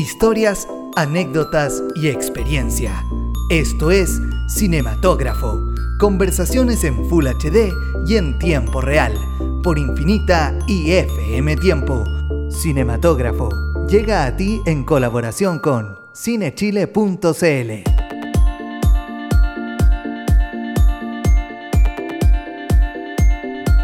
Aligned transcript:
historias, 0.00 0.66
anécdotas 0.96 1.82
y 1.94 2.08
experiencia. 2.08 3.04
Esto 3.50 3.90
es 3.90 4.20
Cinematógrafo, 4.48 5.60
conversaciones 5.98 6.84
en 6.84 7.08
Full 7.08 7.26
HD 7.26 7.72
y 8.06 8.16
en 8.16 8.38
tiempo 8.38 8.80
real, 8.80 9.12
por 9.62 9.78
Infinita 9.78 10.58
y 10.66 10.92
FM 10.92 11.56
Tiempo. 11.56 12.04
Cinematógrafo 12.50 13.50
llega 13.88 14.24
a 14.24 14.36
ti 14.36 14.62
en 14.64 14.84
colaboración 14.84 15.58
con 15.58 15.98
cinechile.cl. 16.14 17.89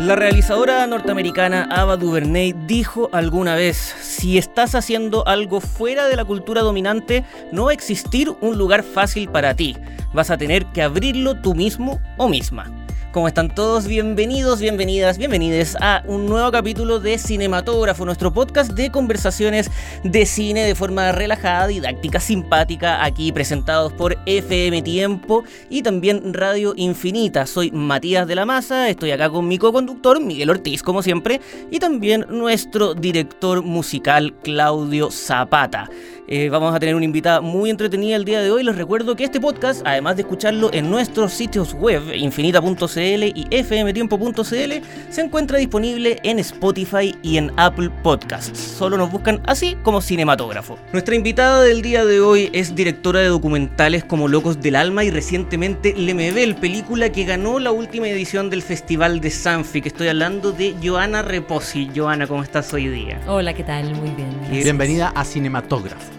La 0.07 0.15
realizadora 0.15 0.87
norteamericana 0.87 1.67
Ava 1.69 1.97
DuVernay 1.97 2.53
dijo 2.53 3.11
alguna 3.11 3.57
vez, 3.57 3.77
si 3.77 4.39
estás 4.39 4.77
haciendo 4.77 5.27
algo 5.27 5.61
fuera 5.61 6.07
de 6.07 6.15
la 6.15 6.25
cultura 6.25 6.63
dominante, 6.63 7.25
no 7.51 7.65
va 7.65 7.73
a 7.73 7.75
existir 7.75 8.31
un 8.41 8.57
lugar 8.57 8.85
fácil 8.85 9.29
para 9.29 9.57
ti. 9.57 9.77
Vas 10.15 10.31
a 10.31 10.39
tener 10.39 10.65
que 10.67 10.83
abrirlo 10.83 11.35
tú 11.35 11.57
mismo 11.57 12.01
o 12.19 12.29
misma. 12.29 12.86
¿Cómo 13.17 13.29
están 13.29 13.49
todos? 13.49 13.87
Bienvenidos, 13.87 14.61
bienvenidas, 14.61 15.17
bienvenides 15.17 15.75
a 15.81 16.03
un 16.07 16.27
nuevo 16.27 16.53
capítulo 16.53 17.01
de 17.01 17.17
Cinematógrafo, 17.17 18.05
nuestro 18.05 18.31
podcast 18.31 18.73
de 18.73 18.91
conversaciones 18.91 19.71
de 20.05 20.27
cine 20.27 20.65
de 20.65 20.75
forma 20.75 21.13
relajada, 21.13 21.67
didáctica, 21.69 22.21
simpática, 22.21 23.03
aquí 23.03 23.33
presentados 23.33 23.95
por 23.95 24.19
FM 24.27 24.83
Tiempo 24.83 25.45
y 25.71 25.81
también 25.81 26.35
Radio 26.35 26.75
Infinita. 26.77 27.47
Soy 27.47 27.71
Matías 27.71 28.29
de 28.29 28.35
la 28.35 28.45
Maza, 28.45 28.91
estoy 28.91 29.13
acá 29.13 29.31
con 29.31 29.49
mi 29.49 29.57
co-conductor 29.57 30.21
Miguel 30.21 30.51
Ortiz, 30.51 30.83
como 30.83 31.03
siempre, 31.03 31.41
y 31.71 31.79
también 31.79 32.27
nuestro 32.29 32.93
director 32.93 33.63
musical 33.63 34.35
Claudio 34.43 35.11
Zapata. 35.11 35.89
Eh, 36.29 36.49
vamos 36.49 36.75
a 36.75 36.81
tener 36.81 36.95
una 36.95 37.05
invitada 37.05 37.41
muy 37.41 37.71
entretenida 37.71 38.17
el 38.17 38.25
día 38.25 38.41
de 38.41 38.51
hoy. 38.51 38.65
Les 38.65 38.75
recuerdo 38.75 39.15
que 39.15 39.25
este 39.25 39.41
podcast, 39.41 39.83
además 39.85 40.17
de 40.17 40.23
escucharlo 40.23 40.71
en 40.73 40.91
nuestros 40.91 41.33
sitios 41.33 41.73
web, 41.75 42.03
infinita.cl 42.15 43.23
y 43.25 43.47
fmtiempo.cl, 43.63 44.73
se 45.09 45.21
encuentra 45.21 45.59
disponible 45.59 46.19
en 46.25 46.39
Spotify 46.41 47.15
y 47.23 47.37
en 47.37 47.53
Apple 47.57 47.91
Podcasts. 48.03 48.59
Solo 48.59 48.97
nos 48.97 49.13
buscan 49.13 49.41
así 49.47 49.77
como 49.83 50.01
cinematógrafo. 50.01 50.79
Nuestra 50.93 51.15
invitada 51.15 51.63
del 51.63 51.83
día 51.83 52.05
de 52.05 52.21
hoy 52.21 52.51
es 52.53 52.75
directora 52.75 53.21
de 53.21 53.29
documentales 53.29 54.05
como 54.05 54.27
Locos 54.27 54.61
del 54.61 54.77
Alma 54.77 55.05
y 55.05 55.11
recientemente 55.11 55.95
Lemebel, 55.97 56.57
película 56.57 57.11
que 57.11 57.25
ganó 57.25 57.61
la 57.61 57.71
última 57.71 58.09
edición 58.09 58.51
del 58.51 58.63
Festival 58.63 59.21
de 59.21 59.31
Sanfi, 59.31 59.81
que 59.81 59.89
estoy 59.89 60.09
hablando 60.09 60.51
de 60.51 60.75
Joana 60.83 61.23
Reposi. 61.23 61.91
Joana, 61.95 62.27
¿cómo 62.27 62.43
estás 62.43 62.73
hoy 62.73 62.89
día? 62.89 63.21
Hola, 63.29 63.55
¿qué 63.55 63.63
tal? 63.63 63.95
Muy 63.95 64.11
bien. 64.11 64.31
Gracias. 64.41 64.65
Bienvenida 64.65 65.13
a 65.15 65.25
Cinematógrafo. 65.25 66.16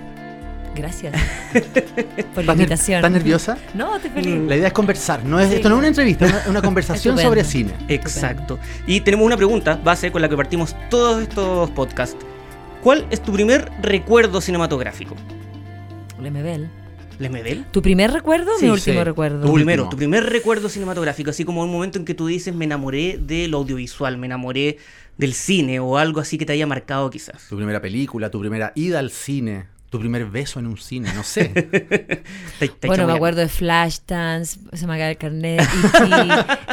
Gracias 0.77 1.15
por 2.35 2.45
la 2.45 2.53
invitación. 2.53 2.97
¿Estás 2.97 3.11
nerviosa? 3.11 3.57
No, 3.73 3.95
estoy 3.95 4.11
feliz. 4.11 4.39
La 4.47 4.55
idea 4.55 4.67
es 4.67 4.73
conversar, 4.73 5.23
no 5.25 5.39
es, 5.39 5.51
esto 5.51 5.69
no 5.69 5.75
es 5.75 5.79
una 5.79 5.87
entrevista, 5.87 6.25
es 6.25 6.31
una, 6.31 6.43
una 6.49 6.61
conversación 6.67 7.17
sobre 7.17 7.43
cine. 7.43 7.73
Exacto. 7.87 8.59
Y 8.85 9.01
tenemos 9.01 9.25
una 9.25 9.37
pregunta 9.37 9.79
base 9.83 10.11
con 10.11 10.21
la 10.21 10.29
que 10.29 10.37
partimos 10.37 10.75
todos 10.89 11.21
estos 11.21 11.69
podcasts. 11.71 12.17
¿Cuál 12.83 13.05
es 13.09 13.21
tu 13.21 13.33
primer 13.33 13.71
recuerdo 13.81 14.39
cinematográfico? 14.39 15.15
Lemebel. 16.21 16.69
¿Lemebel? 17.19 17.65
¿Tu 17.71 17.81
primer 17.81 18.11
recuerdo 18.11 18.51
o 18.53 18.59
Sí, 18.59 18.65
mi 18.65 18.71
último 18.71 18.99
sí. 18.99 19.03
recuerdo? 19.03 19.45
Tu 19.47 19.53
primero, 19.53 19.83
último. 19.83 19.89
tu 19.89 19.97
primer 19.97 20.23
recuerdo 20.25 20.69
cinematográfico, 20.69 21.31
así 21.31 21.43
como 21.43 21.63
un 21.63 21.71
momento 21.71 21.97
en 21.97 22.05
que 22.05 22.13
tú 22.13 22.27
dices 22.27 22.53
me 22.53 22.65
enamoré 22.65 23.17
de 23.19 23.47
lo 23.47 23.57
audiovisual, 23.57 24.17
me 24.19 24.27
enamoré 24.27 24.77
del 25.17 25.33
cine 25.33 25.79
o 25.79 25.97
algo 25.97 26.19
así 26.19 26.37
que 26.37 26.45
te 26.45 26.53
haya 26.53 26.67
marcado 26.67 27.09
quizás. 27.09 27.47
Tu 27.49 27.55
primera 27.55 27.81
película, 27.81 28.29
tu 28.29 28.39
primera 28.39 28.71
ida 28.75 28.99
al 28.99 29.09
cine, 29.09 29.65
tu 29.89 29.99
primer 29.99 30.25
beso 30.25 30.59
en 30.59 30.67
un 30.67 30.77
cine, 30.77 31.11
no 31.13 31.23
sé. 31.23 31.49
Te- 32.59 32.67
te 32.67 32.87
Bueno, 32.87 33.07
me 33.07 33.13
acuerdo 33.13 33.41
de 33.41 33.47
Flashdance, 33.49 34.59
se 34.73 34.87
me 34.87 34.95
acaba 34.95 35.09
el 35.11 35.17
carnet, 35.17 35.61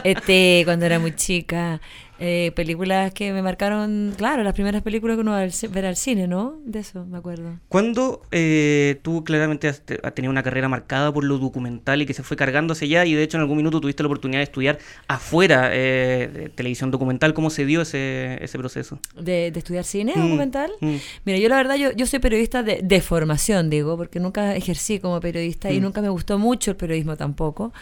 E.T., 0.05 0.61
ET, 0.61 0.65
cuando 0.65 0.87
era 0.87 0.99
muy 0.99 1.15
chica. 1.15 1.81
Eh, 2.27 2.53
películas 2.57 3.13
que 3.13 3.35
me 3.35 3.43
marcaron, 3.43 4.15
claro, 4.17 4.43
las 4.45 4.55
primeras 4.55 4.81
películas 4.83 5.17
que 5.17 5.21
uno 5.21 5.35
ver 5.71 5.85
al 5.85 5.97
cine, 5.97 6.27
¿no? 6.27 6.59
De 6.65 6.79
eso 6.79 7.05
me 7.05 7.19
acuerdo. 7.19 7.59
¿Cuándo 7.69 8.23
eh, 8.31 8.99
tú 9.03 9.25
claramente 9.25 9.69
has, 9.69 9.83
te- 9.83 10.01
has 10.03 10.15
tenido 10.15 10.31
una 10.31 10.43
carrera 10.43 10.67
marcada 10.71 11.13
por 11.13 11.23
lo 11.25 11.37
documental 11.37 12.01
y 12.01 12.07
que 12.07 12.15
se 12.15 12.23
fue 12.23 12.35
cargando 12.39 12.73
hacia 12.73 12.87
allá 12.87 13.05
y 13.05 13.13
de 13.13 13.23
hecho 13.23 13.37
en 13.37 13.43
algún 13.43 13.59
minuto 13.59 13.79
tuviste 13.79 14.03
la 14.03 14.07
oportunidad 14.07 14.39
de 14.41 14.45
estudiar 14.45 14.79
afuera 15.07 15.69
eh, 15.75 16.31
de 16.33 16.49
televisión 16.49 16.91
documental? 16.91 17.35
¿Cómo 17.35 17.51
se 17.51 17.67
dio 17.67 17.83
ese, 17.83 18.43
ese 18.43 18.57
proceso? 18.59 18.99
¿De, 19.21 19.51
de 19.51 19.59
estudiar 19.59 19.85
cine 19.85 20.15
Mm, 20.17 20.21
documental? 20.23 20.71
mm. 20.81 20.95
Mira, 21.27 21.39
yo 21.39 21.49
la 21.51 21.57
verdad, 21.57 21.75
yo, 21.77 21.93
yo 21.93 22.07
soy 22.07 22.21
periodista 22.21 22.63
de, 22.63 22.81
de 22.83 23.01
formación, 23.03 23.69
digo, 23.69 23.99
porque 23.99 24.19
nunca 24.19 24.57
ejercí 24.57 24.99
como 24.99 25.21
periodista 25.21 25.71
y 25.71 25.79
Mm. 25.79 25.83
nunca 25.83 26.01
me 26.01 26.09
gustó 26.09 26.39
mucho 26.39 26.71
el 26.71 26.79
periodismo 26.79 27.17
tampoco. 27.19 27.73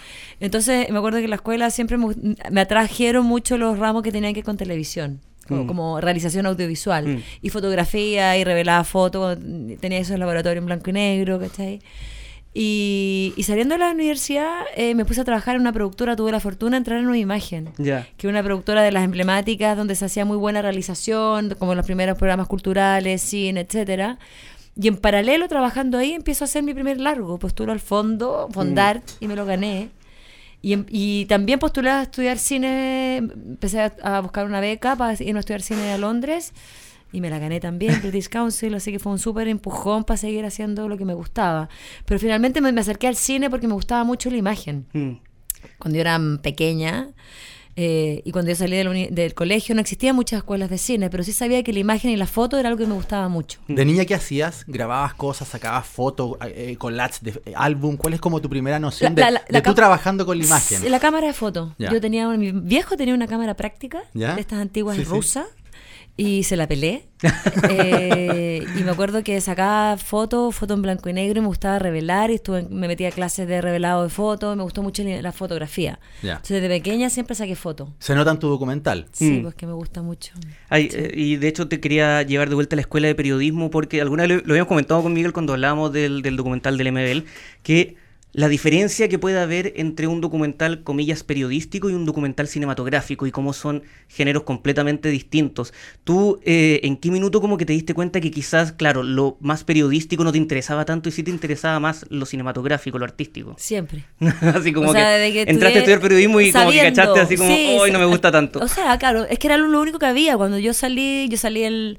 Entonces, 0.41 0.91
me 0.91 0.98
acuerdo 0.98 1.19
que 1.19 1.24
en 1.24 1.30
la 1.30 1.36
escuela 1.36 1.70
siempre 1.70 1.97
me, 1.97 2.06
me 2.50 2.60
atrajeron 2.60 3.24
mucho 3.24 3.56
los 3.56 3.78
ramos 3.78 4.03
que 4.03 4.10
tenían 4.10 4.31
que 4.34 4.38
ver 4.41 4.44
con 4.44 4.56
televisión. 4.56 5.20
Como, 5.48 5.65
Mm. 5.65 5.66
como 5.66 6.00
realización 6.00 6.47
audiovisual 6.47 7.06
Mm. 7.16 7.22
y 7.43 7.48
fotografía 7.50 8.37
y 8.38 8.44
revelaba 8.44 8.84
fotos, 8.84 9.37
tenía 9.81 9.98
esos 9.98 10.16
laboratorios 10.19 10.62
en 10.62 10.66
blanco 10.66 10.91
y 10.91 10.93
negro, 10.93 11.41
¿cachai? 11.41 11.81
Y, 12.54 13.32
y 13.37 13.42
saliendo 13.44 13.75
de 13.75 13.78
la 13.78 13.91
universidad 13.92 14.60
eh, 14.76 14.94
me 14.94 15.04
puse 15.06 15.22
a 15.22 15.25
trabajar 15.25 15.54
en 15.54 15.62
una 15.62 15.72
productora, 15.72 16.16
tuve 16.16 16.31
la 16.32 16.38
fortuna 16.41 16.72
de 16.72 16.78
entrar 16.78 16.98
en 17.00 17.06
una 17.09 17.16
imagen 17.19 17.71
Ya. 17.78 18.06
que 18.19 18.28
una 18.28 18.42
productora 18.42 18.82
de 18.82 18.92
las 18.92 19.04
emblemáticas 19.04 19.75
donde 19.76 19.94
se 19.94 20.04
hacía 20.04 20.25
muy 20.26 20.37
buena 20.37 20.60
realización, 20.60 21.54
como 21.59 21.75
los 21.75 21.87
primeros 21.87 22.19
programas 22.19 22.47
culturales, 22.48 23.22
cine, 23.22 23.60
etcétera. 23.62 24.19
Y 24.81 24.88
en 24.88 24.97
paralelo, 24.97 25.48
trabajando 25.48 25.97
ahí, 25.98 26.12
empiezo 26.12 26.44
a 26.44 26.47
hacer 26.47 26.62
mi 26.62 26.72
primer 26.75 27.00
largo. 27.00 27.38
Postulo 27.38 27.72
al 27.72 27.81
fondo, 27.81 28.48
Fondart, 28.53 29.03
y 29.21 29.28
me 29.28 29.34
lo 29.37 29.44
gané. 29.47 29.88
Y, 30.62 30.73
em- 30.75 30.87
y 30.89 31.27
también 31.27 31.59
postulé 31.59 31.91
a 31.91 32.03
estudiar 32.03 32.39
cine, 32.39 33.17
empecé 33.17 33.81
a, 33.81 33.93
a 34.03 34.21
buscar 34.21 34.47
una 34.47 34.61
beca 34.61 34.95
para 34.97 35.12
irme 35.21 35.39
a 35.39 35.41
estudiar 35.41 35.61
cine 35.62 35.93
a 35.93 35.99
Londres. 35.99 36.53
Y 37.12 37.21
me 37.21 37.28
la 37.28 37.39
gané 37.39 37.61
también, 37.61 38.00
British 38.00 38.28
Council, 38.28 38.75
así 38.75 38.91
que 38.93 38.99
fue 38.99 39.12
un 39.12 39.19
súper 39.19 39.47
empujón 39.49 40.05
para 40.05 40.17
seguir 40.17 40.47
haciendo 40.47 40.89
lo 40.89 40.97
que 40.97 41.05
me 41.05 41.12
gustaba. 41.15 41.69
Pero 42.06 42.19
finalmente 42.19 42.61
me, 42.62 42.72
me 42.72 42.81
acerqué 42.81 43.06
al 43.09 43.17
cine 43.17 43.51
porque 43.51 43.67
me 43.69 43.75
gustaba 43.75 44.03
mucho 44.05 44.31
la 44.31 44.37
imagen 44.39 44.87
Mm. 44.95 45.12
cuando 45.78 45.97
yo 45.97 46.01
era 46.01 46.19
pequeña 46.43 47.09
eh, 47.77 48.21
y 48.25 48.33
cuando 48.33 48.50
yo 48.50 48.56
salí 48.56 48.77
del, 49.10 49.34
colegio 49.34 49.75
no 49.75 49.81
existían 49.81 50.15
muchas 50.15 50.38
escuelas 50.38 50.69
de 50.71 50.78
cine, 50.78 51.09
pero 51.10 51.22
sí 51.25 51.33
sabía 51.33 51.62
que 51.62 51.72
la 51.72 51.78
imagen 51.78 52.10
y 52.10 52.16
la 52.16 52.27
foto 52.27 52.59
era 52.59 52.69
algo 52.69 52.78
que 52.78 52.87
me 52.87 52.94
gustaba 52.94 53.28
mucho. 53.28 53.60
De 53.69 53.84
niña, 53.84 54.05
¿qué 54.05 54.15
hacías? 54.15 54.65
¿Grababas 54.66 55.15
cosas, 55.15 55.49
sacabas 55.49 55.87
fotos, 55.87 56.37
eh, 56.44 56.77
collages 56.78 57.22
de 57.22 57.31
eh, 57.47 57.53
álbum? 57.56 57.97
¿Cuál 57.97 58.15
es 58.15 58.21
como 58.21 58.41
tu 58.41 58.49
primera 58.50 58.78
noción 58.78 59.15
La- 59.15 59.15
de, 59.15 59.21
la- 59.22 59.31
la- 59.31 59.44
de 59.47 59.53
la 59.53 59.62
tú 59.62 59.75
trabajando 59.75 60.27
con 60.27 60.38
la 60.38 60.44
imagen? 60.44 60.91
La 60.91 61.00
cámara 61.00 61.27
de 61.28 61.33
foto. 61.33 61.75
Yo 61.78 62.00
tenía, 62.00 62.28
mi 62.28 62.53
viejo 62.53 62.97
tenía 62.97 63.15
una 63.15 63.27
cámara 63.27 63.55
práctica, 63.55 64.03
de 64.12 64.41
estas 64.41 64.59
antiguas 64.60 64.97
Sí, 64.97 65.03
sí. 65.04 65.09
Y 66.17 66.43
se 66.45 66.56
la 66.56 66.67
pelé. 66.69 67.05
Eh, 67.71 68.67
y 68.78 68.83
me 68.83 68.91
acuerdo 68.91 69.23
que 69.23 69.41
sacaba 69.41 69.97
fotos, 69.97 70.55
fotos 70.55 70.77
en 70.77 70.83
blanco 70.83 71.09
y 71.09 71.12
negro, 71.12 71.39
y 71.39 71.43
me 71.43 71.47
gustaba 71.47 71.78
revelar, 71.78 72.31
y 72.31 72.34
estuve, 72.34 72.62
me 72.69 72.89
metía 72.89 73.09
a 73.09 73.12
clases 73.12 73.47
de 73.49 73.61
revelado 73.61 74.03
de 74.03 74.09
fotos, 74.09 74.56
me 74.56 74.62
gustó 74.62 74.83
mucho 74.83 75.03
la 75.05 75.33
fotografía. 75.33 75.99
Entonces, 76.22 76.61
desde 76.61 76.69
pequeña 76.69 77.11
siempre 77.11 77.34
saqué 77.34 77.55
fotos. 77.56 77.89
Se 77.99 78.15
nota 78.15 78.31
en 78.33 78.39
tu 78.39 78.49
documental. 78.49 79.06
Sí, 79.12 79.31
Mm. 79.39 79.43
pues 79.43 79.55
que 79.55 79.67
me 79.67 79.72
gusta 79.72 80.03
mucho. 80.03 80.33
Ay, 80.69 80.89
eh, 80.93 81.12
y 81.15 81.37
de 81.37 81.49
hecho 81.49 81.69
te 81.69 81.81
quería 81.81 82.22
llevar 82.22 82.49
de 82.49 82.55
vuelta 82.55 82.75
a 82.75 82.77
la 82.77 82.83
escuela 82.83 83.06
de 83.09 83.15
periodismo 83.15 83.71
porque 83.71 84.01
alguna 84.01 84.25
vez 84.25 84.31
lo, 84.31 84.37
lo 84.45 84.53
habíamos 84.55 84.69
comentado 84.69 85.03
con 85.03 85.12
Miguel 85.12 85.33
cuando 85.33 85.53
hablábamos 85.53 85.93
del, 85.93 86.22
del 86.22 86.37
documental 86.37 86.77
del 86.77 86.93
MBL, 86.93 87.25
que 87.62 87.97
la 88.34 88.48
diferencia 88.48 89.09
que 89.09 89.19
puede 89.19 89.38
haber 89.38 89.75
entre 89.76 90.06
un 90.06 90.22
documental, 90.22 90.82
comillas, 90.82 91.22
periodístico 91.22 91.91
y 91.91 91.94
un 91.94 92.06
documental 92.06 92.48
cinematográfico 92.48 93.26
y 93.26 93.31
cómo 93.31 93.53
son 93.53 93.82
géneros 94.09 94.44
completamente 94.44 95.10
distintos. 95.10 95.75
¿Tú 96.04 96.41
eh, 96.44 96.81
en 96.82 96.97
qué 96.97 97.10
minuto 97.10 97.42
como 97.42 97.59
que 97.59 97.66
te 97.66 97.74
diste 97.74 97.92
cuenta 97.92 98.21
que 98.21 98.30
quizás, 98.30 98.72
claro, 98.72 99.03
lo 99.03 99.36
más 99.41 99.65
periodístico 99.65 100.24
no 100.24 100.33
te 100.33 100.39
interesaba 100.39 100.86
tanto 100.86 101.10
y 101.10 101.12
sí 101.12 101.22
te 101.22 101.30
interesaba 101.30 101.78
más 101.78 102.07
lo 102.09 102.24
cinematográfico, 102.24 102.98
lo 102.98 103.04
artístico? 103.04 103.54
Siempre. 103.59 104.04
así 104.54 104.72
como 104.72 104.91
O 104.91 104.92
sea, 104.92 105.18
que, 105.18 105.33
que 105.33 105.51
entraste 105.51 105.78
a 105.78 105.80
estudiar 105.80 106.01
periodismo 106.01 106.41
y 106.41 106.53
como 106.53 106.71
que 106.71 106.78
cachaste 106.78 107.21
así 107.21 107.36
como, 107.36 107.54
sí, 107.54 107.77
hoy 107.78 107.91
no 107.91 107.98
me 107.98 108.07
gusta 108.07 108.33
tanto. 108.33 108.60
O 108.60 108.68
sea, 108.68 108.97
claro, 108.98 109.24
es 109.24 109.39
que 109.39 109.47
era 109.47 109.59
lo 109.59 109.78
único 109.78 109.98
que 109.98 110.07
había. 110.07 110.39
Cuando 110.39 110.59
yo 110.59 110.72
salí, 110.72 111.28
yo 111.28 111.36
salí 111.36 111.65
el 111.65 111.98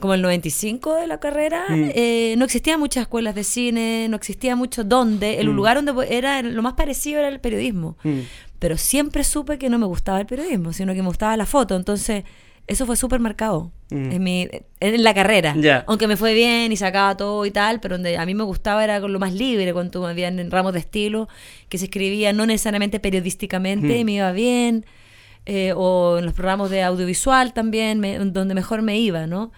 como 0.00 0.14
el 0.14 0.22
95 0.22 0.94
de 0.96 1.06
la 1.06 1.18
carrera, 1.20 1.64
Mm. 1.68 1.90
eh, 1.94 2.34
no 2.38 2.44
existían 2.44 2.78
muchas 2.80 3.02
escuelas 3.02 3.34
de 3.34 3.44
cine, 3.44 4.06
no 4.08 4.16
existía 4.16 4.54
mucho 4.56 4.84
dónde. 4.84 5.40
El 5.40 5.48
Mm. 5.50 5.54
lugar 5.56 5.82
donde 5.82 6.06
era 6.16 6.42
lo 6.42 6.62
más 6.62 6.74
parecido 6.74 7.18
era 7.20 7.28
el 7.28 7.40
periodismo. 7.40 7.96
Mm. 8.04 8.20
Pero 8.58 8.76
siempre 8.78 9.24
supe 9.24 9.58
que 9.58 9.68
no 9.68 9.78
me 9.78 9.86
gustaba 9.86 10.20
el 10.20 10.26
periodismo, 10.26 10.72
sino 10.72 10.94
que 10.94 11.02
me 11.02 11.08
gustaba 11.08 11.36
la 11.36 11.46
foto. 11.46 11.76
Entonces, 11.76 12.24
eso 12.66 12.84
fue 12.86 12.96
súper 12.96 13.20
marcado 13.20 13.70
en, 13.90 14.22
mi, 14.24 14.48
en 14.80 15.04
la 15.04 15.14
carrera. 15.14 15.54
Aunque 15.86 16.08
me 16.08 16.16
fue 16.16 16.34
bien 16.34 16.72
y 16.72 16.76
sacaba 16.76 17.16
todo 17.16 17.46
y 17.46 17.50
tal, 17.52 17.78
pero 17.80 17.94
donde 17.96 18.18
a 18.18 18.26
mí 18.26 18.34
me 18.34 18.42
gustaba 18.42 18.82
era 18.82 19.00
con 19.00 19.12
lo 19.12 19.20
más 19.20 19.32
libre, 19.32 19.72
cuando 19.72 20.04
habían 20.06 20.40
en 20.40 20.50
ramos 20.50 20.72
de 20.72 20.80
estilo 20.80 21.28
que 21.68 21.78
se 21.78 21.84
escribía 21.84 22.32
no 22.32 22.44
necesariamente 22.44 22.98
periodísticamente, 22.98 23.96
y 23.98 24.04
me 24.04 24.12
iba 24.12 24.32
bien. 24.32 24.84
eh, 25.48 25.72
o 25.76 26.16
en 26.18 26.24
los 26.24 26.34
programas 26.34 26.70
de 26.70 26.82
audiovisual 26.82 27.52
también, 27.52 28.00
me- 28.00 28.18
donde 28.18 28.52
mejor 28.52 28.82
me 28.82 28.98
iba, 28.98 29.28
¿no? 29.28 29.52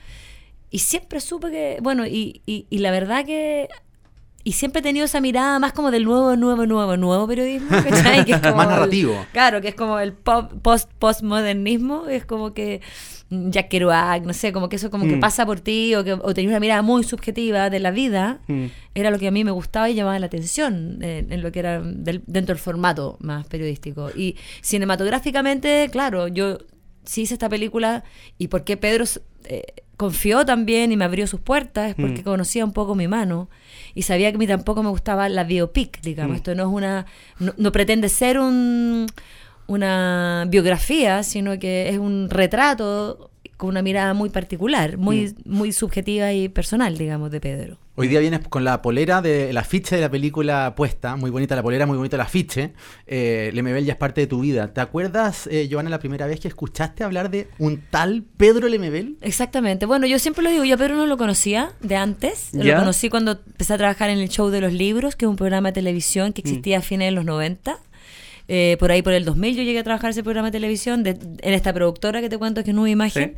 Y 0.70 0.78
siempre 0.80 1.20
supe 1.20 1.50
que, 1.50 1.78
bueno, 1.82 2.06
y, 2.06 2.42
y, 2.46 2.66
y 2.70 2.78
la 2.78 2.90
verdad 2.90 3.24
que 3.24 3.68
y 4.44 4.52
siempre 4.52 4.80
he 4.80 4.82
tenido 4.82 5.04
esa 5.04 5.20
mirada 5.20 5.58
más 5.58 5.72
como 5.72 5.90
del 5.90 6.04
nuevo, 6.04 6.34
nuevo, 6.36 6.64
nuevo, 6.64 6.96
nuevo 6.96 7.26
periodismo, 7.26 7.68
¿cachai? 7.88 8.24
Que 8.24 8.32
es 8.32 8.40
como 8.40 8.56
Más 8.56 8.66
el- 8.66 8.70
narrativo. 8.72 9.26
claro, 9.32 9.60
que 9.60 9.68
es 9.68 9.74
como 9.74 9.98
el 9.98 10.12
pop, 10.14 10.52
post, 10.62 10.90
postmodernismo, 10.98 12.06
es 12.06 12.24
como 12.24 12.54
que 12.54 12.80
Jack 13.30 13.68
Kerouac, 13.68 14.24
no 14.24 14.32
sé, 14.32 14.52
como 14.52 14.70
que 14.70 14.76
eso 14.76 14.90
como 14.90 15.04
que 15.06 15.16
Mm. 15.16 15.20
pasa 15.20 15.44
por 15.44 15.60
ti 15.60 15.94
o 15.96 16.02
que 16.02 16.14
o 16.14 16.32
tenías 16.32 16.50
una 16.52 16.60
mirada 16.60 16.80
muy 16.80 17.04
subjetiva 17.04 17.68
de 17.68 17.78
la 17.78 17.90
vida, 17.90 18.40
Mm. 18.46 18.66
era 18.94 19.10
lo 19.10 19.18
que 19.18 19.28
a 19.28 19.30
mí 19.30 19.44
me 19.44 19.50
gustaba 19.50 19.90
y 19.90 19.94
llamaba 19.94 20.18
la 20.18 20.26
atención 20.26 20.98
en 21.02 21.42
lo 21.42 21.52
que 21.52 21.58
era 21.58 21.82
del- 21.82 22.22
dentro 22.26 22.54
del 22.54 22.62
formato 22.62 23.18
más 23.20 23.46
periodístico. 23.48 24.08
Y 24.16 24.36
cinematográficamente, 24.62 25.88
claro, 25.92 26.28
yo 26.28 26.58
sí 27.08 27.22
hice 27.22 27.34
esta 27.34 27.48
película 27.48 28.04
y 28.36 28.48
porque 28.48 28.76
Pedro 28.76 29.04
eh, 29.44 29.64
confió 29.96 30.44
también 30.44 30.92
y 30.92 30.96
me 30.96 31.04
abrió 31.06 31.26
sus 31.26 31.40
puertas, 31.40 31.88
es 31.90 31.94
porque 31.96 32.20
Mm. 32.20 32.24
conocía 32.24 32.64
un 32.64 32.72
poco 32.72 32.94
mi 32.94 33.08
mano 33.08 33.48
y 33.94 34.02
sabía 34.02 34.30
que 34.30 34.36
a 34.36 34.38
mí 34.38 34.46
tampoco 34.46 34.82
me 34.82 34.90
gustaba 34.90 35.28
la 35.28 35.42
biopic, 35.44 36.00
digamos. 36.02 36.34
Mm. 36.34 36.36
Esto 36.36 36.54
no 36.54 36.62
es 36.64 36.68
una, 36.68 37.06
no, 37.40 37.54
no 37.56 37.72
pretende 37.72 38.08
ser 38.08 38.38
un, 38.38 39.06
una 39.66 40.46
biografía, 40.48 41.22
sino 41.22 41.58
que 41.58 41.88
es 41.88 41.98
un 41.98 42.28
retrato 42.30 43.30
con 43.58 43.70
una 43.70 43.82
mirada 43.82 44.14
muy 44.14 44.30
particular, 44.30 44.96
muy, 44.96 45.34
muy 45.44 45.72
subjetiva 45.72 46.32
y 46.32 46.48
personal, 46.48 46.96
digamos, 46.96 47.30
de 47.32 47.40
Pedro. 47.40 47.76
Hoy 47.96 48.06
día 48.06 48.20
vienes 48.20 48.46
con 48.46 48.62
la 48.62 48.80
polera 48.80 49.20
del 49.20 49.56
afiche 49.56 49.96
de 49.96 50.02
la 50.02 50.08
película 50.08 50.76
puesta, 50.76 51.16
muy 51.16 51.32
bonita 51.32 51.56
la 51.56 51.64
polera, 51.64 51.84
muy 51.84 51.96
bonito 51.96 52.14
el 52.14 52.22
afiche. 52.22 52.72
Eh, 53.08 53.50
Lemebel 53.52 53.84
ya 53.84 53.94
es 53.94 53.98
parte 53.98 54.20
de 54.20 54.28
tu 54.28 54.38
vida. 54.38 54.72
¿Te 54.72 54.80
acuerdas, 54.80 55.48
eh, 55.50 55.68
Joana, 55.68 55.90
la 55.90 55.98
primera 55.98 56.28
vez 56.28 56.38
que 56.38 56.46
escuchaste 56.46 57.02
hablar 57.02 57.28
de 57.28 57.48
un 57.58 57.82
tal 57.90 58.22
Pedro 58.36 58.68
Lemebel? 58.68 59.16
Exactamente. 59.20 59.84
Bueno, 59.86 60.06
yo 60.06 60.20
siempre 60.20 60.44
lo 60.44 60.50
digo, 60.50 60.62
yo 60.62 60.76
a 60.76 60.78
Pedro 60.78 60.94
no 60.94 61.06
lo 61.06 61.16
conocía 61.16 61.72
de 61.80 61.96
antes. 61.96 62.50
¿Ya? 62.52 62.74
Lo 62.74 62.78
conocí 62.82 63.08
cuando 63.08 63.32
empecé 63.32 63.74
a 63.74 63.78
trabajar 63.78 64.10
en 64.10 64.18
el 64.18 64.28
show 64.28 64.50
de 64.50 64.60
los 64.60 64.72
libros, 64.72 65.16
que 65.16 65.24
es 65.24 65.28
un 65.28 65.34
programa 65.34 65.70
de 65.70 65.72
televisión 65.72 66.32
que 66.32 66.42
existía 66.42 66.78
a 66.78 66.82
fines 66.82 67.08
de 67.08 67.10
los 67.10 67.24
90. 67.24 67.80
Eh, 68.48 68.76
por 68.80 68.90
ahí, 68.90 69.02
por 69.02 69.12
el 69.12 69.24
2000, 69.24 69.56
yo 69.56 69.62
llegué 69.62 69.78
a 69.80 69.84
trabajar 69.84 70.10
ese 70.10 70.22
programa 70.22 70.48
de 70.48 70.52
televisión 70.52 71.02
de- 71.02 71.10
en 71.42 71.54
esta 71.54 71.72
productora 71.72 72.20
que 72.22 72.28
te 72.30 72.38
cuento 72.38 72.64
que 72.64 72.70
es 72.70 72.74
Nueva 72.74 72.90
Imagen. 72.90 73.36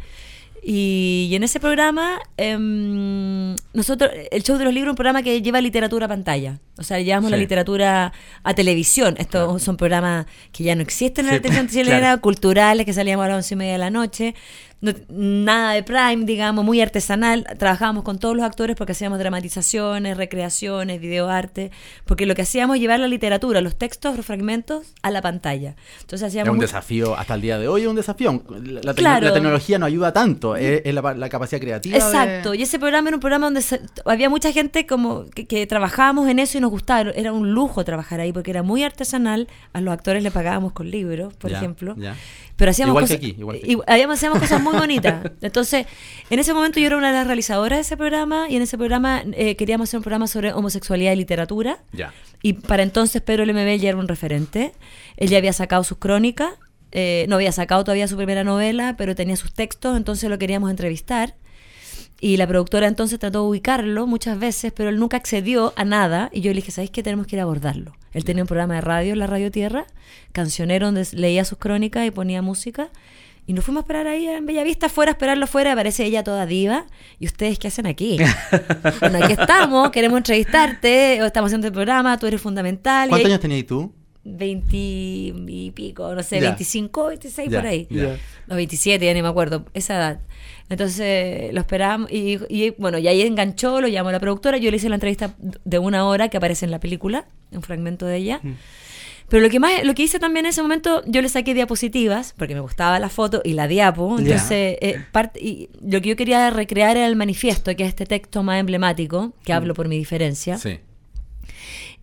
Y, 0.62 1.28
y 1.30 1.34
en 1.36 1.42
ese 1.42 1.58
programa, 1.58 2.18
em, 2.36 3.56
nosotros, 3.72 4.10
el 4.30 4.42
show 4.42 4.58
de 4.58 4.64
los 4.64 4.74
libros 4.74 4.90
es 4.90 4.92
un 4.92 4.96
programa 4.96 5.22
que 5.22 5.40
lleva 5.40 5.58
literatura 5.62 6.04
a 6.04 6.08
pantalla. 6.08 6.60
O 6.76 6.82
sea, 6.82 7.00
llevamos 7.00 7.30
la 7.30 7.38
literatura 7.38 8.12
a 8.42 8.54
televisión. 8.54 9.14
Estos 9.18 9.62
son 9.62 9.78
programas 9.78 10.26
que 10.52 10.62
ya 10.64 10.74
no 10.74 10.82
existen 10.82 11.24
en 11.26 11.30
Sí, 11.30 11.36
la 11.36 11.42
televisión 11.42 11.68
chilena, 11.70 11.98
claro. 12.00 12.20
culturales, 12.20 12.84
que 12.84 12.92
salíamos 12.92 13.24
a 13.24 13.28
las 13.28 13.36
once 13.38 13.54
y 13.54 13.56
media 13.56 13.72
de 13.72 13.78
la 13.78 13.90
noche. 13.90 14.34
No- 14.82 14.92
nada 15.10 15.74
de 15.74 15.82
prime, 15.82 16.24
digamos, 16.24 16.64
muy 16.64 16.80
artesanal. 16.80 17.46
Trabajábamos 17.58 18.02
con 18.02 18.18
todos 18.18 18.34
los 18.34 18.44
actores 18.46 18.76
porque 18.76 18.92
hacíamos 18.92 19.18
dramatizaciones, 19.18 20.16
recreaciones, 20.16 21.00
videoarte. 21.00 21.70
Porque 22.06 22.24
lo 22.24 22.34
que 22.34 22.42
hacíamos 22.42 22.76
es 22.76 22.80
llevar 22.80 22.98
la 23.00 23.08
literatura, 23.08 23.60
los 23.60 23.76
textos, 23.76 24.16
los 24.16 24.24
fragmentos 24.24 24.94
a 25.02 25.10
la 25.10 25.20
pantalla. 25.20 25.76
Entonces 26.00 26.22
Es 26.22 26.28
hacíamos. 26.32 26.50
un 26.52 26.56
mu- 26.56 26.62
desafío, 26.62 27.14
hasta 27.16 27.34
el 27.34 27.40
día 27.42 27.58
de 27.58 27.68
hoy 27.68 27.82
es 27.82 27.88
un 27.88 27.96
desafío. 27.96 28.42
La, 28.48 28.80
la 28.82 28.94
Claro. 28.94 29.26
la 29.28 29.34
tecnología 29.34 29.78
no 29.78 29.86
ayuda 29.86 30.12
tanto, 30.12 30.56
es, 30.56 30.82
es 30.84 30.94
la, 30.94 31.14
la 31.14 31.28
capacidad 31.28 31.60
creativa. 31.60 31.98
de- 31.98 32.02
Exacto, 32.04 32.54
y 32.54 32.62
ese 32.62 32.78
programa 32.78 33.08
era 33.10 33.16
un 33.16 33.20
programa 33.20 33.46
donde 33.46 33.62
se- 33.62 33.80
había 34.06 34.30
mucha 34.30 34.50
gente 34.52 34.86
como 34.86 35.26
que, 35.28 35.46
que 35.46 35.66
trabajábamos 35.66 36.28
en 36.28 36.38
eso 36.38 36.56
y 36.56 36.60
nos 36.62 36.70
gustaba, 36.70 37.10
era 37.10 37.32
un 37.32 37.52
lujo 37.52 37.84
trabajar 37.84 38.20
ahí 38.20 38.32
porque 38.32 38.50
era 38.50 38.62
muy 38.62 38.82
artesanal, 38.82 39.48
a 39.74 39.80
los 39.80 39.92
actores 39.92 40.22
le 40.22 40.30
pagábamos 40.30 40.72
con 40.72 40.90
libros, 40.90 41.34
por 41.34 41.50
Ya, 41.50 41.58
ejemplo. 41.58 41.94
ya. 41.98 42.14
Pero 42.60 42.70
hacíamos 42.70 42.92
Igual 42.92 43.04
que 43.08 43.14
cosas, 43.16 43.16
aquí, 43.30 43.36
igual 43.40 43.60
que 43.60 43.72
y- 43.72 43.76
habíamos- 43.88 44.14
hacíamos 44.16 44.38
cosas 44.38 44.62
muy 44.62 44.76
bonitas. 44.78 45.24
Entonces, 45.40 45.86
en 46.30 46.38
ese 46.38 46.54
momento 46.54 46.78
yo 46.78 46.86
era 46.86 46.96
una 46.96 47.08
de 47.08 47.14
las 47.14 47.26
realizadoras 47.26 47.78
de 47.78 47.80
ese 47.80 47.96
programa 47.96 48.48
y 48.48 48.56
en 48.56 48.62
ese 48.62 48.76
programa 48.78 49.24
eh, 49.32 49.56
queríamos 49.56 49.88
hacer 49.88 49.98
un 49.98 50.04
programa 50.04 50.26
sobre 50.28 50.52
homosexualidad 50.52 51.12
y 51.12 51.16
literatura. 51.16 51.78
Ya. 51.92 52.12
Y 52.42 52.52
para 52.52 52.82
entonces 52.84 53.20
Pedro 53.22 53.44
Lemebel 53.44 53.80
ya 53.80 53.88
era 53.88 53.98
un 53.98 54.06
referente. 54.08 54.72
Él 55.16 55.28
ya 55.30 55.38
había 55.38 55.52
sacado 55.52 55.82
sus 55.84 55.98
crónicas, 55.98 56.50
eh, 56.92 57.24
no 57.28 57.36
había 57.36 57.52
sacado 57.52 57.82
todavía 57.82 58.06
su 58.08 58.16
primera 58.16 58.44
novela, 58.44 58.94
pero 58.98 59.14
tenía 59.14 59.36
sus 59.36 59.52
textos, 59.52 59.96
entonces 59.96 60.28
lo 60.30 60.38
queríamos 60.38 60.70
entrevistar. 60.70 61.34
Y 62.20 62.36
la 62.36 62.46
productora 62.46 62.86
entonces 62.86 63.18
trató 63.18 63.42
de 63.42 63.48
ubicarlo 63.48 64.06
muchas 64.06 64.38
veces, 64.38 64.72
pero 64.76 64.90
él 64.90 64.98
nunca 64.98 65.16
accedió 65.16 65.72
a 65.76 65.84
nada. 65.84 66.28
Y 66.32 66.42
yo 66.42 66.50
le 66.50 66.56
dije, 66.56 66.70
¿sabéis 66.70 66.90
qué? 66.90 67.02
Tenemos 67.02 67.26
que 67.26 67.36
ir 67.36 67.40
a 67.40 67.44
abordarlo. 67.44 67.92
Él 68.12 68.24
tenía 68.24 68.42
un 68.42 68.46
programa 68.46 68.74
de 68.74 68.80
radio, 68.82 69.14
la 69.16 69.26
Radio 69.26 69.50
Tierra, 69.50 69.86
cancionero, 70.32 70.86
donde 70.86 71.06
leía 71.12 71.44
sus 71.44 71.58
crónicas 71.58 72.06
y 72.06 72.10
ponía 72.10 72.42
música. 72.42 72.90
Y 73.46 73.52
nos 73.54 73.64
fuimos 73.64 73.80
a 73.80 73.84
esperar 73.84 74.06
ahí 74.06 74.26
en 74.28 74.44
Bellavista, 74.46 74.88
fuera, 74.88 75.12
a 75.12 75.14
esperarlo 75.14 75.46
fuera. 75.46 75.72
Aparece 75.72 76.04
ella 76.04 76.22
toda 76.22 76.44
diva. 76.46 76.84
¿Y 77.18 77.26
ustedes 77.26 77.58
qué 77.58 77.68
hacen 77.68 77.86
aquí? 77.86 78.18
bueno, 79.00 79.18
aquí 79.24 79.32
estamos, 79.32 79.90
queremos 79.90 80.18
entrevistarte, 80.18 81.24
estamos 81.24 81.48
haciendo 81.48 81.68
el 81.68 81.72
programa, 81.72 82.18
tú 82.18 82.26
eres 82.26 82.40
fundamental. 82.40 83.08
Y 83.08 83.10
¿Cuántos 83.10 83.26
ahí- 83.26 83.32
años 83.32 83.40
tenías 83.40 83.66
tú? 83.66 83.92
20 84.24 84.76
y 84.76 85.70
pico, 85.74 86.14
no 86.14 86.22
sé, 86.22 86.36
Ya. 86.40 86.48
25, 86.50 87.06
26 87.08 87.48
Ya, 87.50 87.58
por 87.60 87.66
ahí. 87.68 87.86
ya. 87.90 88.16
Los 88.46 88.56
27, 88.56 89.04
ya 89.04 89.14
ni 89.14 89.22
me 89.22 89.28
acuerdo, 89.28 89.64
esa 89.74 89.96
edad. 89.96 90.20
Entonces 90.68 91.52
lo 91.52 91.60
esperamos 91.60 92.10
y, 92.12 92.38
y, 92.48 92.70
bueno, 92.78 92.98
y 92.98 93.08
ahí 93.08 93.22
enganchó, 93.22 93.80
lo 93.80 93.88
llamó 93.88 94.12
la 94.12 94.20
productora, 94.20 94.56
yo 94.58 94.70
le 94.70 94.76
hice 94.76 94.88
la 94.88 94.96
entrevista 94.96 95.34
de 95.64 95.78
una 95.78 96.06
hora 96.06 96.28
que 96.28 96.36
aparece 96.36 96.64
en 96.64 96.70
la 96.70 96.78
película, 96.80 97.26
un 97.50 97.62
fragmento 97.62 98.06
de 98.06 98.16
ella. 98.16 98.40
Pero 99.28 99.42
lo 99.44 99.48
que 99.50 99.60
más, 99.60 99.84
lo 99.84 99.94
que 99.94 100.02
hice 100.02 100.18
también 100.18 100.44
en 100.46 100.50
ese 100.50 100.60
momento, 100.60 101.02
yo 101.06 101.22
le 101.22 101.28
saqué 101.28 101.54
diapositivas, 101.54 102.34
porque 102.36 102.54
me 102.54 102.60
gustaba 102.60 102.98
la 102.98 103.08
foto 103.08 103.40
y 103.44 103.52
la 103.52 103.68
diapo. 103.68 104.16
Entonces, 104.18 104.76
eh, 104.80 105.04
parte- 105.12 105.40
y 105.40 105.70
lo 105.88 106.00
que 106.00 106.08
yo 106.10 106.16
quería 106.16 106.50
recrear 106.50 106.96
era 106.96 107.06
el 107.06 107.14
manifiesto, 107.14 107.74
que 107.76 107.84
es 107.84 107.90
este 107.90 108.06
texto 108.06 108.42
más 108.42 108.58
emblemático, 108.58 109.32
que 109.44 109.52
hablo 109.52 109.74
por 109.74 109.86
mi 109.86 109.96
diferencia. 109.96 110.58
Sí. 110.58 110.80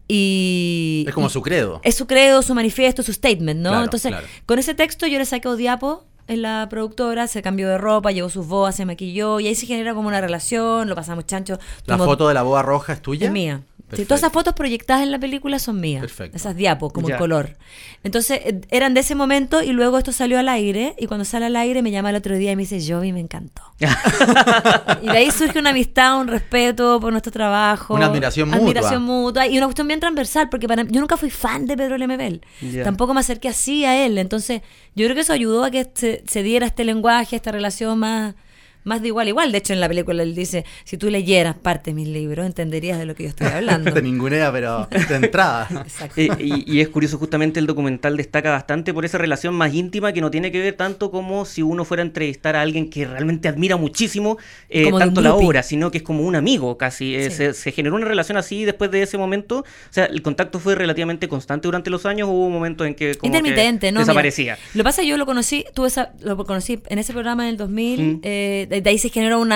Y, 0.07 1.05
Es 1.07 1.13
como 1.13 1.29
su 1.29 1.41
credo. 1.41 1.81
es 1.83 1.95
su 1.95 2.07
credo, 2.07 2.41
su 2.41 2.53
manifiesto, 2.55 3.03
su 3.03 3.11
statement, 3.13 3.59
¿no? 3.59 3.69
Claro, 3.69 3.83
Entonces, 3.85 4.11
claro. 4.11 4.27
con 4.45 4.59
ese 4.59 4.73
texto 4.73 5.05
yo 5.07 5.17
le 5.19 5.25
saqué 5.25 5.47
diapo 5.57 6.05
en 6.27 6.41
la 6.41 6.67
productora, 6.69 7.27
se 7.27 7.41
cambió 7.41 7.67
de 7.69 7.77
ropa, 7.77 8.11
llevó 8.11 8.29
sus 8.29 8.45
boas, 8.47 8.75
se 8.75 8.85
maquilló 8.85 9.39
y 9.39 9.47
ahí 9.47 9.55
se 9.55 9.65
genera 9.65 9.93
como 9.93 10.07
una 10.07 10.21
relación, 10.21 10.87
lo 10.89 10.95
pasamos 10.95 11.25
chancho. 11.25 11.57
¿La 11.85 11.95
tuvimos- 11.95 12.05
foto 12.05 12.27
de 12.27 12.33
la 12.33 12.43
boa 12.43 12.61
roja 12.63 12.93
es 12.93 13.01
tuya? 13.01 13.27
es 13.27 13.31
mía. 13.31 13.61
Sí, 13.93 14.03
todas 14.03 14.19
esas 14.19 14.33
fotos 14.33 14.53
proyectadas 14.53 15.01
en 15.03 15.11
la 15.11 15.17
película 15.19 15.59
son 15.59 15.79
mías. 15.79 16.01
Perfecto. 16.01 16.35
Esas 16.35 16.57
diapos, 16.57 16.91
como 16.91 17.07
Ya. 17.07 17.15
el 17.15 17.19
color. 17.19 17.55
Entonces, 18.03 18.41
eh, 18.43 18.59
eran 18.69 18.93
de 18.93 18.99
ese 18.99 19.15
momento 19.15 19.63
y 19.63 19.71
luego 19.71 19.97
esto 19.97 20.11
salió 20.11 20.37
al 20.39 20.49
aire. 20.49 20.93
Y 20.99 21.07
cuando 21.07 21.23
sale 21.23 21.45
al 21.45 21.55
aire 21.55 21.81
me 21.81 21.89
llama 21.89 22.09
el 22.09 22.17
otro 22.17 22.35
día 22.35 22.51
y 22.51 22.57
me 22.57 22.63
dice, 22.63 22.81
Jovi, 22.85 23.13
me 23.13 23.21
encantó. 23.21 23.61
y 25.01 25.05
de 25.05 25.17
ahí 25.17 25.31
surge 25.31 25.57
una 25.59 25.69
amistad, 25.69 26.19
un 26.19 26.27
respeto 26.27 26.99
por 26.99 27.11
nuestro 27.11 27.31
trabajo. 27.31 27.93
Una 27.93 28.07
admiración 28.07 28.49
mutua. 28.49 28.61
Admiración 28.63 29.03
mutua. 29.03 29.47
Y 29.47 29.57
una 29.57 29.67
cuestión 29.67 29.87
bien 29.87 30.01
transversal, 30.01 30.49
porque 30.49 30.67
para, 30.67 30.83
yo 30.83 30.99
nunca 30.99 31.15
fui 31.15 31.29
fan 31.29 31.65
de 31.65 31.77
Pedro 31.77 31.97
Lemebel. 31.97 32.41
Tampoco 32.83 33.13
me 33.13 33.21
acerqué 33.21 33.47
así 33.47 33.85
a 33.85 34.05
él. 34.05 34.17
Entonces, 34.17 34.63
yo 34.95 35.05
creo 35.05 35.15
que 35.15 35.21
eso 35.21 35.31
ayudó 35.31 35.63
a 35.63 35.71
que 35.71 35.89
se, 35.93 36.16
se 36.27 36.43
diera 36.43 36.67
este 36.67 36.83
lenguaje, 36.83 37.35
esta 37.35 37.51
relación 37.51 37.99
más... 37.99 38.35
Más 38.83 39.01
de 39.01 39.07
igual 39.09 39.27
a 39.27 39.29
igual. 39.29 39.51
De 39.51 39.57
hecho, 39.57 39.73
en 39.73 39.79
la 39.81 39.87
película 39.87 40.23
él 40.23 40.33
dice, 40.35 40.63
si 40.85 40.97
tú 40.97 41.09
leyeras 41.09 41.55
parte 41.55 41.91
de 41.91 41.95
mis 41.95 42.07
libros, 42.07 42.45
entenderías 42.45 42.97
de 42.97 43.05
lo 43.05 43.15
que 43.15 43.23
yo 43.23 43.29
estoy 43.29 43.47
hablando. 43.47 43.91
de 43.93 44.01
ninguna, 44.01 44.51
pero 44.51 44.87
de 45.09 45.15
entrada. 45.15 45.67
Exacto. 45.85 46.19
Eh, 46.21 46.29
y, 46.39 46.77
y 46.77 46.81
es 46.81 46.87
curioso, 46.89 47.17
justamente 47.17 47.59
el 47.59 47.67
documental 47.67 48.15
destaca 48.17 48.51
bastante 48.51 48.93
por 48.93 49.03
esa 49.05 49.17
relación 49.17 49.53
más 49.55 49.73
íntima 49.73 50.13
que 50.13 50.21
no 50.21 50.31
tiene 50.31 50.51
que 50.51 50.59
ver 50.59 50.73
tanto 50.75 51.11
como 51.11 51.45
si 51.45 51.61
uno 51.61 51.83
fuera 51.85 52.01
a 52.03 52.05
entrevistar 52.05 52.55
a 52.55 52.61
alguien 52.61 52.89
que 52.89 53.05
realmente 53.05 53.47
admira 53.47 53.75
muchísimo 53.77 54.37
eh, 54.69 54.89
tanto 54.97 55.21
la 55.21 55.33
obra, 55.35 55.63
sino 55.63 55.91
que 55.91 55.97
es 55.99 56.03
como 56.03 56.23
un 56.23 56.35
amigo 56.35 56.77
casi. 56.77 57.15
Eh, 57.15 57.27
Sí. 57.29 57.35
se, 57.35 57.53
se 57.53 57.71
generó 57.73 57.95
una 57.95 58.05
relación 58.05 58.37
así 58.37 58.63
después 58.63 58.89
de 58.89 59.01
ese 59.01 59.17
momento. 59.17 59.59
O 59.59 59.65
sea, 59.93 60.05
el 60.05 60.21
contacto 60.21 60.59
fue 60.59 60.75
relativamente 60.75 61.27
constante 61.27 61.67
durante 61.67 61.89
los 61.89 62.05
años. 62.05 62.29
Hubo 62.29 62.49
momentos 62.49 62.87
en 62.87 62.95
que 62.95 63.15
como 63.15 63.31
que 63.33 63.37
Intermitente, 63.37 63.91
¿no? 63.91 63.99
Mira, 63.99 64.05
desaparecía. 64.05 64.57
lo 64.73 64.79
que 64.79 64.83
pasa 64.85 65.01
es 65.01 65.05
que 65.05 65.09
yo 65.09 65.17
lo 65.17 65.25
conocí, 65.25 65.65
tuve 65.73 65.87
esa, 65.89 66.13
lo 66.21 66.37
conocí 66.45 66.79
en 66.87 66.99
ese 66.99 67.11
programa 67.13 67.43
en 67.43 67.49
el 67.49 67.57
2000, 67.57 67.97
Mm. 68.01 68.19
eh, 68.23 68.67
de, 68.69 68.76
de 68.81 68.89
ahí 68.89 68.97
se 68.97 69.09
generó 69.09 69.39
un 69.39 69.51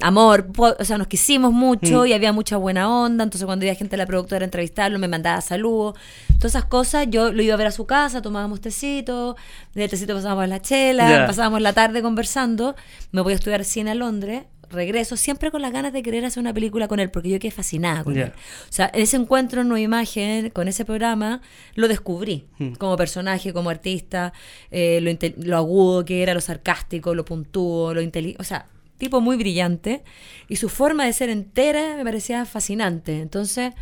amor, 0.00 0.46
po- 0.52 0.74
o 0.78 0.84
sea, 0.84 0.98
nos 0.98 1.06
quisimos 1.06 1.52
mucho 1.52 2.02
Mm. 2.02 2.06
y 2.06 2.12
había 2.12 2.32
mucha 2.32 2.56
buena 2.56 2.88
onda, 2.88 3.24
entonces 3.24 3.44
cuando 3.46 3.64
iba 3.64 3.74
gente 3.74 3.92
de 3.92 3.96
la 3.98 4.06
productora 4.06 4.44
a 4.44 4.46
entrevistarlo, 4.46 4.98
me 4.98 5.08
mandaba 5.08 5.40
saludos, 5.40 5.94
todas 6.38 6.52
esas 6.54 6.64
cosas, 6.64 7.06
yo 7.10 7.32
lo 7.32 7.42
iba 7.42 7.54
a 7.54 7.56
ver 7.56 7.66
a 7.68 7.70
su 7.72 7.86
casa, 7.86 8.22
tomábamos 8.22 8.60
tecito, 8.60 9.36
de 9.74 9.88
tecito 9.88 10.14
pasábamos 10.14 10.48
la 10.48 10.60
chela, 10.62 11.24
pasábamos 11.26 11.60
la 11.60 11.72
tarde 11.72 12.02
conversando, 12.02 12.74
me 13.12 13.20
voy 13.20 13.32
a 13.32 13.36
estudiar 13.36 13.64
cine 13.64 13.90
a 13.90 13.94
Londres, 13.94 14.42
regreso 14.70 15.16
siempre 15.16 15.50
con 15.50 15.62
las 15.62 15.72
ganas 15.72 15.92
de 15.92 16.02
querer 16.02 16.24
hacer 16.24 16.40
una 16.40 16.54
película 16.54 16.88
con 16.88 17.00
él, 17.00 17.10
porque 17.10 17.28
yo 17.28 17.38
quedé 17.38 17.50
fascinada 17.50 18.04
con 18.04 18.16
él. 18.16 18.28
O 18.68 18.72
sea, 18.72 18.90
en 18.94 19.02
ese 19.02 19.16
encuentro 19.16 19.60
en 19.62 19.68
Nueva 19.68 19.80
Imagen, 19.82 20.50
con 20.50 20.68
ese 20.68 20.84
programa, 20.84 21.42
lo 21.74 21.88
descubrí 21.88 22.46
Mm. 22.58 22.72
como 22.74 22.96
personaje, 22.96 23.52
como 23.52 23.70
artista, 23.70 24.32
eh, 24.70 25.00
lo, 25.00 25.10
lo 25.44 25.56
agudo 25.56 26.04
que 26.04 26.22
era, 26.22 26.34
lo 26.34 26.40
sarcástico, 26.40 27.14
lo 27.14 27.24
puntúo, 27.24 27.92
lo 27.94 28.00
inteligente. 28.00 28.40
O 28.40 28.44
sea, 28.44 28.66
tipo 28.98 29.20
muy 29.20 29.36
brillante. 29.36 30.02
Y 30.48 30.56
su 30.56 30.68
forma 30.68 31.04
de 31.06 31.12
ser 31.12 31.30
entera 31.30 31.96
me 31.96 32.04
parecía 32.04 32.44
fascinante. 32.44 33.20
Entonces, 33.20 33.72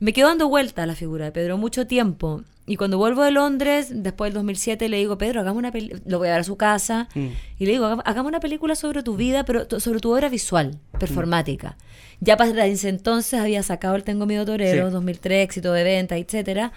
me 0.00 0.12
quedó 0.12 0.28
dando 0.28 0.48
vuelta 0.48 0.82
a 0.84 0.86
la 0.86 0.94
figura 0.94 1.26
de 1.26 1.32
Pedro 1.32 1.58
mucho 1.58 1.86
tiempo. 1.86 2.42
Y 2.64 2.76
cuando 2.76 2.96
vuelvo 2.96 3.24
de 3.24 3.32
Londres, 3.32 3.88
después 3.92 4.28
del 4.28 4.34
2007, 4.34 4.88
le 4.88 4.96
digo, 4.98 5.18
Pedro, 5.18 5.40
hagamos 5.40 5.58
una 5.58 5.72
película, 5.72 6.00
lo 6.06 6.18
voy 6.18 6.28
a 6.28 6.32
ver 6.32 6.40
a 6.40 6.44
su 6.44 6.56
casa, 6.56 7.08
Mm. 7.14 7.26
y 7.58 7.66
le 7.66 7.72
digo, 7.72 7.86
"Haga- 7.86 8.02
hagamos 8.06 8.28
una 8.28 8.38
película 8.38 8.76
sobre 8.76 9.02
tu 9.02 9.16
vida, 9.16 9.44
pero 9.44 9.66
sobre 9.80 9.98
tu 9.98 10.12
obra 10.14 10.28
visual, 10.28 10.78
performática. 10.98 11.76
Ya 12.20 12.36
para 12.36 12.64
ese 12.66 12.88
entonces 12.88 13.40
había 13.40 13.64
sacado 13.64 13.96
el 13.96 14.04
Tengo 14.04 14.26
Miedo 14.26 14.44
Torero, 14.46 14.86
Sí. 14.86 14.92
2003, 14.92 15.42
éxito 15.44 15.72
de 15.72 15.82
venta, 15.82 16.16
etcétera, 16.16 16.70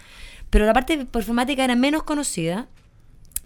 pero 0.50 0.66
la 0.66 0.74
parte 0.74 1.06
performática 1.06 1.64
era 1.64 1.76
menos 1.76 2.02
conocida. 2.02 2.68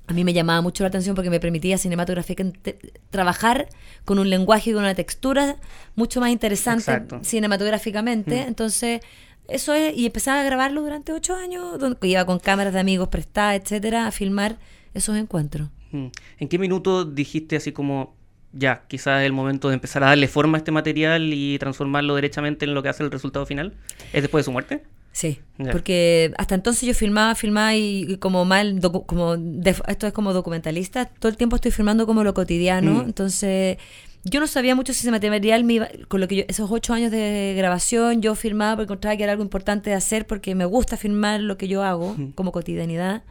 A 0.08 0.14
mí 0.14 0.24
me 0.24 0.34
llamaba 0.34 0.62
mucho 0.62 0.84
la 0.84 0.88
atención 0.88 1.16
porque 1.16 1.30
me 1.30 1.40
permitía 1.40 1.78
cinematográficamente 1.78 2.80
trabajar 3.12 3.68
con 4.06 4.18
un 4.18 4.30
lenguaje 4.30 4.70
y 4.70 4.74
con 4.74 4.82
una 4.84 4.96
textura 4.96 5.58
mucho 5.96 6.20
más 6.20 6.32
interesante 6.32 6.80
Exacto. 6.92 7.20
cinematográficamente. 7.24 8.42
Entonces, 8.48 9.02
eso 9.50 9.74
es, 9.74 9.96
y 9.98 10.06
empezaba 10.06 10.42
a 10.42 10.44
grabarlo 10.44 10.82
durante 10.82 11.12
ocho 11.14 11.36
años, 11.36 11.78
donde 11.80 11.98
iba 12.08 12.26
con 12.26 12.40
cámaras 12.40 12.74
de 12.74 12.80
amigos 12.80 13.08
prestadas, 13.10 13.62
etcétera, 13.62 14.08
a 14.08 14.12
filmar 14.12 14.58
esos 14.94 15.16
encuentros. 15.18 15.70
Mm. 15.92 16.08
¿En 16.40 16.48
qué 16.48 16.58
minuto 16.60 17.06
dijiste 17.06 17.56
así 17.56 17.72
como, 17.72 18.14
ya, 18.54 18.84
quizás 18.88 19.22
es 19.22 19.26
el 19.26 19.34
momento 19.34 19.68
de 19.70 19.76
empezar 19.76 20.04
a 20.04 20.08
darle 20.08 20.28
forma 20.28 20.58
a 20.58 20.60
este 20.60 20.72
material 20.72 21.34
y 21.34 21.58
transformarlo 21.60 22.16
derechamente 22.16 22.66
en 22.66 22.74
lo 22.74 22.82
que 22.84 22.90
hace 22.90 23.04
el 23.04 23.12
resultado 23.12 23.46
final? 23.46 23.74
¿Es 24.14 24.22
después 24.22 24.42
de 24.42 24.46
su 24.46 24.52
muerte? 24.52 24.84
Sí, 25.12 25.40
porque 25.72 26.32
hasta 26.38 26.54
entonces 26.56 26.84
yo 26.88 26.94
filmaba, 26.94 27.34
filmaba 27.36 27.76
y, 27.76 28.06
y 28.08 28.18
como 28.18 28.46
mal, 28.46 28.80
docu- 28.80 29.06
como 29.08 29.36
de- 29.38 29.76
esto 29.88 30.06
es 30.08 30.14
como 30.14 30.34
documentalista, 30.34 31.06
todo 31.06 31.30
el 31.32 31.36
tiempo 31.36 31.56
estoy 31.56 31.72
filmando 31.72 32.06
como 32.06 32.24
lo 32.24 32.34
cotidiano, 32.36 32.94
Mm. 33.04 33.06
entonces 33.08 33.78
yo 34.24 34.40
no 34.40 34.48
sabía 34.48 34.76
mucho 34.76 34.94
si 34.94 35.00
ese 35.00 35.12
material 35.12 35.64
me 35.64 35.74
iba, 35.74 35.88
con 36.08 36.20
lo 36.20 36.28
que 36.28 36.36
yo, 36.38 36.44
esos 36.48 36.70
ocho 36.72 36.94
años 36.94 37.12
de 37.12 37.54
grabación 37.58 38.22
yo 38.22 38.36
filmaba 38.36 38.76
porque 38.76 38.84
encontraba 38.86 39.16
que 39.18 39.24
era 39.24 39.32
algo 39.32 39.44
importante 39.44 39.90
de 39.90 39.96
hacer 39.96 40.28
porque 40.28 40.56
me 40.56 40.66
gusta 40.66 40.98
filmar 40.98 41.40
lo 41.40 41.58
que 41.58 41.68
yo 41.68 41.84
hago 41.84 42.16
como 42.36 42.52
cotidianidad 42.52 43.24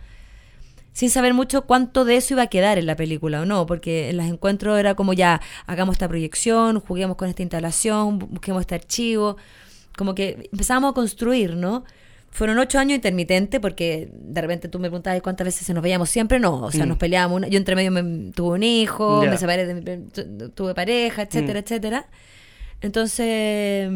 sin 0.92 1.10
saber 1.10 1.32
mucho 1.32 1.62
cuánto 1.62 2.04
de 2.04 2.16
eso 2.16 2.34
iba 2.34 2.42
a 2.42 2.46
quedar 2.48 2.76
en 2.76 2.86
la 2.86 2.96
película 2.96 3.42
o 3.42 3.44
no, 3.44 3.66
porque 3.66 4.10
en 4.10 4.16
los 4.16 4.26
encuentros 4.26 4.80
era 4.80 4.94
como 4.96 5.12
ya, 5.12 5.40
hagamos 5.66 5.94
esta 5.94 6.08
proyección, 6.08 6.80
juguemos 6.80 7.16
con 7.16 7.28
esta 7.28 7.42
instalación, 7.42 8.18
bu- 8.18 8.26
busquemos 8.28 8.62
este 8.62 8.74
archivo, 8.74 9.36
como 9.96 10.16
que 10.16 10.48
empezábamos 10.50 10.90
a 10.90 10.94
construir, 10.94 11.54
¿no? 11.54 11.84
Fueron 12.30 12.58
ocho 12.58 12.78
años 12.78 12.94
intermitentes 12.96 13.58
porque 13.58 14.10
de 14.12 14.40
repente 14.40 14.68
tú 14.68 14.78
me 14.78 14.88
preguntabas 14.88 15.20
cuántas 15.22 15.44
veces 15.46 15.66
se 15.66 15.72
nos 15.74 15.82
veíamos 15.82 16.10
siempre, 16.10 16.38
no, 16.38 16.62
o 16.62 16.70
sea, 16.70 16.84
Mm. 16.84 16.88
nos 16.88 16.98
peleábamos, 16.98 17.36
una- 17.38 17.48
yo 17.48 17.56
entre 17.58 17.74
medio 17.74 17.90
me, 17.90 18.30
tuve 18.32 18.54
un 18.56 18.62
hijo, 18.62 19.22
me 19.22 19.36
separé, 19.38 19.66
de, 19.66 19.74
mi- 19.74 20.08
tu- 20.10 20.50
tuve 20.50 20.74
pareja, 20.74 21.22
etcétera, 21.22 21.60
Mm. 21.60 21.62
etcétera. 21.64 22.06
Entonces, 22.80 23.90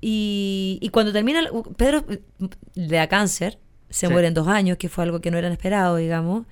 y, 0.00 0.78
y 0.80 0.88
cuando 0.90 1.12
termina, 1.12 1.40
el- 1.40 1.48
Pedro 1.76 2.04
eh, 2.08 2.20
le 2.74 2.96
da 2.96 3.06
cáncer, 3.08 3.58
se 3.88 4.06
Sí. 4.06 4.12
muere 4.12 4.28
en 4.28 4.34
dos 4.34 4.48
años, 4.48 4.76
que 4.76 4.88
fue 4.88 5.04
algo 5.04 5.20
que 5.20 5.30
no 5.30 5.38
era 5.38 5.48
esperado, 5.48 5.96
digamos. 5.96 6.44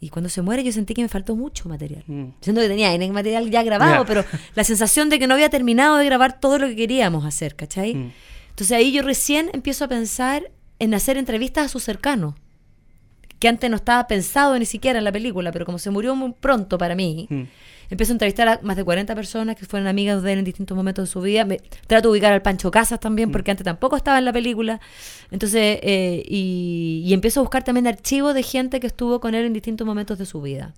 Y 0.00 0.08
cuando 0.08 0.28
se 0.28 0.42
muere 0.42 0.64
yo 0.64 0.72
sentí 0.72 0.94
que 0.94 1.02
me 1.02 1.08
faltó 1.08 1.36
mucho 1.36 1.68
material. 1.68 2.02
Mm. 2.06 2.24
Siento 2.40 2.60
que 2.60 2.68
tenía 2.68 2.92
N 2.94 3.08
material 3.12 3.50
ya 3.50 3.62
grabado, 3.62 4.04
pero 4.04 4.24
la 4.56 4.64
sensación 4.64 5.08
de 5.10 5.18
que 5.18 5.26
no 5.28 5.34
había 5.34 5.48
terminado 5.48 5.96
de 5.98 6.04
grabar 6.06 6.40
todo 6.40 6.58
lo 6.58 6.66
que 6.66 6.74
queríamos 6.76 7.24
hacer, 7.24 7.54
¿cachai? 7.54 7.94
Mm. 7.94 8.12
Entonces 8.52 8.72
ahí 8.76 8.92
yo 8.92 9.02
recién 9.02 9.50
empiezo 9.52 9.84
a 9.84 9.88
pensar 9.88 10.50
en 10.78 10.94
hacer 10.94 11.16
entrevistas 11.16 11.66
a 11.66 11.68
sus 11.68 11.82
cercanos, 11.82 12.34
que 13.38 13.48
antes 13.48 13.68
no 13.70 13.76
estaba 13.76 14.06
pensado 14.06 14.58
ni 14.58 14.66
siquiera 14.66 14.98
en 14.98 15.04
la 15.04 15.12
película, 15.12 15.50
pero 15.52 15.64
como 15.64 15.78
se 15.78 15.90
murió 15.90 16.14
muy 16.14 16.32
pronto 16.38 16.78
para 16.78 16.94
mí, 16.94 17.26
Mm. 17.30 17.42
Empiezo 17.92 18.12
a 18.12 18.14
entrevistar 18.14 18.48
a 18.48 18.60
más 18.62 18.76
de 18.76 18.84
40 18.84 19.14
personas 19.14 19.54
que 19.54 19.64
fueron 19.66 19.86
amigas 19.86 20.22
de 20.22 20.32
él 20.32 20.38
en 20.40 20.44
distintos 20.44 20.76
momentos 20.76 21.08
de 21.08 21.12
su 21.12 21.20
vida. 21.20 21.44
Me, 21.44 21.58
trato 21.86 22.08
de 22.08 22.12
ubicar 22.12 22.32
al 22.32 22.42
Pancho 22.42 22.70
Casas 22.70 22.98
también, 22.98 23.30
porque 23.30 23.50
antes 23.50 23.64
tampoco 23.64 23.96
estaba 23.96 24.18
en 24.18 24.24
la 24.24 24.32
película. 24.32 24.80
Entonces, 25.30 25.78
eh, 25.82 26.22
y, 26.26 27.02
y 27.06 27.12
empiezo 27.14 27.40
a 27.40 27.42
buscar 27.42 27.62
también 27.64 27.86
archivos 27.86 28.34
de 28.34 28.42
gente 28.42 28.80
que 28.80 28.86
estuvo 28.86 29.20
con 29.20 29.34
él 29.34 29.44
en 29.46 29.52
distintos 29.52 29.86
momentos 29.86 30.18
de 30.18 30.26
su 30.26 30.42
vida. 30.42 30.74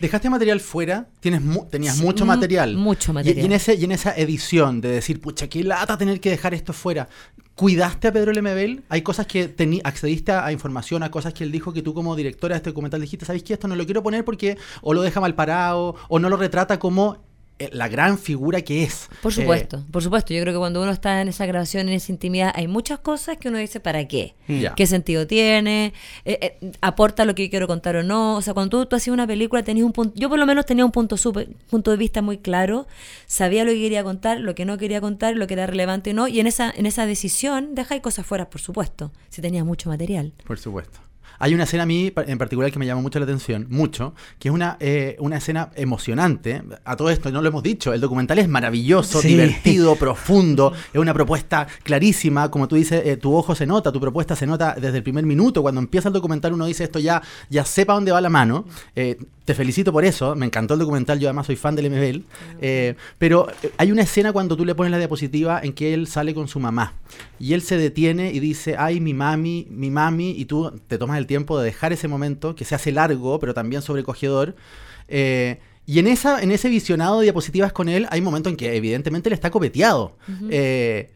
¿Dejaste 0.00 0.28
material 0.28 0.60
fuera? 0.60 1.06
Tienes 1.20 1.40
mu- 1.40 1.64
tenías 1.66 1.96
mucho 1.98 2.24
mu- 2.26 2.32
material. 2.32 2.74
mucho 2.76 3.12
Y- 3.12 3.14
material. 3.14 3.38
Y, 3.42 3.46
en 3.46 3.52
ese, 3.52 3.74
y 3.74 3.84
en 3.84 3.92
esa 3.92 4.14
edición 4.14 4.80
de 4.82 4.88
decir, 4.90 5.20
pucha, 5.20 5.48
qué 5.48 5.62
lata 5.64 5.96
tener 5.96 6.20
que 6.20 6.28
dejar 6.30 6.52
esto 6.52 6.72
fuera. 6.74 7.08
¿Cuidaste 7.54 8.08
a 8.08 8.12
Pedro 8.12 8.32
Lemebel? 8.32 8.82
¿Hay 8.90 9.00
cosas 9.00 9.26
que 9.26 9.54
accediste 9.82 10.30
a, 10.30 10.44
a 10.44 10.52
información, 10.52 11.02
a 11.02 11.10
cosas 11.10 11.32
que 11.32 11.42
él 11.42 11.50
dijo 11.52 11.72
que 11.72 11.80
tú 11.80 11.94
como 11.94 12.14
directora 12.14 12.52
de 12.54 12.58
este 12.58 12.68
documental 12.68 13.00
dijiste, 13.00 13.24
¿sabes 13.24 13.42
qué? 13.42 13.54
Esto 13.54 13.66
no 13.66 13.76
lo 13.76 13.86
quiero 13.86 14.02
poner 14.02 14.26
porque 14.26 14.58
o 14.82 14.92
lo 14.92 15.00
deja 15.00 15.20
mal 15.22 15.34
parado 15.34 15.94
o 16.10 16.18
no 16.18 16.28
lo 16.28 16.36
retrata 16.46 16.78
como 16.78 17.18
eh, 17.58 17.70
la 17.72 17.88
gran 17.88 18.18
figura 18.18 18.60
que 18.60 18.82
es. 18.82 19.08
Por 19.22 19.32
Eh, 19.32 19.36
supuesto, 19.36 19.82
por 19.90 20.02
supuesto. 20.02 20.34
Yo 20.34 20.42
creo 20.42 20.52
que 20.52 20.58
cuando 20.58 20.82
uno 20.82 20.92
está 20.92 21.22
en 21.22 21.28
esa 21.28 21.46
grabación, 21.46 21.88
en 21.88 21.94
esa 21.94 22.12
intimidad, 22.12 22.52
hay 22.54 22.68
muchas 22.68 22.98
cosas 22.98 23.38
que 23.38 23.48
uno 23.48 23.56
dice, 23.56 23.80
¿para 23.80 24.06
qué? 24.06 24.34
Mm. 24.46 24.64
¿Qué 24.76 24.86
sentido 24.86 25.26
tiene? 25.26 25.94
Eh, 26.26 26.38
eh, 26.60 26.70
¿Aporta 26.82 27.24
lo 27.24 27.34
que 27.34 27.44
yo 27.44 27.50
quiero 27.50 27.66
contar 27.66 27.96
o 27.96 28.02
no? 28.02 28.36
O 28.36 28.42
sea, 28.42 28.52
cuando 28.52 28.76
tú, 28.78 28.84
tú 28.86 28.96
hacías 28.96 29.14
una 29.14 29.26
película, 29.26 29.62
tenías 29.62 29.86
un 29.86 29.92
punto, 29.94 30.12
yo 30.20 30.28
por 30.28 30.38
lo 30.38 30.44
menos 30.44 30.66
tenía 30.66 30.84
un 30.84 30.92
punto, 30.92 31.16
súper- 31.16 31.48
punto 31.70 31.90
de 31.92 31.96
vista 31.96 32.20
muy 32.20 32.36
claro, 32.36 32.86
sabía 33.26 33.64
lo 33.64 33.70
que 33.70 33.80
quería 33.80 34.04
contar, 34.04 34.38
lo 34.38 34.54
que 34.54 34.66
no 34.66 34.76
quería 34.76 35.00
contar, 35.00 35.34
lo 35.34 35.46
que 35.46 35.54
era 35.54 35.66
relevante 35.66 36.10
o 36.10 36.14
no, 36.14 36.28
y 36.28 36.40
en 36.40 36.46
esa, 36.46 36.70
en 36.76 36.84
esa 36.84 37.06
decisión 37.06 37.74
dejáis 37.74 38.02
cosas 38.02 38.26
fuera, 38.26 38.50
por 38.50 38.60
supuesto, 38.60 39.12
si 39.30 39.40
tenías 39.40 39.64
mucho 39.64 39.88
material. 39.88 40.34
Por 40.46 40.58
supuesto. 40.58 40.98
Hay 41.38 41.54
una 41.54 41.64
escena 41.64 41.82
a 41.82 41.86
mí 41.86 42.12
en 42.16 42.38
particular 42.38 42.70
que 42.72 42.78
me 42.78 42.86
llama 42.86 43.02
mucho 43.02 43.18
la 43.18 43.24
atención, 43.24 43.66
mucho, 43.70 44.14
que 44.38 44.48
es 44.48 44.54
una, 44.54 44.76
eh, 44.80 45.16
una 45.18 45.36
escena 45.36 45.70
emocionante. 45.74 46.62
A 46.84 46.96
todo 46.96 47.10
esto, 47.10 47.30
no 47.30 47.42
lo 47.42 47.48
hemos 47.48 47.62
dicho, 47.62 47.92
el 47.92 48.00
documental 48.00 48.38
es 48.38 48.48
maravilloso, 48.48 49.20
Sí. 49.20 49.28
divertido, 49.28 49.96
profundo, 49.96 50.72
es 50.92 50.98
una 51.00 51.12
propuesta 51.14 51.66
clarísima, 51.82 52.50
como 52.50 52.68
tú 52.68 52.76
dices, 52.76 53.02
eh, 53.04 53.16
tu 53.16 53.34
ojo 53.34 53.54
se 53.54 53.66
nota, 53.66 53.92
tu 53.92 54.00
propuesta 54.00 54.34
se 54.36 54.46
nota 54.46 54.74
desde 54.80 54.98
el 54.98 55.02
primer 55.02 55.26
minuto. 55.26 55.62
Cuando 55.62 55.80
empieza 55.80 56.08
el 56.08 56.14
documental 56.14 56.52
uno 56.54 56.66
dice 56.66 56.84
esto 56.84 56.98
ya, 56.98 57.22
ya 57.50 57.64
sepa 57.64 57.94
dónde 57.94 58.12
va 58.12 58.20
la 58.20 58.30
mano. 58.30 58.64
Eh, 58.94 59.16
te 59.46 59.54
felicito 59.54 59.92
por 59.92 60.04
eso, 60.04 60.34
me 60.34 60.44
encantó 60.44 60.74
el 60.74 60.80
documental, 60.80 61.20
yo 61.20 61.28
además 61.28 61.46
soy 61.46 61.56
fan 61.56 61.76
del 61.76 61.88
MBL. 61.88 62.24
Eh, 62.60 62.96
pero 63.16 63.48
eh, 63.62 63.70
hay 63.78 63.92
una 63.92 64.02
escena 64.02 64.32
cuando 64.32 64.56
tú 64.56 64.64
le 64.64 64.74
pones 64.74 64.90
la 64.90 64.98
diapositiva 64.98 65.60
en 65.62 65.72
que 65.72 65.94
él 65.94 66.08
sale 66.08 66.34
con 66.34 66.48
su 66.48 66.58
mamá 66.58 66.94
y 67.38 67.54
él 67.54 67.62
se 67.62 67.78
detiene 67.78 68.32
y 68.32 68.40
dice, 68.40 68.74
ay, 68.76 69.00
mi 69.00 69.14
mami, 69.14 69.68
mi 69.70 69.88
mami, 69.88 70.32
y 70.32 70.46
tú 70.46 70.72
te 70.88 70.98
tomas 70.98 71.16
el 71.18 71.26
tiempo 71.26 71.58
de 71.58 71.64
dejar 71.64 71.92
ese 71.92 72.08
momento 72.08 72.56
que 72.56 72.64
se 72.64 72.74
hace 72.74 72.90
largo, 72.90 73.38
pero 73.38 73.54
también 73.54 73.82
sobrecogedor. 73.82 74.56
Eh, 75.06 75.60
y 75.86 76.00
en, 76.00 76.08
esa, 76.08 76.42
en 76.42 76.50
ese 76.50 76.68
visionado 76.68 77.20
de 77.20 77.24
diapositivas 77.24 77.72
con 77.72 77.88
él 77.88 78.08
hay 78.10 78.20
momentos 78.20 78.50
en 78.50 78.56
que 78.56 78.74
evidentemente 78.74 79.28
él 79.28 79.32
está 79.32 79.52
copeteado. 79.52 80.16
Eh, 80.50 81.12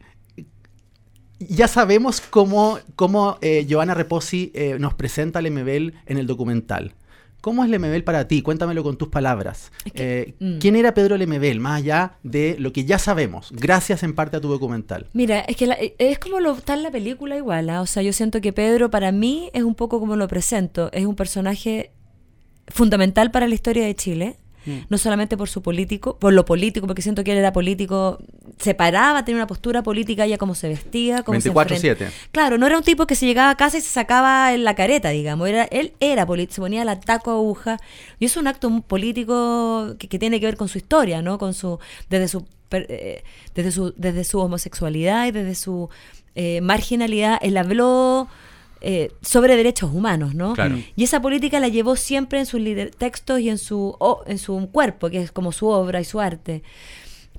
ya 1.47 1.67
sabemos 1.67 2.21
cómo, 2.21 2.79
cómo 2.95 3.37
eh, 3.41 3.65
Joana 3.69 3.93
Reposi 3.93 4.51
eh, 4.53 4.77
nos 4.79 4.93
presenta 4.93 5.39
a 5.39 5.41
Lemebel 5.41 5.95
en 6.05 6.17
el 6.17 6.27
documental. 6.27 6.93
¿Cómo 7.41 7.63
es 7.63 7.69
Lemebel 7.69 8.03
para 8.03 8.27
ti? 8.27 8.41
Cuéntamelo 8.43 8.83
con 8.83 8.97
tus 8.97 9.07
palabras. 9.09 9.71
Es 9.85 9.91
que- 9.93 10.21
Eh, 10.21 10.35
mm. 10.39 10.57
¿Quién 10.59 10.75
era 10.75 10.93
Pedro 10.93 11.17
Lemebel? 11.17 11.59
Más 11.59 11.79
allá 11.81 12.13
de 12.23 12.55
lo 12.59 12.71
que 12.71 12.85
ya 12.85 12.99
sabemos, 12.99 13.49
gracias 13.51 14.03
en 14.03 14.13
parte 14.13 14.37
a 14.37 14.41
tu 14.41 14.47
documental. 14.47 15.07
Mira, 15.13 15.39
es 15.41 15.55
que 15.55 15.65
la- 15.67 15.77
es 15.97 16.19
como 16.19 16.39
lo 16.39 16.53
está 16.53 16.75
en 16.75 16.83
la 16.83 16.91
película 16.91 17.35
igual, 17.35 17.69
¿ah? 17.71 17.81
o 17.81 17.87
sea, 17.87 18.03
yo 18.03 18.13
siento 18.13 18.41
que 18.41 18.53
Pedro 18.53 18.89
para 18.91 19.11
mí 19.11 19.49
es 19.53 19.63
un 19.63 19.73
poco 19.75 19.99
como 19.99 20.15
lo 20.15 20.27
presento, 20.27 20.91
es 20.93 21.05
un 21.05 21.15
personaje 21.15 21.91
fundamental 22.67 23.31
para 23.31 23.47
la 23.47 23.55
historia 23.55 23.85
de 23.85 23.95
Chile, 23.95 24.37
Mm. 24.65 24.77
no 24.89 24.97
solamente 24.97 25.37
por 25.37 25.49
su 25.49 25.61
político, 25.61 26.17
por 26.19 26.33
lo 26.33 26.45
político, 26.45 26.85
porque 26.87 27.01
siento 27.01 27.23
que 27.23 27.31
él 27.31 27.37
era 27.39 27.51
político, 27.51 28.19
se 28.57 28.73
paraba, 28.75 29.25
tenía 29.25 29.37
una 29.37 29.47
postura 29.47 29.81
política 29.81 30.25
ya 30.27 30.37
como 30.37 30.53
se 30.55 30.67
vestía, 30.69 31.23
como 31.23 31.39
se 31.41 31.49
24/7. 31.51 31.91
enfrenta- 32.05 32.11
Claro, 32.31 32.57
no 32.57 32.67
era 32.67 32.77
un 32.77 32.83
tipo 32.83 33.07
que 33.07 33.15
se 33.15 33.25
llegaba 33.25 33.49
a 33.49 33.55
casa 33.57 33.77
y 33.77 33.81
se 33.81 33.89
sacaba 33.89 34.53
en 34.53 34.63
la 34.63 34.75
careta, 34.75 35.09
digamos, 35.09 35.47
era 35.49 35.63
él 35.65 35.93
era 35.99 36.25
político, 36.25 36.55
se 36.55 36.61
ponía 36.61 36.85
la 36.85 36.99
taco 36.99 37.31
aguja, 37.31 37.79
y 38.19 38.25
es 38.25 38.37
un 38.37 38.47
acto 38.47 38.69
político 38.81 39.95
que, 39.97 40.07
que 40.07 40.19
tiene 40.19 40.39
que 40.39 40.45
ver 40.45 40.57
con 40.57 40.67
su 40.67 40.77
historia, 40.77 41.21
¿no? 41.21 41.37
Con 41.37 41.53
su 41.53 41.79
desde 42.09 42.27
su 42.27 42.45
per- 42.69 42.85
eh, 42.89 43.23
desde 43.55 43.71
su 43.71 43.93
desde 43.97 44.23
su 44.23 44.39
homosexualidad 44.39 45.27
y 45.27 45.31
desde 45.31 45.55
su 45.55 45.89
eh, 46.35 46.61
marginalidad, 46.61 47.39
él 47.41 47.57
habló 47.57 48.27
eh, 48.81 49.11
sobre 49.21 49.55
derechos 49.55 49.91
humanos, 49.93 50.33
¿no? 50.35 50.53
Claro. 50.53 50.77
Y 50.95 51.03
esa 51.03 51.21
política 51.21 51.59
la 51.59 51.67
llevó 51.67 51.95
siempre 51.95 52.39
en 52.39 52.45
sus 52.45 52.61
textos 52.97 53.39
y 53.39 53.49
en 53.49 53.57
su, 53.57 53.95
en 54.25 54.37
su 54.39 54.69
cuerpo, 54.71 55.09
que 55.09 55.21
es 55.21 55.31
como 55.31 55.51
su 55.51 55.67
obra 55.67 56.01
y 56.01 56.05
su 56.05 56.19
arte. 56.19 56.63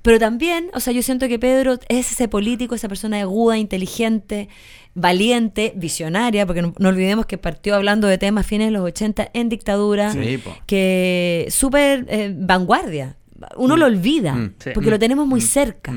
Pero 0.01 0.19
también, 0.19 0.69
o 0.73 0.79
sea, 0.81 0.91
yo 0.91 1.01
siento 1.01 1.27
que 1.29 1.39
Pedro 1.39 1.79
es 1.87 2.11
ese 2.11 2.27
político, 2.27 2.75
esa 2.75 2.89
persona 2.89 3.21
aguda, 3.21 3.57
inteligente, 3.57 4.49
valiente, 4.95 5.71
visionaria, 5.75 6.45
porque 6.45 6.61
no, 6.61 6.73
no 6.77 6.89
olvidemos 6.89 7.25
que 7.25 7.37
partió 7.37 7.73
hablando 7.75 8.07
de 8.07 8.17
temas 8.17 8.45
fines 8.45 8.67
de 8.67 8.71
los 8.71 8.83
80 8.83 9.29
en 9.33 9.49
dictadura, 9.49 10.11
Sí, 10.11 10.39
que 10.65 11.47
súper 11.49 12.05
eh, 12.09 12.33
vanguardia. 12.37 13.15
Uno 13.57 13.75
lo 13.77 13.85
olvida, 13.85 14.33
Mm, 14.35 14.53
sí. 14.59 14.69
porque 14.73 14.89
Mm, 14.89 14.91
lo 14.91 14.99
tenemos 14.99 15.27
muy 15.27 15.39
mm, 15.39 15.43
cerca. 15.43 15.91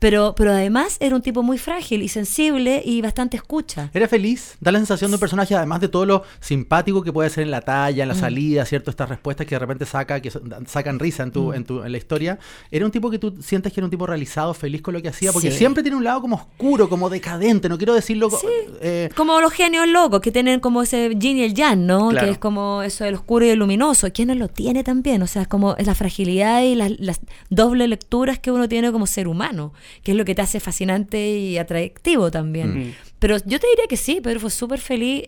Pero, 0.00 0.34
pero 0.36 0.52
además 0.52 0.98
era 1.00 1.16
un 1.16 1.22
tipo 1.22 1.42
muy 1.42 1.56
frágil 1.56 2.02
y 2.02 2.08
sensible 2.08 2.82
y 2.84 3.00
bastante 3.00 3.36
escucha. 3.38 3.90
¿Era 3.94 4.06
feliz? 4.06 4.56
Da 4.60 4.70
la 4.70 4.78
sensación 4.78 5.10
de 5.10 5.14
un 5.16 5.20
personaje, 5.20 5.54
además 5.54 5.80
de 5.80 5.88
todo 5.88 6.04
lo 6.04 6.22
simpático 6.40 7.02
que 7.02 7.12
puede 7.12 7.30
ser 7.30 7.44
en 7.44 7.50
la 7.50 7.62
talla, 7.62 8.02
en 8.02 8.08
la 8.08 8.14
Mm. 8.14 8.18
salida, 8.20 8.64
¿cierto? 8.66 8.90
Estas 8.90 9.08
respuestas 9.08 9.46
que 9.46 9.54
de 9.54 9.58
repente 9.60 9.86
saca, 9.86 10.20
que 10.20 10.30
sacan 10.66 10.98
risa 10.98 11.22
en, 11.22 11.30
tu, 11.32 11.50
Mm. 11.50 11.54
en, 11.54 11.64
tu, 11.64 11.82
en 11.82 11.92
la 11.92 11.96
historia. 11.98 12.38
¿Era 12.70 12.84
un 12.84 12.90
tipo 12.92 13.10
que 13.10 13.18
tú 13.18 13.34
sientes 13.40 13.72
que 13.72 13.80
era 13.80 13.86
un 13.86 13.90
tipo 13.90 14.06
realizado, 14.06 14.52
feliz 14.52 14.82
con 14.82 14.92
lo 14.92 15.00
que 15.00 15.08
hacía? 15.08 15.32
Porque 15.32 15.50
Sí. 15.50 15.56
siempre 15.58 15.82
tiene 15.82 15.96
un 15.96 16.04
lado 16.04 16.20
como 16.20 16.36
oscuro, 16.36 16.88
como 16.90 17.08
decadente, 17.08 17.68
no 17.70 17.78
quiero 17.78 17.94
decirlo... 17.94 18.28
Sí. 18.30 18.46
eh, 18.82 19.08
Como 19.16 19.40
los 19.40 19.52
genios 19.52 19.88
locos 19.88 20.20
que 20.20 20.30
tienen 20.32 20.60
como 20.60 20.82
ese 20.82 21.14
yin 21.16 21.38
y 21.38 21.44
el 21.44 21.54
yang, 21.54 21.86
¿no? 21.86 22.10
Claro. 22.10 22.26
Que 22.26 22.32
es 22.32 22.38
como 22.38 22.82
eso 22.82 23.04
del 23.04 23.14
oscuro 23.14 23.46
y 23.46 23.50
el 23.50 23.58
luminoso. 23.58 24.08
¿Quién 24.12 24.28
no 24.28 24.34
lo 24.34 24.48
tiene 24.48 24.84
también? 24.84 25.22
O 25.22 25.26
sea, 25.26 25.42
es 25.42 25.48
como 25.48 25.76
es 25.76 25.86
la 25.86 25.94
fragilidad 25.94 26.62
y 26.62 26.74
las, 26.74 26.90
las 26.98 27.20
doble 27.48 27.88
lecturas 27.88 28.38
que 28.38 28.50
uno 28.50 28.68
tiene 28.68 28.92
como 28.92 29.06
ser 29.06 29.28
humano, 29.28 29.72
que 30.02 30.12
es 30.12 30.16
lo 30.16 30.24
que 30.24 30.34
te 30.34 30.42
hace 30.42 30.60
fascinante 30.60 31.28
y 31.28 31.58
atractivo 31.58 32.30
también. 32.30 32.88
Mm. 32.88 32.94
Pero 33.18 33.36
yo 33.38 33.58
te 33.58 33.66
diría 33.68 33.86
que 33.88 33.96
sí, 33.96 34.20
Pedro 34.20 34.40
fue 34.40 34.50
súper 34.50 34.80
feliz. 34.80 35.24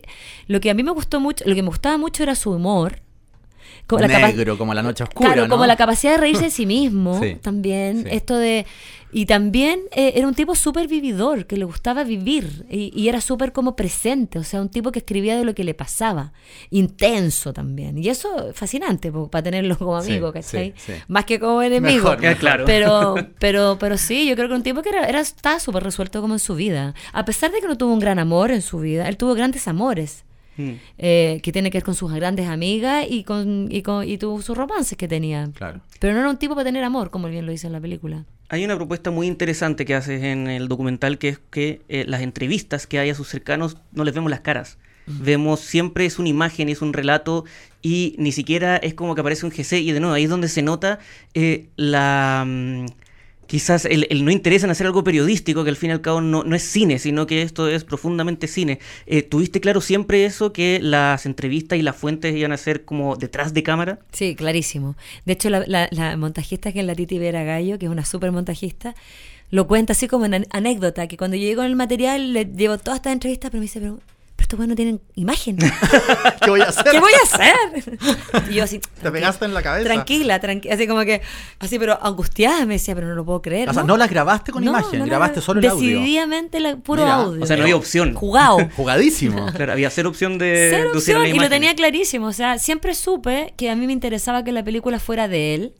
Lo 0.47 0.59
que 0.59 0.69
a 0.69 0.73
mí 0.73 0.83
me 0.83 0.91
gustó 0.91 1.19
mucho, 1.19 1.43
lo 1.47 1.55
que 1.55 1.63
me 1.63 1.69
gustaba 1.69 1.97
mucho 1.97 2.23
era 2.23 2.35
su 2.35 2.51
humor. 2.51 3.01
Como 3.87 4.01
la 4.01 4.27
negro, 4.27 4.57
como 4.57 4.73
la 4.73 4.83
noche 4.83 5.03
oscura, 5.03 5.29
Claro, 5.33 5.47
¿no? 5.47 5.53
como 5.53 5.65
la 5.65 5.75
capacidad 5.77 6.11
de 6.13 6.17
reírse 6.17 6.43
de 6.45 6.49
sí 6.51 6.65
mismo 6.65 7.19
Sí, 7.21 7.35
también. 7.41 8.03
sí. 8.03 8.09
Esto 8.11 8.35
de. 8.37 8.65
Y 9.13 9.25
también 9.25 9.79
eh, 9.95 10.11
era 10.15 10.27
un 10.27 10.35
tipo 10.35 10.53
súper 10.53 10.89
vividor, 10.89 11.45
que 11.47 11.55
le 11.55 11.63
gustaba 11.63 12.03
vivir. 12.03 12.65
Y, 12.69 12.91
y 12.93 13.07
era 13.07 13.21
súper 13.21 13.53
como 13.53 13.73
presente. 13.77 14.37
O 14.37 14.43
sea, 14.43 14.59
un 14.61 14.67
tipo 14.67 14.91
que 14.91 14.99
escribía 14.99 15.37
de 15.37 15.45
lo 15.45 15.55
que 15.55 15.63
le 15.63 15.73
pasaba. 15.73 16.33
Intenso 16.71 17.53
también. 17.53 17.97
Y 17.97 18.09
eso 18.09 18.49
es 18.49 18.55
fascinante 18.55 19.11
para 19.31 19.43
tenerlo 19.43 19.77
como 19.77 20.01
Sí, 20.01 20.11
amigo, 20.11 20.33
¿cachai? 20.33 20.73
sí, 20.75 20.93
sí. 20.93 20.99
Más 21.07 21.23
que 21.25 21.39
como 21.39 21.61
enemigo. 21.61 22.15
Mejor. 22.17 22.37
Claro. 22.37 22.65
Pero, 22.65 23.15
pero, 23.39 23.77
pero 23.79 23.97
sí, 23.97 24.27
yo 24.27 24.35
creo 24.35 24.49
que 24.49 24.55
un 24.55 24.63
tipo 24.63 24.81
que 24.81 24.89
era, 24.89 25.07
era 25.07 25.21
estaba 25.21 25.59
súper 25.59 25.83
resuelto 25.83 26.21
como 26.21 26.33
en 26.35 26.39
su 26.39 26.55
vida. 26.55 26.93
A 27.13 27.23
pesar 27.25 27.51
de 27.51 27.61
que 27.61 27.67
no 27.67 27.77
tuvo 27.77 27.93
un 27.93 27.99
gran 27.99 28.19
amor 28.19 28.51
en 28.51 28.61
su 28.61 28.79
vida, 28.79 29.07
él 29.07 29.15
tuvo 29.17 29.33
grandes 29.35 29.67
amores 29.69 30.25
Mm. 30.57 30.71
eh, 30.97 31.39
que 31.43 31.51
tiene 31.51 31.69
que 31.71 31.77
ver 31.77 31.83
con 31.83 31.95
sus 31.95 32.11
grandes 32.11 32.47
amigas 32.47 33.05
y 33.09 33.23
con 33.23 33.67
y, 33.71 33.81
con, 33.81 34.07
y 34.07 34.17
tuvo 34.17 34.41
sus 34.41 34.57
romances 34.57 34.97
que 34.97 35.07
tenía. 35.07 35.49
Claro. 35.53 35.81
Pero 35.99 36.13
no 36.13 36.19
era 36.19 36.29
un 36.29 36.37
tipo 36.37 36.55
para 36.55 36.65
tener 36.65 36.83
amor, 36.83 37.11
como 37.11 37.27
bien 37.27 37.45
lo 37.45 37.51
dice 37.51 37.67
en 37.67 37.73
la 37.73 37.81
película. 37.81 38.25
Hay 38.49 38.63
una 38.63 38.75
propuesta 38.75 39.11
muy 39.11 39.27
interesante 39.27 39.85
que 39.85 39.93
haces 39.93 40.23
en 40.23 40.47
el 40.47 40.67
documental 40.67 41.17
que 41.17 41.29
es 41.29 41.39
que 41.49 41.81
eh, 41.89 42.05
las 42.07 42.21
entrevistas 42.21 42.87
que 42.87 42.97
hay 42.99 43.09
a 43.09 43.15
sus 43.15 43.27
cercanos 43.27 43.77
no 43.91 44.03
les 44.03 44.13
vemos 44.13 44.31
las 44.31 44.41
caras. 44.41 44.77
Vemos 45.09 45.61
siempre 45.61 46.05
es 46.05 46.19
una 46.19 46.27
imagen, 46.27 46.67
es 46.67 46.81
un 46.81 46.91
relato 46.91 47.45
y 47.81 48.15
ni 48.17 48.33
siquiera 48.33 48.75
es 48.75 48.93
como 48.93 49.15
que 49.15 49.21
aparece 49.21 49.45
un 49.45 49.53
GC 49.53 49.79
y 49.79 49.93
de 49.93 50.01
nuevo 50.01 50.13
ahí 50.13 50.25
es 50.25 50.29
donde 50.29 50.49
se 50.49 50.61
nota 50.61 50.99
eh, 51.33 51.69
la... 51.77 52.45
Quizás 53.47 53.85
el, 53.85 54.05
el 54.09 54.23
no 54.25 54.31
interés 54.31 54.63
en 54.63 54.69
hacer 54.69 54.85
algo 54.85 55.03
periodístico, 55.03 55.63
que 55.63 55.69
al 55.69 55.75
fin 55.77 55.89
y 55.89 55.93
al 55.93 56.01
cabo 56.01 56.21
no, 56.21 56.43
no 56.43 56.55
es 56.55 56.63
cine, 56.63 56.99
sino 56.99 57.25
que 57.25 57.41
esto 57.41 57.67
es 57.69 57.83
profundamente 57.83 58.47
cine. 58.47 58.79
Eh, 59.05 59.21
¿Tuviste 59.23 59.59
claro 59.61 59.81
siempre 59.81 60.25
eso, 60.25 60.53
que 60.53 60.79
las 60.81 61.25
entrevistas 61.25 61.79
y 61.79 61.81
las 61.81 61.95
fuentes 61.95 62.35
iban 62.35 62.51
a 62.51 62.57
ser 62.57 62.85
como 62.85 63.15
detrás 63.15 63.53
de 63.53 63.63
cámara? 63.63 63.99
Sí, 64.11 64.35
clarísimo. 64.35 64.95
De 65.25 65.33
hecho, 65.33 65.49
la, 65.49 65.63
la- 65.67 66.17
montajista 66.17 66.71
que 66.71 66.81
es 66.81 66.85
la 66.85 66.93
Titi 66.95 67.17
Vera 67.19 67.43
Gallo, 67.43 67.79
que 67.79 67.85
es 67.85 67.91
una 67.91 68.05
súper 68.05 68.31
montajista, 68.31 68.95
lo 69.49 69.65
cuenta 69.67 69.93
así 69.93 70.07
como 70.07 70.25
en 70.25 70.33
an- 70.33 70.47
anécdota, 70.49 71.07
que 71.07 71.15
cuando 71.17 71.37
yo 71.37 71.43
llego 71.43 71.61
en 71.61 71.67
el 71.69 71.75
material 71.75 72.33
le 72.33 72.45
llevo 72.45 72.77
todas 72.77 72.97
estas 72.97 73.13
entrevistas, 73.13 73.49
pero 73.49 73.59
me 73.61 73.65
dice, 73.65 73.79
pero, 73.79 73.99
pero 74.37 74.43
estos 74.43 74.57
buenos 74.57 74.69
no 74.73 74.75
tienen 74.75 75.01
imagen. 75.15 75.57
¿Qué 76.41 76.49
voy 76.49 76.61
a 76.61 76.65
hacer? 76.69 76.85
¿Qué 76.91 76.99
voy 76.99 77.11
a 77.11 77.23
hacer? 77.25 77.97
Y 78.49 78.53
yo 78.53 78.63
así, 78.63 78.79
Te 79.01 79.11
pegaste 79.11 79.43
en 79.45 79.53
la 79.53 79.61
cabeza. 79.61 79.83
tranquila, 79.85 80.39
tranquila, 80.39 80.75
así 80.75 80.87
como 80.87 81.01
que, 81.01 81.21
así, 81.59 81.77
pero 81.79 81.97
angustiada 82.01 82.65
me 82.65 82.75
decía, 82.75 82.95
pero 82.95 83.07
no 83.07 83.15
lo 83.15 83.25
puedo 83.25 83.41
creer. 83.41 83.69
O 83.69 83.73
sea, 83.73 83.83
no 83.83 83.97
las 83.97 84.09
grabaste 84.09 84.51
con 84.53 84.63
No, 84.63 84.71
imagen, 84.71 84.99
no, 84.99 85.05
grabaste 85.05 85.41
solo 85.41 85.59
el 85.59 85.65
audio. 85.67 85.99
Decididamente 85.99 86.59
la- 86.59 86.77
puro 86.77 87.01
Mira, 87.01 87.15
audio. 87.15 87.43
O 87.43 87.45
sea, 87.45 87.57
no 87.57 87.63
había 87.63 87.75
opción. 87.75 88.13
Jugado. 88.13 88.57
Jugadísimo. 88.77 89.47
Claro, 89.57 89.71
había 89.71 89.89
cero 89.89 90.09
opción 90.09 90.37
de 90.37 90.67
Cero 90.71 90.91
de 90.91 90.97
opción, 90.97 91.25
y 91.25 91.39
lo 91.39 91.49
tenía 91.49 91.73
clarísimo. 91.75 92.27
O 92.27 92.33
sea, 92.33 92.59
siempre 92.59 92.93
supe 92.93 93.53
que 93.57 93.69
a 93.71 93.75
mí 93.75 93.87
me 93.87 93.93
interesaba 93.93 94.43
que 94.43 94.51
la 94.51 94.63
película 94.63 94.99
fuera 94.99 95.27
de 95.27 95.55
él. 95.55 95.73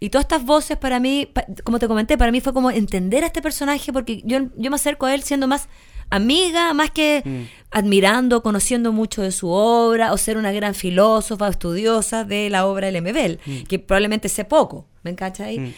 Y 0.00 0.10
todas 0.10 0.24
estas 0.24 0.44
voces 0.44 0.76
para 0.76 0.98
mí, 0.98 1.28
como 1.62 1.78
te 1.78 1.86
comenté, 1.86 2.18
para 2.18 2.32
mí 2.32 2.40
fue 2.40 2.52
como 2.52 2.72
entender 2.72 3.22
a 3.22 3.26
este 3.28 3.40
personaje 3.40 3.92
porque 3.92 4.20
yo, 4.24 4.40
yo 4.56 4.70
me 4.70 4.74
acerco 4.74 5.06
a 5.06 5.14
él 5.14 5.22
siendo 5.22 5.46
más 5.46 5.68
amiga, 6.14 6.72
más 6.74 6.90
que 6.90 7.22
Mm. 7.24 7.42
admirando, 7.70 8.42
conociendo 8.42 8.92
mucho 8.92 9.22
de 9.22 9.32
su 9.32 9.48
obra 9.48 10.12
o 10.12 10.18
ser 10.18 10.36
una 10.36 10.52
gran 10.52 10.74
filósofa, 10.74 11.48
estudiosa 11.48 12.24
de 12.24 12.50
la 12.50 12.66
obra 12.66 12.86
de 12.86 12.92
Lemebel, 12.92 13.38
que 13.68 13.78
probablemente 13.78 14.28
sé 14.28 14.44
poco, 14.44 14.86
¿me 15.02 15.10
encachas 15.10 15.46
ahí? 15.48 15.58
Mm. 15.58 15.72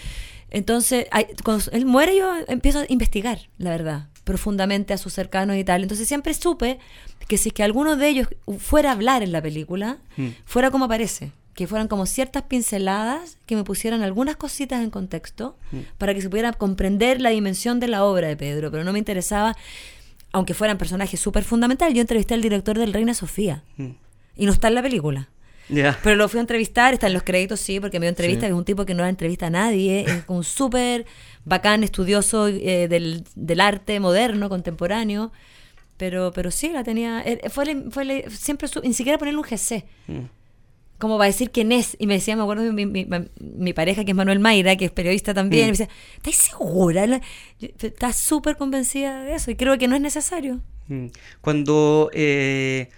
Entonces, 0.50 1.06
ay, 1.10 1.26
cuando 1.44 1.64
él 1.72 1.84
muere 1.86 2.16
yo 2.16 2.32
empiezo 2.48 2.80
a 2.80 2.84
investigar, 2.88 3.38
la 3.58 3.70
verdad, 3.70 4.08
profundamente 4.24 4.92
a 4.94 4.98
sus 4.98 5.12
cercanos 5.12 5.56
y 5.56 5.64
tal. 5.64 5.82
Entonces 5.82 6.06
siempre 6.08 6.32
supe 6.34 6.78
que 7.28 7.38
si 7.38 7.48
es 7.48 7.52
que 7.54 7.62
alguno 7.62 7.96
de 7.96 8.08
ellos 8.08 8.28
fuera 8.58 8.90
a 8.90 8.92
hablar 8.92 9.22
en 9.22 9.32
la 9.32 9.42
película, 9.42 9.98
Mm. 10.16 10.28
fuera 10.44 10.70
como 10.70 10.84
aparece. 10.86 11.32
Que 11.54 11.68
fueran 11.68 11.86
como 11.86 12.04
ciertas 12.06 12.42
pinceladas 12.42 13.38
que 13.46 13.54
me 13.54 13.62
pusieran 13.62 14.02
algunas 14.02 14.34
cositas 14.36 14.82
en 14.82 14.90
contexto 14.90 15.56
para 15.98 16.12
que 16.12 16.20
se 16.20 16.28
pudiera 16.28 16.52
comprender 16.52 17.20
la 17.20 17.30
dimensión 17.30 17.78
de 17.78 17.86
la 17.86 18.04
obra 18.04 18.26
de 18.26 18.36
Pedro. 18.36 18.72
Pero 18.72 18.82
no 18.82 18.92
me 18.92 18.98
interesaba, 18.98 19.56
aunque 20.34 20.52
fueran 20.52 20.76
personajes 20.78 21.18
súper 21.20 21.44
fundamentales. 21.44 21.94
Yo 21.94 22.00
entrevisté 22.02 22.34
al 22.34 22.42
director 22.42 22.76
del 22.78 22.92
Reina 22.92 23.14
Sofía 23.14 23.62
Mm. 23.78 23.90
y 24.36 24.46
no 24.46 24.52
está 24.52 24.68
en 24.68 24.74
la 24.74 24.82
película. 24.82 25.28
Pero 26.02 26.16
lo 26.16 26.28
fui 26.28 26.38
a 26.38 26.42
entrevistar, 26.42 26.92
está 26.92 27.06
en 27.06 27.14
los 27.14 27.22
créditos, 27.22 27.58
sí, 27.58 27.80
porque 27.80 27.98
me 27.98 28.04
dio 28.04 28.10
entrevista, 28.10 28.40
Sí. 28.42 28.46
que 28.48 28.52
es 28.52 28.58
un 28.58 28.66
tipo 28.66 28.84
que 28.84 28.92
no 28.92 29.02
da 29.02 29.08
entrevista 29.08 29.46
a 29.46 29.50
nadie, 29.50 30.04
es 30.06 30.24
un 30.28 30.44
súper 30.44 31.06
bacán, 31.46 31.82
estudioso 31.82 32.48
eh, 32.48 32.86
del, 32.88 33.24
del 33.34 33.60
arte 33.62 33.98
moderno, 33.98 34.50
contemporáneo. 34.50 35.32
Pero, 35.96 36.32
pero 36.34 36.50
sí, 36.50 36.68
la 36.70 36.82
tenía. 36.84 37.22
eh, 37.24 37.40
Fue, 37.50 37.64
fue 37.90 38.26
siempre, 38.28 38.68
su- 38.68 38.80
ni 38.82 38.92
siquiera 38.92 39.16
ponerle 39.16 39.38
un 39.38 39.44
GC, 39.46 39.84
Mm. 40.08 40.20
Como 40.98 41.18
va 41.18 41.24
a 41.24 41.26
decir 41.26 41.50
quién 41.50 41.72
es. 41.72 41.96
Y 41.98 42.06
me 42.06 42.14
decía, 42.14 42.36
me 42.36 42.42
acuerdo, 42.42 42.72
mi, 42.72 42.86
mi- 42.86 43.06
mi- 43.40 43.72
pareja, 43.72 44.04
que 44.04 44.12
es 44.12 44.16
Manuel 44.16 44.38
Mayra, 44.38 44.76
que 44.76 44.84
es 44.86 44.90
periodista 44.90 45.34
también, 45.34 45.62
Mm. 45.64 45.68
y 45.68 45.72
me 45.72 45.76
decía, 45.78 45.88
¿estás 46.16 46.34
segura? 46.36 47.20
Estás 47.60 48.16
súper 48.16 48.56
convencida 48.56 49.22
de 49.24 49.34
eso, 49.34 49.50
y 49.50 49.56
creo 49.56 49.76
que 49.78 49.88
no 49.88 49.96
es 49.96 50.02
necesario. 50.02 50.60
Mm. 50.88 51.06
Cuando 51.40 52.10
eh, 52.12 52.88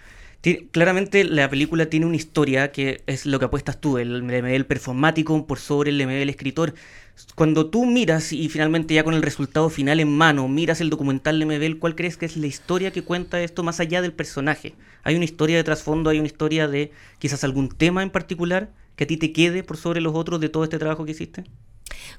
claramente 0.55 1.23
la 1.23 1.49
película 1.49 1.87
tiene 1.87 2.05
una 2.05 2.15
historia 2.15 2.71
que 2.71 3.01
es 3.07 3.25
lo 3.25 3.39
que 3.39 3.45
apuestas 3.45 3.81
tú, 3.81 3.97
el 3.97 4.23
ML 4.23 4.65
performático 4.65 5.47
por 5.47 5.59
sobre 5.59 5.89
el 5.89 6.05
ML 6.05 6.29
escritor. 6.29 6.73
Cuando 7.35 7.69
tú 7.69 7.85
miras 7.85 8.31
y 8.31 8.47
finalmente 8.49 8.93
ya 8.93 9.03
con 9.03 9.15
el 9.15 9.23
resultado 9.23 9.69
final 9.69 9.99
en 9.99 10.15
mano, 10.15 10.47
miras 10.47 10.81
el 10.81 10.89
documental 10.89 11.39
de 11.39 11.45
MBL, 11.45 11.79
¿cuál 11.79 11.95
crees 11.95 12.17
que 12.17 12.27
es 12.27 12.37
la 12.37 12.47
historia 12.47 12.91
que 12.91 13.03
cuenta 13.03 13.41
esto 13.41 13.63
más 13.63 13.79
allá 13.79 14.01
del 14.01 14.13
personaje? 14.13 14.75
¿Hay 15.03 15.15
una 15.15 15.25
historia 15.25 15.57
de 15.57 15.63
trasfondo, 15.63 16.09
hay 16.09 16.19
una 16.19 16.27
historia 16.27 16.67
de 16.67 16.91
quizás 17.17 17.43
algún 17.43 17.69
tema 17.69 18.03
en 18.03 18.11
particular 18.11 18.71
que 18.95 19.05
a 19.05 19.07
ti 19.07 19.17
te 19.17 19.33
quede 19.33 19.63
por 19.63 19.77
sobre 19.77 20.01
los 20.01 20.13
otros 20.15 20.39
de 20.39 20.49
todo 20.49 20.63
este 20.63 20.77
trabajo 20.77 21.05
que 21.05 21.11
hiciste? 21.11 21.43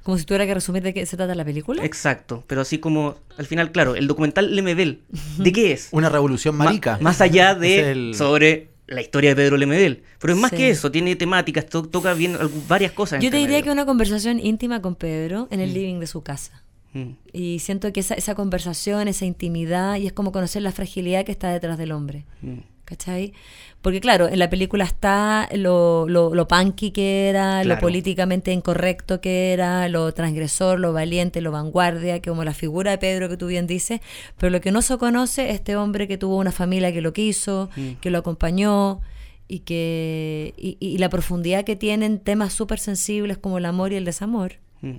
Como 0.03 0.19
si 0.19 0.25
tuviera 0.25 0.47
que 0.47 0.55
resumir 0.55 0.83
de 0.83 0.95
qué 0.95 1.05
se 1.07 1.17
trata 1.17 1.35
la 1.35 1.45
película. 1.45 1.85
Exacto, 1.85 2.45
pero 2.47 2.61
así 2.63 2.79
como 2.79 3.17
al 3.37 3.47
final, 3.47 3.71
claro, 3.73 3.95
el 3.95 4.07
documental 4.07 4.55
Lemebel, 4.55 5.03
¿de 5.39 5.53
qué 5.53 5.73
es? 5.73 5.89
Una 5.93 6.09
revolución 6.09 6.57
Ma- 6.57 6.65
marica. 6.67 6.99
más 7.01 7.21
allá 7.21 7.55
de 7.55 7.91
el- 7.91 8.15
sobre 8.15 8.69
la 8.87 9.03
historia 9.03 9.31
de 9.31 9.37
Pedro 9.37 9.57
Lemebel. 9.59 10.03
Pero 10.19 10.33
es 10.33 10.39
más 10.41 10.51
Sí. 10.51 10.57
que 10.57 10.71
eso, 10.71 10.91
tiene 10.91 11.15
temáticas, 11.15 11.67
to- 11.67 11.83
toca 11.85 12.15
bien 12.15 12.37
varias 12.69 12.93
cosas. 12.93 13.23
Yo 13.23 13.31
te 13.31 13.37
diría 13.37 13.61
que 13.63 13.71
una 13.71 13.85
conversación 13.85 14.41
íntima 14.41 14.81
con 14.81 14.95
Pedro 14.95 15.47
en 15.51 15.61
el 15.61 15.75
living 15.75 16.01
de 16.01 16.07
su 16.07 16.23
casa. 16.23 16.63
Mm, 16.95 17.11
Y 17.35 17.59
siento 17.59 17.93
que 17.93 18.01
esa, 18.01 18.15
esa 18.15 18.35
conversación, 18.35 19.07
esa 19.09 19.27
intimidad, 19.27 19.97
y 19.97 20.07
es 20.07 20.15
como 20.15 20.33
conocer 20.33 20.63
la 20.63 20.73
fragilidad 20.73 21.27
que 21.27 21.33
está 21.33 21.51
detrás 21.53 21.77
del 21.77 21.93
hombre. 21.93 22.25
mm, 22.41 22.59
¿Cachai? 22.89 23.35
Porque 23.83 24.01
claro, 24.01 24.29
en 24.29 24.39
la 24.39 24.49
película 24.49 24.85
está 24.85 25.47
lo, 25.55 26.09
lo, 26.09 26.35
lo 26.35 26.49
punky 26.49 26.91
que 26.91 27.29
era, 27.29 27.63
lo 27.65 27.79
políticamente 27.79 28.51
incorrecto 28.51 29.21
que 29.21 29.53
era, 29.53 29.89
lo 29.91 30.13
transgresor, 30.15 30.81
lo 30.81 30.95
valiente, 30.95 31.43
lo 31.43 31.53
vanguardia, 31.53 32.21
que 32.21 32.31
como 32.31 32.45
la 32.45 32.55
figura 32.55 32.91
de 32.93 32.99
Pedro 32.99 33.29
que 33.29 33.37
tú 33.37 33.47
bien 33.47 33.67
dices, 33.67 34.01
pero 34.39 34.49
lo 34.49 34.63
que 34.63 34.73
no 34.73 34.81
se 34.81 34.97
conoce 34.97 35.51
es 35.51 35.57
este 35.57 35.77
hombre 35.77 36.09
que 36.09 36.17
tuvo 36.17 36.37
una 36.39 36.51
familia 36.51 36.91
que 36.93 37.03
lo 37.03 37.13
quiso, 37.13 37.69
Mm. 37.77 37.93
que 38.01 38.11
lo 38.11 38.19
acompañó 38.19 39.01
y 39.49 39.59
que 39.61 40.55
y, 40.57 40.79
y 40.81 40.97
la 40.99 41.11
profundidad 41.11 41.65
que 41.65 41.77
tienen 41.77 42.19
temas 42.21 42.55
súper 42.55 42.79
sensibles 42.79 43.37
como 43.37 43.59
el 43.59 43.67
amor 43.67 43.93
y 43.93 43.97
el 43.97 44.05
desamor. 44.07 44.55
mm. 44.81 44.97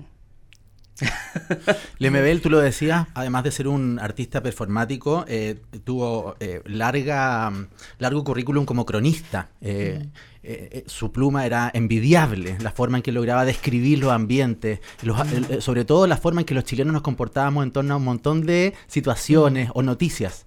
Lemebel, 1.99 2.41
tú 2.41 2.49
lo 2.49 2.59
decías, 2.59 3.07
además 3.13 3.43
de 3.43 3.51
ser 3.51 3.67
un 3.67 3.99
artista 3.99 4.41
performático, 4.41 5.25
eh, 5.27 5.59
tuvo 5.83 6.35
eh, 6.39 6.61
larga, 6.65 7.51
largo 7.97 8.23
currículum 8.23 8.65
como 8.65 8.85
cronista. 8.85 9.49
Eh, 9.61 10.07
eh, 10.41 10.69
eh, 10.71 10.83
su 10.87 11.11
pluma 11.11 11.45
era 11.45 11.69
envidiable, 11.73 12.57
la 12.61 12.71
forma 12.71 12.97
en 12.97 13.03
que 13.03 13.11
lograba 13.11 13.43
describir 13.45 13.99
los 13.99 14.11
ambientes, 14.11 14.79
los- 15.03 15.19
eh, 15.33 15.61
sobre 15.61 15.83
todo 15.85 16.07
la 16.07 16.17
forma 16.17 16.41
en 16.41 16.45
que 16.45 16.53
los 16.55 16.63
chilenos 16.63 16.93
nos 16.93 17.01
comportábamos 17.01 17.63
en 17.63 17.71
torno 17.71 17.93
a 17.93 17.97
un 17.97 18.03
montón 18.05 18.45
de 18.45 18.73
situaciones 18.87 19.69
o 19.73 19.81
noticias. 19.81 20.45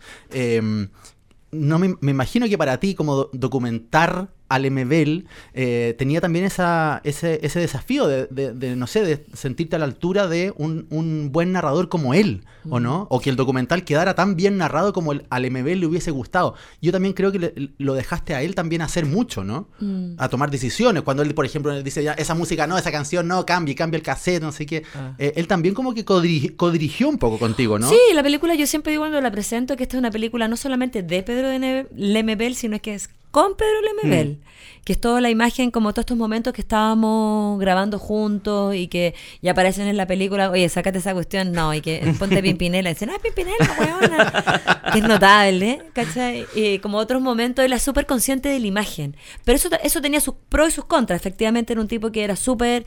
No 1.55 1.79
me, 1.79 1.97
me 2.01 2.13
imagino 2.13 2.49
que 2.49 2.57
para 2.57 2.81
ti, 2.81 2.95
como 2.95 3.15
do- 3.15 3.31
documentar 3.35 4.29
Alemebel 4.55 5.27
eh, 5.55 5.95
tenía 5.99 6.21
también 6.21 6.45
esa, 6.45 7.01
ese, 7.05 7.41
ese 7.43 7.61
desafío 7.61 8.07
de, 8.07 8.27
de- 8.27 8.53
de, 8.53 8.77
no 8.77 8.87
sé, 8.87 9.05
de 9.05 9.25
sentirte 9.35 9.77
a 9.77 9.79
la 9.79 9.85
altura 9.85 10.27
de 10.29 10.53
un, 10.57 10.87
un 10.91 11.31
buen 11.33 11.53
narrador 11.53 11.89
como 11.89 12.15
él, 12.15 12.45
¿o 12.69 12.81
no? 12.81 13.07
O 13.11 13.21
que 13.21 13.31
el 13.31 13.37
documental 13.37 13.85
quedara 13.85 14.15
tan 14.15 14.37
bien 14.37 14.57
narrado 14.59 14.93
como 14.93 15.13
el, 15.13 15.25
al 15.31 15.51
MBL 15.51 15.81
le 15.81 15.87
hubiese 15.87 16.11
gustado. 16.11 16.55
Yo 16.81 16.93
también 16.93 17.15
creo 17.15 17.33
que 17.33 17.39
le- 17.39 17.55
lo 17.79 17.95
dejaste 17.95 18.35
a 18.35 18.43
él 18.43 18.55
también 18.55 18.83
hacer 18.83 19.07
mucho, 19.07 19.45
¿no? 19.45 19.69
Mm. 19.81 20.15
A 20.19 20.29
tomar 20.29 20.51
decisiones. 20.51 21.03
Cuando 21.03 21.23
él, 21.23 21.35
por 21.35 21.45
ejemplo, 21.47 21.83
dice, 21.83 22.03
ya, 22.03 22.13
esa 22.13 22.35
música 22.35 22.67
no, 22.67 22.79
esa 22.79 22.93
canción 22.93 23.27
no, 23.29 23.45
cambie, 23.47 23.75
cambia 23.75 23.97
el 23.97 24.03
cassette, 24.03 24.43
no 24.43 24.53
sé 24.53 24.67
qué. 24.67 24.83
Ah. 24.95 25.15
Eh, 25.19 25.33
él 25.37 25.47
también 25.47 25.75
como 25.75 25.95
que 25.95 26.05
codiri- 26.05 26.55
codirigió 26.57 27.09
un 27.09 27.19
poco 27.19 27.39
contigo, 27.39 27.79
¿no? 27.79 27.89
Sí, 27.89 27.99
la 28.15 28.23
película 28.23 28.55
yo 28.55 28.67
siempre 28.67 28.93
digo 28.93 29.03
cuando 29.03 29.21
la 29.21 29.31
presento 29.31 29.77
que 29.77 29.83
esta 29.85 29.97
es 29.97 29.99
una 29.99 30.11
película 30.11 30.49
no 30.49 30.57
solamente 30.57 31.03
de 31.03 31.23
Pedro 31.23 31.49
de 31.49 31.87
Lemebel, 31.95 32.55
sino 32.55 32.81
que 32.81 32.95
es 32.95 33.09
con 33.33 33.57
Pedro 33.57 33.81
Lemebel. 33.83 34.39
Que 34.85 34.95
es 34.95 35.01
toda 35.01 35.21
la 35.21 35.31
imagen, 35.31 35.71
como 35.71 35.93
todos 35.93 36.03
estos 36.03 36.17
momentos 36.17 36.53
que 36.53 36.61
estábamos 36.61 37.59
grabando 37.61 38.01
juntos 38.01 38.75
y 38.75 38.89
que 38.89 39.15
y 39.41 39.47
aparecen 39.47 39.87
en 39.87 39.97
la 39.97 40.07
película, 40.09 40.51
oye, 40.51 40.69
sácate 40.69 40.99
esa 40.99 41.15
cuestión, 41.15 41.53
no, 41.53 41.73
y 41.73 41.81
que 41.81 42.15
ponte 42.19 42.43
Pimpinela, 42.43 42.91
y 42.91 42.95
dicen, 42.95 43.11
ah, 43.11 43.19
Pimpinela, 43.23 43.77
weona. 43.79 44.93
que 44.93 44.99
es 44.99 45.05
notable, 45.05 45.83
¿cachai? 45.93 46.47
Y 46.57 46.81
como 46.81 46.99
otros 46.99 47.23
momentos, 47.23 47.65
él 47.65 47.73
es 47.73 47.83
súper 47.83 48.07
consciente 48.07 48.49
de 48.49 48.59
la 48.59 48.67
imagen. 48.67 49.17
Pero 49.45 49.55
eso, 49.57 49.69
eso 49.85 50.01
tenía 50.01 50.21
sus 50.21 50.35
pros 50.49 50.71
y 50.71 50.73
sus 50.73 50.85
contras. 50.85 51.21
Efectivamente, 51.21 51.73
era 51.73 51.81
un 51.81 51.89
tipo 51.89 52.11
que 52.11 52.25
era 52.25 52.35
súper 52.35 52.85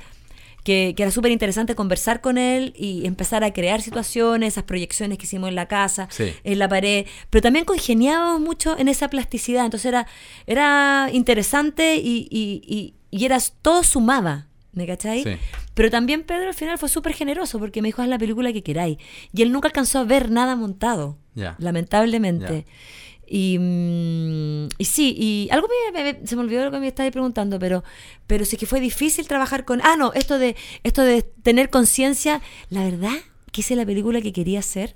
que, 0.65 0.93
que 0.97 1.04
era 1.04 1.12
súper 1.12 1.32
interesante 1.32 1.75
conversar 1.75 2.19
con 2.19 2.38
él 2.38 2.73
y 2.75 3.06
empezar 3.06 3.43
a 3.45 3.54
crear 3.54 3.82
situaciones, 3.82 4.54
esas 4.56 4.65
proyecciones 4.65 5.17
que 5.17 5.25
hicimos 5.25 5.47
en 5.47 5.56
la 5.56 5.67
casa, 5.67 6.10
Sí. 6.12 6.34
en 6.43 6.60
la 6.60 6.67
pared, 6.67 7.06
pero 7.30 7.41
también 7.43 7.63
congeniábamos 7.63 8.41
mucho 8.41 8.78
en 8.78 8.89
esa 8.89 9.08
plasticidad, 9.10 9.63
entonces 9.63 9.86
era, 9.86 10.08
era 10.47 11.10
interesante 11.13 11.95
y, 11.95 12.28
y, 12.30 12.62
y, 12.65 12.95
y 13.12 13.25
era, 13.25 13.38
todo 13.62 13.84
sumaba, 13.84 14.47
¿me 14.73 14.86
cachai? 14.86 15.23
Sí. 15.23 15.38
Pero 15.75 15.89
también 15.91 16.23
Pedro 16.23 16.47
al 16.47 16.54
final 16.54 16.78
fue 16.78 16.89
súper 16.89 17.13
generoso 17.13 17.60
porque 17.60 17.82
me 17.82 17.88
dijo, 17.89 18.01
haz 18.01 18.08
la 18.08 18.17
película 18.17 18.51
que 18.51 18.63
queráis. 18.63 18.97
Y 19.34 19.41
él 19.43 19.51
nunca 19.51 19.67
alcanzó 19.67 19.99
a 19.99 20.04
ver 20.04 20.32
nada 20.32 20.56
montado, 20.56 21.17
lamentablemente. 21.60 22.65
Y, 23.28 23.58
mm, 23.60 24.68
y 24.78 24.86
sí, 24.86 25.16
y 25.18 25.50
algo 25.52 25.68
me, 25.94 26.26
se 26.26 26.36
me 26.36 26.42
olvidó 26.42 26.66
lo 26.66 26.72
que 26.72 26.80
me 26.80 26.88
estabas 26.88 27.12
preguntando, 27.12 27.60
pero, 27.60 27.84
pero 28.28 28.46
sí 28.46 28.58
que 28.58 28.66
fue 28.66 28.80
difícil 28.80 29.28
trabajar 29.28 29.66
con... 29.66 29.82
Ah, 29.84 29.96
no, 29.98 30.14
esto 30.14 30.38
de, 30.38 30.56
esto 30.84 31.02
de 31.02 31.22
tener 31.22 31.70
conciencia, 31.70 32.42
la 32.70 32.84
verdad 32.84 33.16
que 33.52 33.62
hice 33.62 33.76
la 33.76 33.86
película 33.86 34.22
que 34.22 34.34
quería 34.34 34.60
hacer 34.60 34.96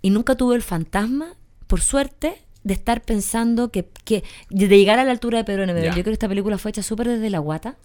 y 0.00 0.10
nunca 0.10 0.34
tuve 0.34 0.56
el 0.56 0.62
fantasma, 0.62 1.36
por 1.66 1.80
suerte, 1.80 2.36
de 2.64 2.74
estar 2.74 3.02
pensando 3.02 3.70
que, 3.70 3.88
que 4.04 4.24
de 4.48 4.68
llegar 4.68 4.98
a 4.98 5.04
la 5.04 5.10
altura 5.10 5.38
de 5.38 5.44
Pedro 5.44 5.66
Nemebel. 5.66 5.90
Ya. 5.90 5.96
Yo 5.96 6.02
creo 6.02 6.04
que 6.04 6.12
esta 6.12 6.28
película 6.28 6.58
fue 6.58 6.70
hecha 6.70 6.82
súper 6.82 7.08
desde 7.08 7.28
la 7.28 7.38
guata 7.38 7.76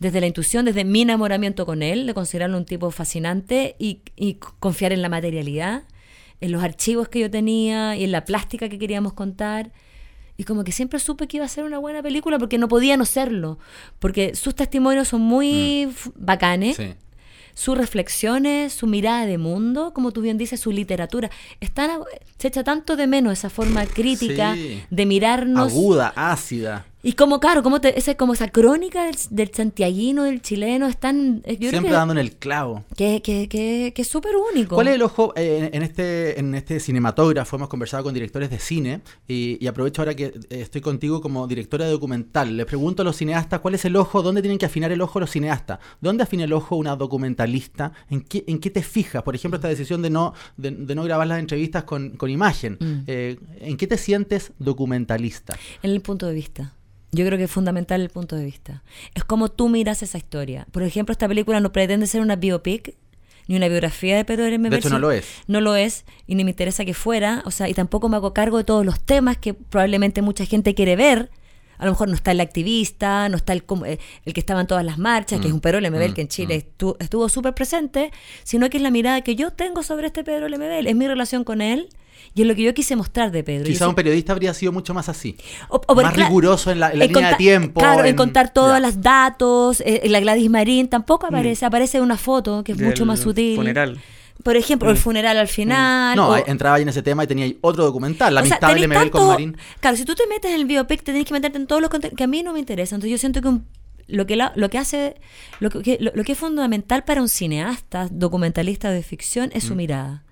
desde 0.00 0.20
la 0.20 0.26
intuición, 0.26 0.64
desde 0.64 0.84
mi 0.84 1.02
enamoramiento 1.02 1.66
con 1.66 1.82
él, 1.82 2.06
de 2.06 2.14
considerarlo 2.14 2.56
un 2.56 2.64
tipo 2.64 2.90
fascinante 2.90 3.76
y, 3.78 4.00
confiar 4.58 4.92
en 4.92 5.02
la 5.02 5.08
materialidad, 5.08 5.84
en 6.40 6.52
los 6.52 6.62
archivos 6.62 7.08
que 7.08 7.20
yo 7.20 7.30
tenía 7.30 7.96
y 7.96 8.04
en 8.04 8.12
la 8.12 8.24
plástica 8.24 8.68
que 8.68 8.78
queríamos 8.78 9.12
contar. 9.12 9.70
Y 10.36 10.44
como 10.44 10.64
que 10.64 10.72
siempre 10.72 10.98
supe 11.00 11.28
que 11.28 11.36
iba 11.36 11.44
a 11.46 11.48
ser 11.48 11.64
una 11.64 11.78
buena 11.78 12.02
película 12.02 12.38
porque 12.38 12.56
no 12.56 12.66
podía 12.68 12.96
no 12.96 13.04
serlo. 13.04 13.58
Porque 13.98 14.34
sus 14.34 14.54
testimonios 14.54 15.08
son 15.08 15.20
muy 15.20 15.82
f- 15.82 16.10
bacanes. 16.16 16.76
Sí. 16.76 16.94
Sus 17.52 17.76
reflexiones, 17.76 18.72
su 18.72 18.86
mirada 18.86 19.26
de 19.26 19.36
mundo, 19.36 19.92
como 19.92 20.12
tú 20.12 20.22
bien 20.22 20.38
dices, 20.38 20.60
su 20.60 20.72
literatura. 20.72 21.30
Están, 21.60 21.90
se 22.38 22.48
echa 22.48 22.64
tanto 22.64 22.96
de 22.96 23.06
menos 23.06 23.34
esa 23.34 23.50
forma 23.50 23.84
crítica 23.84 24.54
Sí. 24.54 24.82
de 24.88 25.04
mirarnos. 25.06 25.70
Aguda, 25.72 26.12
ácida. 26.16 26.86
Y 27.02 27.14
como, 27.14 27.40
claro, 27.40 27.62
como 27.62 27.80
te- 27.80 27.98
esa, 27.98 28.14
como 28.14 28.34
esa 28.34 28.48
crónica 28.48 29.06
del, 29.06 29.16
del 29.30 29.50
santiaguino, 29.54 30.24
del 30.24 30.42
chileno, 30.42 30.86
es 30.86 30.98
tan... 30.98 31.40
eh, 31.44 31.56
Yo 31.58 31.70
Siempre 31.70 31.92
dando 31.92 32.12
en 32.12 32.18
el 32.18 32.32
clavo. 32.36 32.84
que, 32.94 33.22
que, 33.22 33.48
que, 33.48 33.92
que 33.94 34.02
es 34.02 34.08
súper 34.08 34.32
único. 34.36 34.74
¿Cuál 34.74 34.88
es 34.88 34.96
el 34.96 35.02
ojo 35.02 35.32
eh, 35.34 35.70
en, 35.72 35.82
este, 35.82 36.38
en 36.38 36.54
este 36.54 36.78
cinematógrafo? 36.78 37.56
Hemos 37.56 37.68
conversado 37.70 38.04
con 38.04 38.12
directores 38.12 38.50
de 38.50 38.58
cine 38.58 39.00
y, 39.26 39.56
y 39.64 39.66
aprovecho 39.66 40.02
ahora 40.02 40.14
que 40.14 40.26
eh, 40.26 40.40
estoy 40.50 40.82
contigo 40.82 41.22
como 41.22 41.46
directora 41.46 41.86
de 41.86 41.90
documental. 41.92 42.54
Les 42.54 42.66
pregunto 42.66 43.00
a 43.00 43.04
los 43.06 43.16
cineastas 43.16 43.60
cuál 43.60 43.74
es 43.76 43.84
el 43.86 43.96
ojo, 43.96 44.20
dónde 44.22 44.42
tienen 44.42 44.58
que 44.58 44.66
afinar 44.66 44.92
el 44.92 45.00
ojo 45.00 45.20
los 45.20 45.30
cineastas. 45.30 45.78
¿Dónde 46.02 46.24
afina 46.24 46.44
el 46.44 46.52
ojo 46.52 46.76
una 46.76 46.96
documentalista? 46.96 47.92
¿En 48.10 48.20
qué, 48.20 48.44
en 48.46 48.58
qué 48.58 48.68
te 48.68 48.82
fijas? 48.82 49.22
Por 49.22 49.34
ejemplo, 49.34 49.56
esta 49.56 49.68
decisión 49.68 50.02
de 50.02 50.10
no, 50.10 50.34
de, 50.58 50.70
de 50.70 50.94
no 50.94 51.02
grabar 51.04 51.26
las 51.26 51.38
entrevistas 51.38 51.84
con, 51.84 52.10
con 52.18 52.28
imagen. 52.28 52.76
Mm. 52.78 52.94
Eh, 53.06 53.38
¿En 53.60 53.78
qué 53.78 53.86
te 53.86 53.96
sientes 53.96 54.52
documentalista? 54.58 55.56
En 55.82 55.92
el 55.92 56.02
punto 56.02 56.26
de 56.26 56.34
vista. 56.34 56.74
Yo 57.12 57.26
creo 57.26 57.36
que 57.38 57.44
es 57.44 57.50
fundamental 57.50 58.00
el 58.00 58.10
punto 58.10 58.36
de 58.36 58.44
vista. 58.44 58.82
Es 59.14 59.24
como 59.24 59.48
tú 59.50 59.68
miras 59.68 60.02
esa 60.02 60.18
historia. 60.18 60.66
Por 60.70 60.82
ejemplo, 60.82 61.12
esta 61.12 61.26
película 61.26 61.60
no 61.60 61.72
pretende 61.72 62.06
ser 62.06 62.20
una 62.20 62.36
biopic 62.36 62.94
ni 63.48 63.56
una 63.56 63.66
biografía 63.66 64.16
de 64.16 64.24
Pedro 64.24 64.44
Hermes 64.46 64.70
De 64.70 64.76
hecho, 64.76 64.90
no 64.90 65.00
lo 65.00 65.10
es. 65.10 65.26
No 65.48 65.60
lo 65.60 65.74
es 65.74 66.04
y 66.28 66.36
ni 66.36 66.44
me 66.44 66.50
interesa 66.50 66.84
que 66.84 66.94
fuera. 66.94 67.42
O 67.46 67.50
sea, 67.50 67.68
y 67.68 67.74
tampoco 67.74 68.08
me 68.08 68.16
hago 68.16 68.32
cargo 68.32 68.58
de 68.58 68.64
todos 68.64 68.86
los 68.86 69.00
temas 69.00 69.38
que 69.38 69.54
probablemente 69.54 70.22
mucha 70.22 70.44
gente 70.46 70.74
quiere 70.74 70.94
ver. 70.94 71.30
A 71.78 71.86
lo 71.86 71.92
mejor 71.92 72.08
no 72.08 72.14
está 72.14 72.30
el 72.30 72.40
activista, 72.40 73.28
no 73.30 73.38
está 73.38 73.54
el, 73.54 73.64
eh, 73.86 73.98
el 74.26 74.34
que 74.34 74.40
estaba 74.40 74.60
en 74.60 74.66
todas 74.66 74.84
las 74.84 74.98
marchas, 74.98 75.40
que 75.40 75.48
es 75.48 75.52
un 75.52 75.60
Pedro 75.60 75.80
Lemebel 75.80 76.10
mm, 76.10 76.14
que 76.14 76.20
en 76.20 76.28
Chile 76.28 76.58
mm. 76.58 76.78
estu- 76.78 76.96
estuvo 77.00 77.28
súper 77.30 77.54
presente, 77.54 78.12
sino 78.44 78.68
que 78.68 78.76
es 78.76 78.82
la 78.82 78.90
mirada 78.90 79.22
que 79.22 79.34
yo 79.34 79.50
tengo 79.50 79.82
sobre 79.82 80.08
este 80.08 80.22
Pedro 80.22 80.46
Lemebel. 80.48 80.86
Es 80.86 80.94
mi 80.94 81.08
relación 81.08 81.42
con 81.42 81.62
él 81.62 81.88
y 82.34 82.42
es 82.42 82.46
lo 82.46 82.54
que 82.54 82.62
yo 82.62 82.72
quise 82.74 82.96
mostrar 82.96 83.30
de 83.32 83.42
Pedro. 83.44 83.64
Yo 83.66 83.72
Quizá 83.72 83.88
un 83.88 83.94
periodista 83.94 84.32
habría 84.32 84.54
sido 84.54 84.72
mucho 84.72 84.94
más 84.94 85.08
así. 85.08 85.36
o- 85.68 85.76
o 85.76 85.80
por- 85.80 86.02
más 86.04 86.14
riguroso 86.16 86.70
en 86.70 86.80
la, 86.80 86.90
en 86.92 86.98
la 87.00 87.04
en 87.06 87.12
línea 87.12 87.30
de 87.30 87.36
tiempo. 87.36 87.80
Claro, 87.80 88.00
en, 88.00 88.06
en- 88.08 88.16
contar 88.16 88.52
todos 88.52 88.80
los 88.80 89.00
datos. 89.00 89.82
eh, 89.84 90.02
la 90.08 90.20
Gladys 90.20 90.50
Marín 90.50 90.88
tampoco 90.88 91.26
aparece, 91.26 91.64
aparece 91.66 92.00
una 92.00 92.16
foto 92.16 92.62
que 92.64 92.72
es 92.72 92.78
mucho 92.78 92.98
Del 93.00 93.06
más 93.08 93.20
sutil. 93.20 93.56
funeral. 93.56 94.00
Por 94.42 94.56
ejemplo, 94.56 94.88
el 94.90 94.96
funeral 94.96 95.36
al 95.36 95.48
final. 95.48 96.16
No, 96.16 96.30
o- 96.30 96.36
entraba 96.46 96.76
ahí 96.76 96.82
en 96.82 96.88
ese 96.88 97.02
tema 97.02 97.24
y 97.24 97.26
tenía 97.26 97.44
ahí 97.44 97.58
otro 97.60 97.84
documental, 97.84 98.34
la 98.34 98.40
o 98.40 98.44
sea, 98.46 98.54
amistad 98.56 98.68
de 98.68 98.74
tenés 98.74 98.88
Lemebel 98.88 99.10
con 99.10 99.26
Marín. 99.26 99.56
Claro, 99.80 99.96
si 99.98 100.04
tú 100.06 100.14
te 100.14 100.26
metes 100.28 100.50
en 100.52 100.60
el 100.60 100.66
biopic, 100.66 101.00
te 101.02 101.12
tenés 101.12 101.26
que 101.26 101.34
meterte 101.34 101.58
en 101.58 101.66
todos 101.66 101.82
los 101.82 101.90
contenidos 101.90 102.16
que 102.16 102.24
a 102.24 102.26
mí 102.26 102.42
no 102.42 102.52
me 102.54 102.58
interesan. 102.58 102.96
Entonces 102.96 103.10
yo 103.10 103.18
siento 103.18 103.42
que 103.42 103.48
un- 103.48 103.66
lo 104.06 104.26
que 104.26 104.36
la- 104.36 104.52
lo 104.56 104.70
que 104.70 104.78
hace, 104.78 105.16
lo 105.60 105.68
que, 105.68 105.98
lo, 106.00 106.10
lo 106.14 106.24
que 106.24 106.32
es 106.32 106.38
fundamental 106.38 107.04
para 107.04 107.20
un 107.20 107.28
cineasta, 107.28 108.08
documentalista 108.10 108.90
de 108.90 109.02
ficción, 109.02 109.48
Mm. 109.52 109.56
es 109.58 109.64
su 109.64 109.74
mirada. 109.74 110.24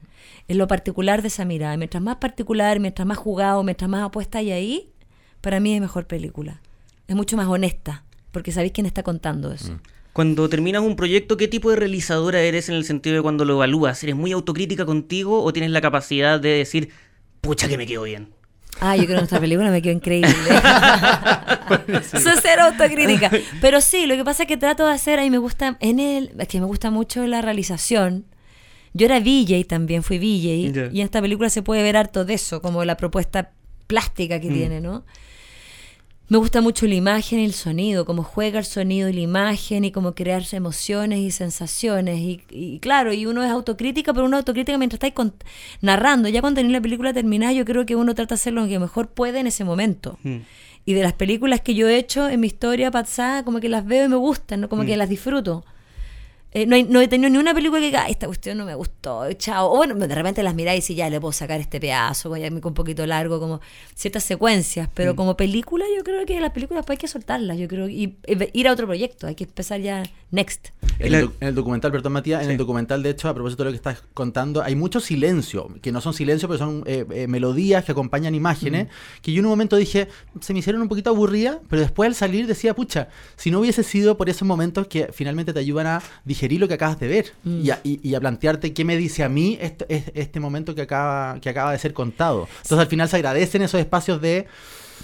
Es 0.48 0.56
lo 0.56 0.66
particular 0.66 1.22
de 1.22 1.28
esa 1.28 1.44
mirada. 1.44 1.76
Mientras 1.76 2.02
más 2.02 2.16
particular, 2.16 2.80
mientras 2.80 3.06
más 3.06 3.18
jugado, 3.18 3.62
mientras 3.62 3.88
más 3.88 4.02
apuesta 4.02 4.38
hay 4.38 4.50
ahí, 4.50 4.90
para 5.40 5.60
mí 5.60 5.74
es 5.74 5.80
mejor 5.80 6.06
película. 6.06 6.60
Es 7.06 7.14
mucho 7.14 7.36
más 7.36 7.46
honesta, 7.46 8.04
porque 8.32 8.50
sabéis 8.50 8.72
quién 8.72 8.86
está 8.86 9.02
contando 9.02 9.52
eso. 9.52 9.72
Mm. 9.72 9.80
Cuando 10.12 10.48
terminas 10.48 10.82
un 10.82 10.96
proyecto, 10.96 11.36
¿qué 11.36 11.46
tipo 11.46 11.70
de 11.70 11.76
realizadora 11.76 12.40
eres 12.40 12.68
en 12.68 12.74
el 12.74 12.84
sentido 12.84 13.14
de 13.14 13.22
cuando 13.22 13.44
lo 13.44 13.54
evalúas? 13.54 14.02
¿Eres 14.02 14.16
muy 14.16 14.32
autocrítica 14.32 14.84
contigo 14.84 15.44
o 15.44 15.52
tienes 15.52 15.70
la 15.70 15.80
capacidad 15.80 16.40
de 16.40 16.48
decir, 16.48 16.90
pucha 17.40 17.68
que 17.68 17.76
me 17.76 17.86
quedo 17.86 18.02
bien? 18.02 18.30
Ah, 18.80 18.96
yo 18.96 19.04
creo 19.04 19.16
que 19.16 19.20
nuestra 19.20 19.40
película 19.40 19.70
me 19.70 19.82
quedó 19.82 19.92
increíble. 19.92 20.32
Soy 22.02 22.32
cero 22.42 22.64
autocrítica. 22.64 23.30
Pero 23.60 23.80
sí, 23.80 24.06
lo 24.06 24.16
que 24.16 24.24
pasa 24.24 24.44
es 24.44 24.48
que 24.48 24.56
trato 24.56 24.86
de 24.86 24.92
hacer, 24.92 25.18
a 25.18 25.22
mí 25.22 25.30
me 25.30 25.38
gusta, 25.38 25.76
en 25.80 26.00
él, 26.00 26.32
es 26.38 26.48
que 26.48 26.58
me 26.60 26.66
gusta 26.66 26.90
mucho 26.90 27.26
la 27.26 27.42
realización. 27.42 28.24
Yo 28.98 29.06
era 29.06 29.20
VJ 29.20 29.64
también, 29.66 30.02
fui 30.02 30.18
VJ, 30.18 30.90
y 30.92 31.00
en 31.00 31.04
esta 31.04 31.22
película 31.22 31.48
se 31.50 31.62
puede 31.62 31.84
ver 31.84 31.96
harto 31.96 32.24
de 32.24 32.34
eso, 32.34 32.60
como 32.60 32.84
la 32.84 32.96
propuesta 32.96 33.52
plástica 33.86 34.40
que 34.40 34.50
tiene, 34.50 34.80
¿no? 34.80 35.04
Me 36.30 36.36
gusta 36.36 36.60
mucho 36.60 36.86
la 36.86 36.94
imagen 36.94 37.38
y 37.38 37.44
el 37.44 37.54
sonido, 37.54 38.04
cómo 38.04 38.22
juega 38.22 38.58
el 38.58 38.64
sonido 38.64 39.08
y 39.08 39.14
la 39.14 39.20
imagen 39.20 39.84
y 39.84 39.92
cómo 39.92 40.14
crearse 40.14 40.56
emociones 40.56 41.20
y 41.20 41.30
sensaciones. 41.30 42.18
Y, 42.18 42.42
y 42.50 42.80
claro, 42.80 43.14
y 43.14 43.24
uno 43.24 43.42
es 43.42 43.50
autocrítica, 43.50 44.12
pero 44.12 44.26
uno 44.26 44.36
es 44.36 44.40
autocrítica 44.40 44.76
mientras 44.76 45.02
estáis 45.02 45.30
narrando. 45.80 46.28
Ya 46.28 46.42
cuando 46.42 46.58
tenéis 46.58 46.74
la 46.74 46.82
película 46.82 47.14
terminada, 47.14 47.52
yo 47.52 47.64
creo 47.64 47.86
que 47.86 47.96
uno 47.96 48.14
trata 48.14 48.34
de 48.34 48.40
hacer 48.40 48.52
lo 48.52 48.68
que 48.68 48.78
mejor 48.78 49.08
puede 49.08 49.38
en 49.38 49.46
ese 49.46 49.64
momento. 49.64 50.18
Mm. 50.22 50.38
Y 50.84 50.92
de 50.92 51.02
las 51.02 51.14
películas 51.14 51.62
que 51.62 51.74
yo 51.74 51.88
he 51.88 51.96
hecho 51.96 52.28
en 52.28 52.40
mi 52.40 52.48
historia 52.48 52.90
pasada, 52.90 53.42
como 53.42 53.60
que 53.60 53.70
las 53.70 53.86
veo 53.86 54.04
y 54.04 54.08
me 54.08 54.16
gustan, 54.16 54.60
¿no? 54.60 54.68
como 54.68 54.84
que 54.84 54.98
las 54.98 55.08
disfruto. 55.08 55.64
Eh, 56.52 56.64
no, 56.64 56.76
hay- 56.76 56.84
no 56.84 57.00
he 57.02 57.08
tenido 57.08 57.28
ni 57.28 57.36
una 57.36 57.52
película 57.52 57.78
que 57.80 57.86
diga, 57.86 58.04
"Ay, 58.04 58.12
esta 58.12 58.26
cuestión 58.26 58.56
no 58.56 58.64
me 58.64 58.74
gustó, 58.74 59.30
chao. 59.34 59.70
O 59.70 59.76
bueno, 59.76 59.94
de 59.94 60.14
repente 60.14 60.42
las 60.42 60.54
miráis 60.54 60.88
y 60.88 60.94
ya 60.94 61.10
le 61.10 61.20
puedo 61.20 61.32
sacar 61.32 61.60
este 61.60 61.78
pedazo, 61.78 62.30
voy 62.30 62.44
a 62.44 62.48
un 62.48 62.60
poquito 62.60 63.06
largo, 63.06 63.38
como 63.38 63.60
ciertas 63.94 64.24
secuencias. 64.24 64.88
Pero 64.94 65.14
como 65.14 65.36
película, 65.36 65.84
yo 65.96 66.02
creo 66.04 66.24
que 66.24 66.40
las 66.40 66.52
películas 66.52 66.84
pues 66.86 66.96
hay 66.96 67.00
que 67.00 67.08
soltarlas, 67.08 67.58
yo 67.58 67.68
creo. 67.68 67.88
Y, 67.88 68.16
y 68.26 68.58
ir 68.60 68.66
a 68.68 68.72
otro 68.72 68.86
proyecto, 68.86 69.26
hay 69.26 69.34
que 69.34 69.44
empezar 69.44 69.80
ya 69.80 70.02
next. 70.30 70.68
En, 70.98 71.14
el, 71.14 71.20
doc- 71.26 71.34
en 71.40 71.48
el 71.48 71.54
documental, 71.54 71.92
perdón 71.92 72.12
Matías, 72.14 72.40
en 72.42 72.46
Sí. 72.46 72.52
el 72.52 72.58
documental, 72.58 73.02
de 73.02 73.10
hecho, 73.10 73.28
a 73.28 73.34
propósito 73.34 73.62
de 73.62 73.66
lo 73.66 73.72
que 73.72 73.76
estás 73.76 74.02
contando, 74.14 74.62
hay 74.62 74.74
mucho 74.74 74.98
silencio, 75.00 75.68
que 75.80 75.92
no 75.92 76.00
son 76.00 76.12
silencio, 76.12 76.48
pero 76.48 76.58
son 76.58 76.82
eh, 76.86 77.06
eh, 77.12 77.26
melodías 77.28 77.84
que 77.84 77.92
acompañan 77.92 78.34
imágenes, 78.34 78.86
Mm. 78.86 79.20
que 79.22 79.32
yo 79.32 79.38
en 79.40 79.46
un 79.46 79.50
momento 79.50 79.76
dije, 79.76 80.08
se 80.40 80.52
me 80.52 80.58
hicieron 80.58 80.82
un 80.82 80.88
poquito 80.88 81.10
aburridas, 81.10 81.58
pero 81.70 81.80
después 81.82 82.08
al 82.08 82.14
salir 82.14 82.46
decía, 82.46 82.74
pucha, 82.74 83.08
si 83.36 83.50
no 83.50 83.60
hubiese 83.60 83.82
sido 83.84 84.16
por 84.16 84.28
esos 84.28 84.46
momentos 84.46 84.86
que 84.88 85.08
finalmente 85.12 85.52
te 85.52 85.60
ayudan 85.60 85.86
a 85.86 86.02
digerir 86.24 86.58
lo 86.60 86.66
que 86.68 86.74
acabas 86.74 86.98
de 86.98 87.06
ver 87.08 87.32
Mm. 87.44 87.60
y, 87.64 87.70
a, 87.70 87.80
y- 87.84 88.00
y 88.08 88.14
a 88.14 88.20
plantearte 88.20 88.72
qué 88.74 88.84
me 88.84 88.96
dice 88.96 89.22
a 89.22 89.28
mí 89.28 89.56
este, 89.60 89.86
es- 89.88 90.10
este 90.14 90.40
momento 90.40 90.74
que 90.74 90.82
acaba, 90.82 91.38
que 91.40 91.48
acaba 91.48 91.72
de 91.72 91.78
ser 91.78 91.92
contado. 91.94 92.48
Entonces 92.62 92.78
al 92.78 92.86
final 92.88 93.08
se 93.08 93.16
agradecen 93.16 93.62
esos 93.62 93.78
espacios 93.80 94.20
de 94.20 94.46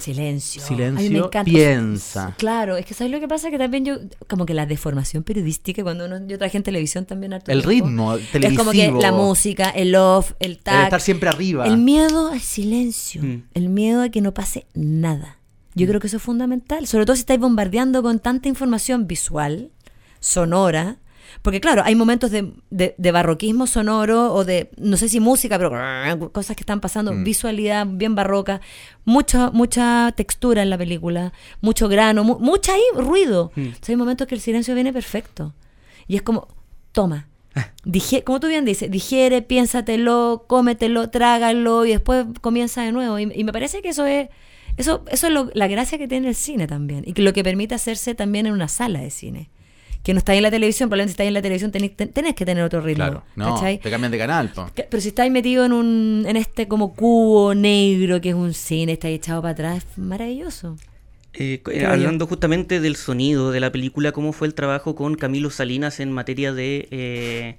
Silencio. 0.00 0.62
Silencio, 0.62 0.98
A 0.98 1.02
mí 1.02 1.10
me 1.10 1.18
encanta. 1.18 1.44
piensa. 1.44 2.34
Claro, 2.38 2.76
es 2.76 2.84
que 2.86 2.94
¿sabes 2.94 3.12
lo 3.12 3.20
que 3.20 3.28
pasa? 3.28 3.50
Que 3.50 3.58
también 3.58 3.84
yo, 3.84 3.96
como 4.28 4.44
que 4.46 4.54
la 4.54 4.66
deformación 4.66 5.22
periodística, 5.22 5.82
cuando 5.82 6.04
uno, 6.06 6.26
yo 6.26 6.36
trabajé 6.38 6.56
en 6.58 6.62
televisión 6.62 7.04
también 7.06 7.32
harto 7.32 7.50
El 7.52 7.62
tiempo, 7.64 7.86
ritmo 7.86 8.14
Es 8.16 8.56
como 8.56 8.70
que 8.72 8.78
televisivo. 8.78 9.00
la 9.00 9.12
música, 9.12 9.70
el 9.70 9.94
off, 9.94 10.32
el 10.40 10.52
El 10.52 10.58
tag. 10.58 10.84
estar 10.84 11.00
siempre 11.00 11.28
arriba. 11.28 11.66
El 11.66 11.78
miedo 11.78 12.28
al 12.28 12.40
silencio. 12.40 13.22
Mm. 13.22 13.42
El 13.54 13.68
miedo 13.68 14.02
a 14.02 14.08
que 14.08 14.20
no 14.20 14.34
pase 14.34 14.66
nada. 14.74 15.38
Yo 15.74 15.86
creo 15.88 16.00
que 16.00 16.06
eso 16.06 16.18
es 16.18 16.22
fundamental. 16.22 16.86
Sobre 16.86 17.04
todo 17.06 17.16
si 17.16 17.20
estáis 17.20 17.40
bombardeando 17.40 18.02
con 18.02 18.18
tanta 18.20 18.48
información 18.48 19.06
visual, 19.06 19.70
sonora. 20.20 20.98
Porque 21.44 21.60
claro, 21.60 21.82
hay 21.84 21.94
momentos 21.94 22.30
de, 22.30 22.52
de- 22.70 22.94
de 22.96 23.12
barroquismo 23.12 23.66
sonoro 23.66 24.32
o 24.32 24.46
de, 24.46 24.70
no 24.78 24.96
sé 24.96 25.10
si 25.10 25.20
música, 25.20 25.58
pero 25.58 26.32
cosas 26.32 26.56
que 26.56 26.62
están 26.62 26.80
pasando, 26.80 27.12
Mm. 27.12 27.22
visualidad 27.22 27.86
bien 27.86 28.14
barroca, 28.14 28.62
mucha, 29.04 29.50
mucha 29.50 30.10
textura 30.16 30.62
en 30.62 30.70
la 30.70 30.78
película, 30.78 31.34
mucho 31.60 31.86
grano, 31.88 32.24
mu- 32.24 32.38
mucha 32.38 32.72
ahí 32.72 32.82
ruido. 32.96 33.52
Mm. 33.56 33.60
Entonces 33.60 33.88
hay 33.90 33.96
momentos 33.96 34.26
que 34.26 34.34
el 34.34 34.40
silencio 34.40 34.74
viene 34.74 34.90
perfecto. 34.92 35.52
Y 36.08 36.16
es 36.16 36.22
como, 36.22 36.48
toma. 36.92 37.28
Dije, 37.84 38.24
como 38.24 38.40
tú 38.40 38.48
bien 38.48 38.64
dices, 38.64 38.90
digiere, 38.90 39.42
piénsatelo, 39.42 40.44
cómetelo, 40.48 41.10
trágalo 41.10 41.84
y 41.84 41.90
después 41.90 42.24
comienza 42.40 42.82
de 42.82 42.92
nuevo. 42.92 43.18
Y, 43.18 43.30
y 43.34 43.44
me 43.44 43.52
parece 43.52 43.82
que 43.82 43.90
eso 43.90 44.06
es 44.06 44.28
eso, 44.76 45.04
eso 45.10 45.26
es 45.28 45.32
lo- 45.32 45.50
la 45.54 45.68
gracia 45.68 45.98
que 45.98 46.08
tiene 46.08 46.28
el 46.28 46.34
cine 46.34 46.66
también. 46.66 47.04
Y 47.06 47.12
que 47.12 47.22
lo 47.22 47.32
que 47.32 47.44
permite 47.44 47.74
hacerse 47.74 48.14
también 48.14 48.46
en 48.46 48.54
una 48.54 48.66
sala 48.68 49.00
de 49.00 49.10
cine. 49.10 49.50
Que 50.04 50.12
no 50.14 50.18
estáis 50.18 50.36
en 50.36 50.42
la 50.42 50.50
televisión, 50.50 50.88
probablemente 50.88 51.10
si 51.10 51.14
estáis 51.14 51.28
en 51.28 51.34
la 51.34 51.42
televisión 51.42 51.72
tenés, 51.72 51.96
ten- 51.96 52.10
tenés 52.12 52.34
que 52.34 52.44
tener 52.44 52.62
otro 52.62 52.80
ritmo. 52.82 53.04
Claro, 53.04 53.24
no, 53.36 53.54
¿cachai? 53.54 53.78
te 53.80 53.90
cambian 53.90 54.12
de 54.12 54.18
canal. 54.18 54.50
po. 54.54 54.70
Pero 54.74 55.00
si 55.00 55.08
estáis 55.08 55.32
metido 55.32 55.64
en 55.64 55.72
un 55.72 56.24
en 56.28 56.36
este 56.36 56.68
como 56.68 56.94
cubo 56.94 57.54
negro 57.54 58.20
que 58.20 58.28
es 58.28 58.34
un 58.34 58.52
cine, 58.54 58.92
estáis 58.92 59.16
echado 59.16 59.40
para 59.42 59.52
atrás, 59.52 59.84
es 59.90 59.98
maravilloso. 59.98 60.76
Eh, 61.32 61.60
eh, 61.72 61.84
hablando 61.86 62.26
justamente 62.28 62.78
del 62.80 62.94
sonido 62.96 63.50
de 63.50 63.58
la 63.58 63.72
película, 63.72 64.12
¿cómo 64.12 64.32
fue 64.32 64.46
el 64.46 64.54
trabajo 64.54 64.94
con 64.94 65.14
Camilo 65.16 65.50
Salinas 65.50 65.98
en 65.98 66.12
materia 66.12 66.52
de... 66.52 66.86
eh, 66.92 67.56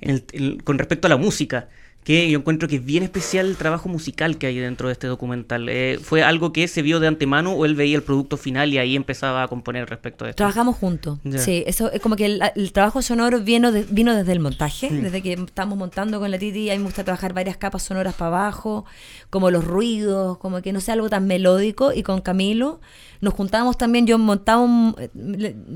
en 0.00 0.10
el- 0.10 0.24
el- 0.32 0.64
con 0.64 0.78
respecto 0.78 1.06
a 1.06 1.10
la 1.10 1.16
música? 1.18 1.68
Que 2.04 2.28
yo 2.28 2.38
encuentro 2.40 2.66
que 2.66 2.76
es 2.76 2.84
bien 2.84 3.04
especial 3.04 3.46
el 3.46 3.56
trabajo 3.56 3.88
musical 3.88 4.36
que 4.36 4.48
hay 4.48 4.58
dentro 4.58 4.88
de 4.88 4.92
este 4.92 5.06
documental. 5.06 5.68
Eh, 5.68 6.00
¿Fue 6.02 6.24
algo 6.24 6.52
que 6.52 6.66
se 6.66 6.82
vio 6.82 6.98
de 6.98 7.06
antemano 7.06 7.52
o 7.52 7.64
él 7.64 7.76
veía 7.76 7.94
el 7.96 8.02
producto 8.02 8.36
final 8.36 8.72
y 8.72 8.78
ahí 8.78 8.96
empezaba 8.96 9.44
a 9.44 9.48
componer 9.48 9.88
respecto 9.88 10.24
a 10.24 10.30
esto? 10.30 10.38
Trabajamos 10.38 10.76
juntos. 10.76 11.20
Sí, 11.38 11.62
eso 11.64 11.92
es 11.92 12.00
como 12.00 12.16
que 12.16 12.26
el, 12.26 12.40
el 12.56 12.72
trabajo 12.72 13.02
sonoro 13.02 13.38
vino, 13.40 13.70
de- 13.70 13.86
vino 13.88 14.16
desde 14.16 14.32
el 14.32 14.40
montaje, 14.40 14.90
desde 14.90 15.22
que 15.22 15.34
estábamos 15.34 15.78
montando 15.78 16.18
con 16.18 16.28
la 16.32 16.38
Titi, 16.38 16.70
a 16.70 16.72
mí 16.72 16.78
me 16.80 16.86
gusta 16.86 17.04
trabajar 17.04 17.34
varias 17.34 17.56
capas 17.56 17.84
sonoras 17.84 18.14
para 18.14 18.28
abajo, 18.36 18.84
como 19.30 19.52
los 19.52 19.64
ruidos, 19.64 20.38
como 20.38 20.60
que 20.60 20.72
no 20.72 20.80
sea 20.80 20.94
algo 20.94 21.08
tan 21.08 21.28
melódico. 21.28 21.92
Y 21.92 22.02
con 22.02 22.20
Camilo 22.20 22.80
nos 23.22 23.32
juntábamos 23.34 23.78
también, 23.78 24.06
yo 24.06 24.18
montaba 24.18 24.60
un, 24.60 24.94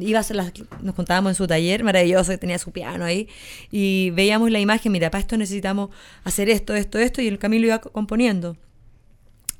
iba 0.01 0.19
a 0.19 0.21
hacer 0.21 0.37
las, 0.37 0.53
nos 0.83 0.95
juntábamos 0.95 1.31
en 1.31 1.35
su 1.37 1.47
taller 1.47 1.83
maravilloso, 1.85 2.33
que 2.33 2.39
tenía 2.39 2.59
su 2.59 2.73
piano 2.73 3.05
ahí, 3.05 3.29
y 3.71 4.11
veíamos 4.11 4.51
la 4.51 4.59
imagen, 4.61 4.93
mira, 4.93 5.11
para 5.11 5.21
esto 5.23 5.37
necesitamos 5.39 5.91
hacer 6.25 6.51
esto, 6.51 6.75
esto, 6.75 6.99
esto, 6.99 7.23
y 7.23 7.29
el 7.29 7.39
Camilo 7.39 7.67
iba 7.67 7.79
co- 7.79 7.91
componiendo. 7.93 8.57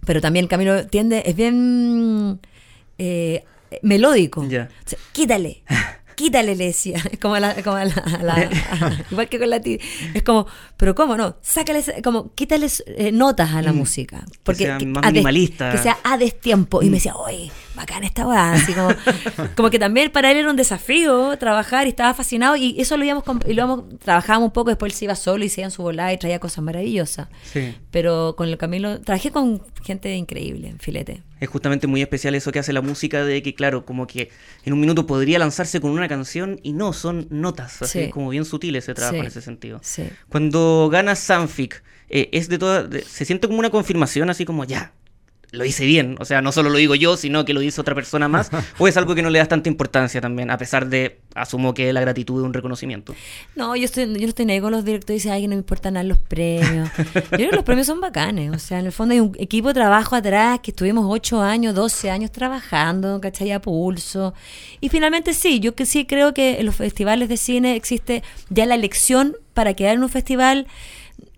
Pero 0.05 0.21
también 0.21 0.47
Camilo 0.49 0.87
tiende, 0.87 1.23
es 1.27 1.35
bien 1.37 2.41
eh, 2.99 3.45
melódico. 3.83 4.41
O 4.43 4.49
sea, 4.51 4.69
quítale, 5.13 5.63
quítale, 6.17 6.57
le 6.57 6.67
decía. 6.67 7.01
Es 7.13 7.19
como, 7.21 7.35
a 7.35 7.41
la, 7.41 7.55
como 7.63 7.77
a 7.77 7.85
la- 7.85 7.93
a 7.95 8.23
la- 8.25 9.05
igual 9.13 9.29
que 9.29 9.39
con 9.39 9.51
la 9.51 9.61
ti. 9.61 9.79
Es 10.15 10.23
como, 10.25 10.47
pero 10.77 10.95
¿cómo 10.97 11.17
no? 11.17 11.37
Sácale, 11.43 11.85
como, 12.03 12.35
quítale 12.35 12.67
eh, 12.87 13.13
notas 13.13 13.53
a 13.55 13.63
la 13.63 13.73
música. 13.73 14.25
Porque 14.43 14.65
sea 14.65 14.79
más 14.81 15.05
a 15.05 15.07
des- 15.07 15.13
minimalista. 15.13 15.71
que 15.71 15.79
sea 15.79 15.99
a 16.03 16.19
destiempo. 16.19 16.83
Y 16.83 16.87
me 16.87 16.97
decía, 16.97 17.15
oye, 17.15 17.53
bacán 17.77 18.03
esta 18.03 18.27
weá. 18.27 18.53
Así 18.55 18.73
como, 18.73 18.89
como 19.57 19.71
que 19.71 19.79
también 19.79 20.11
para 20.11 20.31
él 20.33 20.39
era 20.39 20.51
un 20.51 20.57
desafío 20.57 21.37
trabajar 21.39 21.87
y 21.87 21.91
estaba 21.91 22.13
fascinado. 22.15 22.57
Y 22.57 22.81
eso 22.81 22.97
lo 22.97 23.05
íbamos, 23.05 23.23
y 23.47 23.53
lo 23.53 23.63
íbamos 23.63 23.99
trabajábamos 24.01 24.47
un 24.49 24.53
poco, 24.53 24.71
después 24.71 24.93
él 24.93 24.99
se 24.99 25.05
iba 25.05 25.15
solo 25.15 25.45
y 25.45 25.49
se 25.49 25.61
iba 25.61 25.67
en 25.67 25.71
su 25.71 25.83
volada 25.83 26.13
y 26.13 26.19
traía 26.19 26.39
cosas 26.41 26.65
maravillosas. 26.65 27.29
Sí. 27.53 27.75
Pero 27.91 28.35
con 28.37 28.49
el 28.49 28.57
Camilo, 28.57 29.01
trabajé 29.01 29.31
con 29.31 29.63
gente 29.85 30.15
increíble 30.17 30.69
en 30.69 30.79
filete. 30.79 31.23
Es 31.39 31.49
justamente 31.51 31.87
muy 31.87 32.01
especial 32.01 32.35
eso 32.35 32.51
que 32.51 32.59
hace 32.59 32.73
la 32.73 32.81
música 32.81 33.25
de 33.25 33.43
que, 33.43 33.55
claro, 33.55 33.85
como 33.85 34.07
que 34.07 34.31
en 34.65 34.73
un 34.73 34.81
minuto 34.81 35.07
podría 35.07 35.39
lanzarse 35.39 35.81
con 35.81 35.91
una 35.91 36.09
canción 36.09 36.59
y 36.63 36.73
no, 36.73 36.93
son 36.95 37.27
notas, 37.31 37.83
así 37.83 37.99
Sí. 37.99 38.05
es 38.07 38.13
como 38.13 38.31
bien 38.31 38.45
sutil 38.47 38.75
ese 38.77 38.95
trabajo 38.95 39.17
Sí. 39.17 39.21
en 39.21 39.27
ese 39.27 39.43
sentido. 39.43 39.79
Sí. 39.83 40.05
Cuando 40.31 40.89
gana 40.91 41.15
Sanfic, 41.15 41.83
eh, 42.09 42.31
es 42.33 42.49
de 42.49 42.59
toda, 42.59 42.85
de- 42.85 43.03
se 43.03 43.25
siente 43.27 43.49
como 43.49 43.59
una 43.59 43.69
confirmación, 43.71 44.31
así 44.31 44.45
como 44.47 44.65
ya, 44.65 44.93
lo 45.57 45.65
hice 45.65 45.85
bien. 45.85 46.17
O 46.21 46.25
sea, 46.25 46.43
no 46.43 46.53
solo 46.53 46.71
lo 46.71 46.79
digo 46.79 46.95
yo, 46.95 47.17
sino 47.17 47.45
que 47.45 47.53
lo 47.53 47.63
hizo 47.63 47.81
otra 47.81 47.95
persona 47.95 48.29
más. 48.29 48.51
o 48.79 48.89
es 48.89 48.97
algo 48.97 49.15
que 49.15 49.23
no 49.23 49.31
le 49.31 49.39
das 49.39 49.49
tanta 49.49 49.69
importancia 49.69 50.21
también, 50.21 50.51
a 50.51 50.59
pesar 50.59 50.87
de, 50.89 51.21
asumo 51.35 51.75
que 51.75 51.93
la 51.93 52.01
gratitud 52.01 52.41
de 52.41 52.47
un 52.47 52.55
reconocimiento. 52.55 53.15
No, 53.55 53.77
yo, 53.77 53.85
estoy, 53.85 54.05
yo 54.15 54.21
no 54.21 54.29
estoy 54.29 54.51
ahí 54.51 54.61
con 54.61 54.73
los 54.73 54.85
directores 54.85 55.25
y 55.25 55.29
dicen, 55.29 55.33
ay, 55.33 55.43
que 55.43 55.49
no 55.49 55.55
me 55.55 55.61
importan 55.61 55.95
nada 55.95 56.05
los 56.05 56.19
premios. 56.19 56.91
yo 57.15 57.31
creo 57.31 57.51
que 57.51 57.57
los 57.57 57.65
premios 57.65 57.87
son 57.87 58.01
bacanes. 58.01 58.53
O 58.53 58.59
sea, 58.59 58.81
en 58.81 58.87
el 58.87 58.93
fondo 58.93 59.15
hay 59.15 59.21
un 59.21 59.37
equipo 59.39 59.69
de 59.69 59.75
trabajo 59.75 60.17
atrás 60.17 60.61
que 60.63 60.71
estuvimos 60.71 61.07
8 61.09 61.43
años, 61.43 61.75
12 61.75 62.11
años 62.11 62.33
trabajando, 62.33 63.21
¿cachai? 63.21 63.53
A 63.53 63.61
pulso. 63.61 64.35
Y 64.81 64.89
finalmente 64.89 65.35
sí, 65.35 65.61
yo 65.61 65.75
que 65.75 65.87
sí 65.87 66.07
creo 66.07 66.35
que 66.35 66.61
en 66.61 66.67
los 66.67 66.77
festivales 66.77 67.29
de 67.29 67.37
cine 67.37 67.77
existe 67.77 68.23
ya 68.51 68.67
la 68.67 68.75
elección 68.75 69.37
para 69.55 69.75
quedar 69.75 69.95
en 69.95 70.03
un 70.03 70.09
festival. 70.09 70.67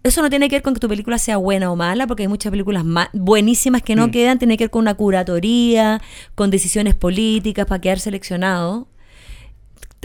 Eso 0.04 0.22
no 0.22 0.30
tiene 0.30 0.48
que 0.48 0.56
ver 0.56 0.62
con 0.62 0.74
que 0.74 0.80
tu 0.80 0.88
película 0.88 1.18
sea 1.18 1.36
buena 1.38 1.70
o 1.72 1.76
mala, 1.76 2.06
porque 2.06 2.22
hay 2.22 2.28
muchas 2.28 2.50
películas 2.50 2.84
ma- 2.84 3.10
buenísimas 3.12 3.82
que 3.82 3.96
no 3.96 4.10
quedan, 4.10 4.38
tiene 4.38 4.56
que 4.56 4.64
ver 4.64 4.70
con 4.70 4.82
una 4.82 4.94
curatoría, 4.94 6.00
con 6.34 6.50
decisiones 6.50 6.94
políticas 6.94 7.66
para 7.66 7.80
quedar 7.80 7.98
seleccionado. 8.00 8.86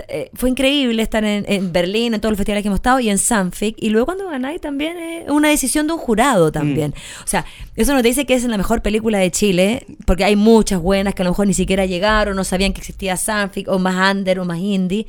Eh, 0.08 0.32
fue 0.34 0.50
increíble 0.50 1.04
estar 1.04 1.24
en, 1.24 1.46
en 1.48 1.72
Berlín, 1.72 2.16
en 2.16 2.20
todos 2.20 2.32
los 2.32 2.38
festivales 2.38 2.64
que 2.64 2.68
hemos 2.68 2.80
estado, 2.80 3.00
y 3.00 3.10
en 3.10 3.20
Sanfic. 3.20 3.76
Y 3.78 3.90
luego 3.92 4.08
cuando 4.08 4.28
ganáis 4.28 4.60
también 4.60 4.98
es 4.98 5.30
una 5.30 5.50
decisión 5.50 5.86
de 5.86 5.94
un 5.94 6.00
jurado 6.00 6.52
también. 6.52 6.96
O 7.24 7.28
sea, 7.28 7.46
eso 7.76 7.94
no 7.94 8.02
te 8.02 8.08
dice 8.08 8.26
que 8.26 8.34
es 8.34 8.44
la 8.46 8.58
mejor 8.58 8.82
película 8.82 9.20
de 9.20 9.30
Chile, 9.30 9.86
porque 10.08 10.24
hay 10.24 10.36
muchas 10.36 10.82
buenas 10.82 11.14
que 11.14 11.22
a 11.22 11.26
lo 11.26 11.30
mejor 11.32 11.46
ni 11.46 11.54
siquiera 11.54 11.86
llegaron, 11.86 12.36
no 12.36 12.44
sabían 12.44 12.74
que 12.74 12.80
existía 12.82 13.16
Sanfic, 13.18 13.68
o 13.68 13.78
más 13.78 14.16
under, 14.16 14.40
o 14.40 14.46
más 14.46 14.58
indie. 14.58 15.06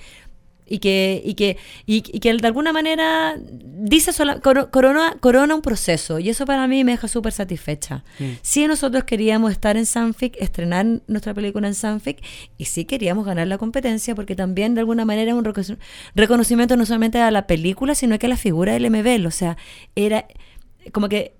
Y 0.67 0.79
que, 0.79 1.21
y 1.25 1.35
que, 1.35 1.59
y, 1.85 1.97
y 1.97 2.21
que 2.21 2.33
de 2.33 2.47
alguna 2.47 2.73
manera 2.73 3.37
dice 3.39 4.13
sola- 4.15 4.41
coro- 4.41 4.71
corona, 4.71 5.15
corona 5.21 5.55
un 5.55 5.61
proceso. 5.61 6.19
Y 6.19 6.31
eso 6.31 6.47
para 6.47 6.67
mí 6.67 6.85
me 6.85 6.93
deja 6.93 7.07
súper 7.07 7.33
satisfecha. 7.33 8.03
Sí, 8.41 8.67
nosotros 8.67 9.05
queríamos 9.05 9.53
estar 9.53 9.77
en 9.77 9.85
Sanfic, 9.85 10.37
estrenar 10.41 10.87
nuestra 11.07 11.35
película 11.35 11.69
en 11.69 11.75
Sanfic, 11.75 12.25
y 12.57 12.65
sí 12.65 12.87
queríamos 12.87 13.27
ganar 13.27 13.47
la 13.47 13.59
competencia, 13.59 14.15
porque 14.15 14.35
también 14.37 14.75
de 14.75 14.81
alguna 14.81 15.05
manera 15.05 15.33
es 15.33 15.37
un 15.37 15.45
recono- 15.45 15.77
reconocimiento 16.15 16.77
no 16.77 16.87
solamente 16.87 17.19
a 17.21 17.31
la 17.31 17.47
película, 17.47 17.95
sino 17.95 18.19
que 18.19 18.25
a 18.27 18.31
la 18.31 18.37
figura 18.39 18.73
del 18.73 18.87
MBL. 18.91 19.27
O 19.27 19.31
sea, 19.31 19.59
era 19.97 20.27
como 20.93 21.09
que 21.11 21.35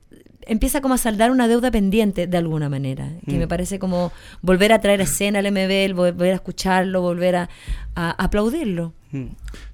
empieza 0.47 0.81
como 0.81 0.95
a 0.95 0.99
saldar 0.99 1.31
una 1.31 1.49
deuda 1.49 1.71
pendiente 1.71 2.27
de 2.27 2.37
alguna 2.37 2.69
manera, 2.69 3.11
que 3.27 3.39
me 3.39 3.49
parece 3.49 3.79
como 3.79 4.13
volver 4.43 4.73
a 4.73 4.81
traer 4.81 5.01
a 5.01 5.05
escena 5.05 5.39
al 5.41 5.51
MBL, 5.51 5.95
volver 5.95 6.33
a 6.33 6.35
escucharlo, 6.35 7.01
volver 7.01 7.37
a, 7.37 7.49
a 7.95 8.11
aplaudirlo. 8.11 8.93
Mm. 9.13 9.27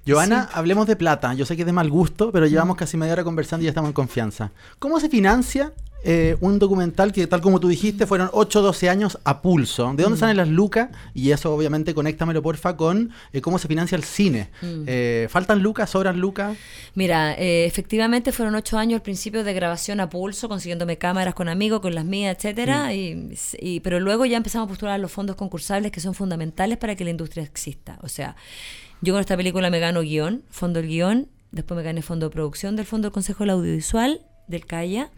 Joana, 0.07 0.49
hablemos 0.53 0.87
de 0.87 0.95
plata. 0.95 1.33
Yo 1.33 1.45
sé 1.45 1.55
que 1.55 1.63
es 1.63 1.65
de 1.65 1.73
mal 1.73 1.89
gusto, 1.89 2.31
pero 2.31 2.45
llevamos 2.45 2.77
casi 2.77 2.97
media 2.97 3.13
hora 3.13 3.23
conversando 3.23 3.63
y 3.63 3.65
ya 3.65 3.69
estamos 3.69 3.89
en 3.89 3.93
confianza. 3.93 4.51
¿Cómo 4.79 4.99
se 4.99 5.09
financia 5.09 5.73
eh, 6.03 6.35
un 6.41 6.57
documental 6.59 7.11
que, 7.11 7.27
tal 7.27 7.41
como 7.41 7.59
tú 7.59 7.67
dijiste, 7.67 8.07
fueron 8.07 8.29
8 8.33 8.59
o 8.59 8.61
12 8.63 8.89
años 8.89 9.19
a 9.23 9.41
pulso? 9.41 9.93
¿De 9.95 10.03
dónde 10.03 10.17
salen 10.17 10.37
las 10.37 10.47
lucas? 10.47 10.89
Y 11.13 11.31
eso, 11.31 11.53
obviamente, 11.53 11.93
conéctamelo, 11.93 12.41
porfa, 12.41 12.75
con 12.75 13.11
eh, 13.33 13.41
cómo 13.41 13.59
se 13.59 13.67
financia 13.67 13.95
el 13.95 14.03
cine. 14.03 14.49
Eh, 14.63 15.27
¿Faltan 15.29 15.61
lucas? 15.61 15.89
¿Sobran 15.91 16.19
lucas? 16.19 16.57
Mira, 16.95 17.33
eh, 17.35 17.65
efectivamente 17.65 18.31
fueron 18.31 18.55
ocho 18.55 18.77
años 18.77 18.97
al 18.99 19.03
principio 19.03 19.43
de 19.43 19.53
grabación 19.53 19.99
a 19.99 20.09
pulso, 20.09 20.49
consiguiéndome 20.49 20.97
cámaras 20.97 21.33
con 21.35 21.49
amigos, 21.49 21.81
con 21.81 21.93
las 21.95 22.05
mías, 22.05 22.35
etcétera, 22.35 22.93
y, 22.93 23.33
y- 23.59 23.79
pero 23.81 23.99
luego 23.99 24.25
ya 24.25 24.37
empezamos 24.37 24.65
a 24.65 24.69
postular 24.69 24.99
los 24.99 25.11
fondos 25.11 25.35
concursables 25.35 25.91
que 25.91 25.99
son 25.99 26.13
fundamentales 26.13 26.77
para 26.77 26.95
que 26.95 27.03
la 27.03 27.11
industria 27.11 27.43
exista. 27.43 27.99
O 28.01 28.09
sea, 28.09 28.35
yo 29.01 29.13
con 29.13 29.19
esta 29.21 29.37
película 29.37 29.69
me 29.69 29.79
gano 29.79 30.01
guion, 30.01 30.43
fondo 30.49 30.79
del 30.81 30.89
guion, 30.89 31.27
después 31.51 31.75
me 31.77 31.83
gané 31.83 32.01
fondo 32.01 32.27
de 32.27 32.33
producción 32.33 32.75
del 32.75 32.85
Fondo 32.85 33.07
del 33.07 33.13
Consejo 33.13 33.43
del 33.43 33.51
Audiovisual, 33.51 34.21
del 34.47 34.65
CAIA. 34.65 35.09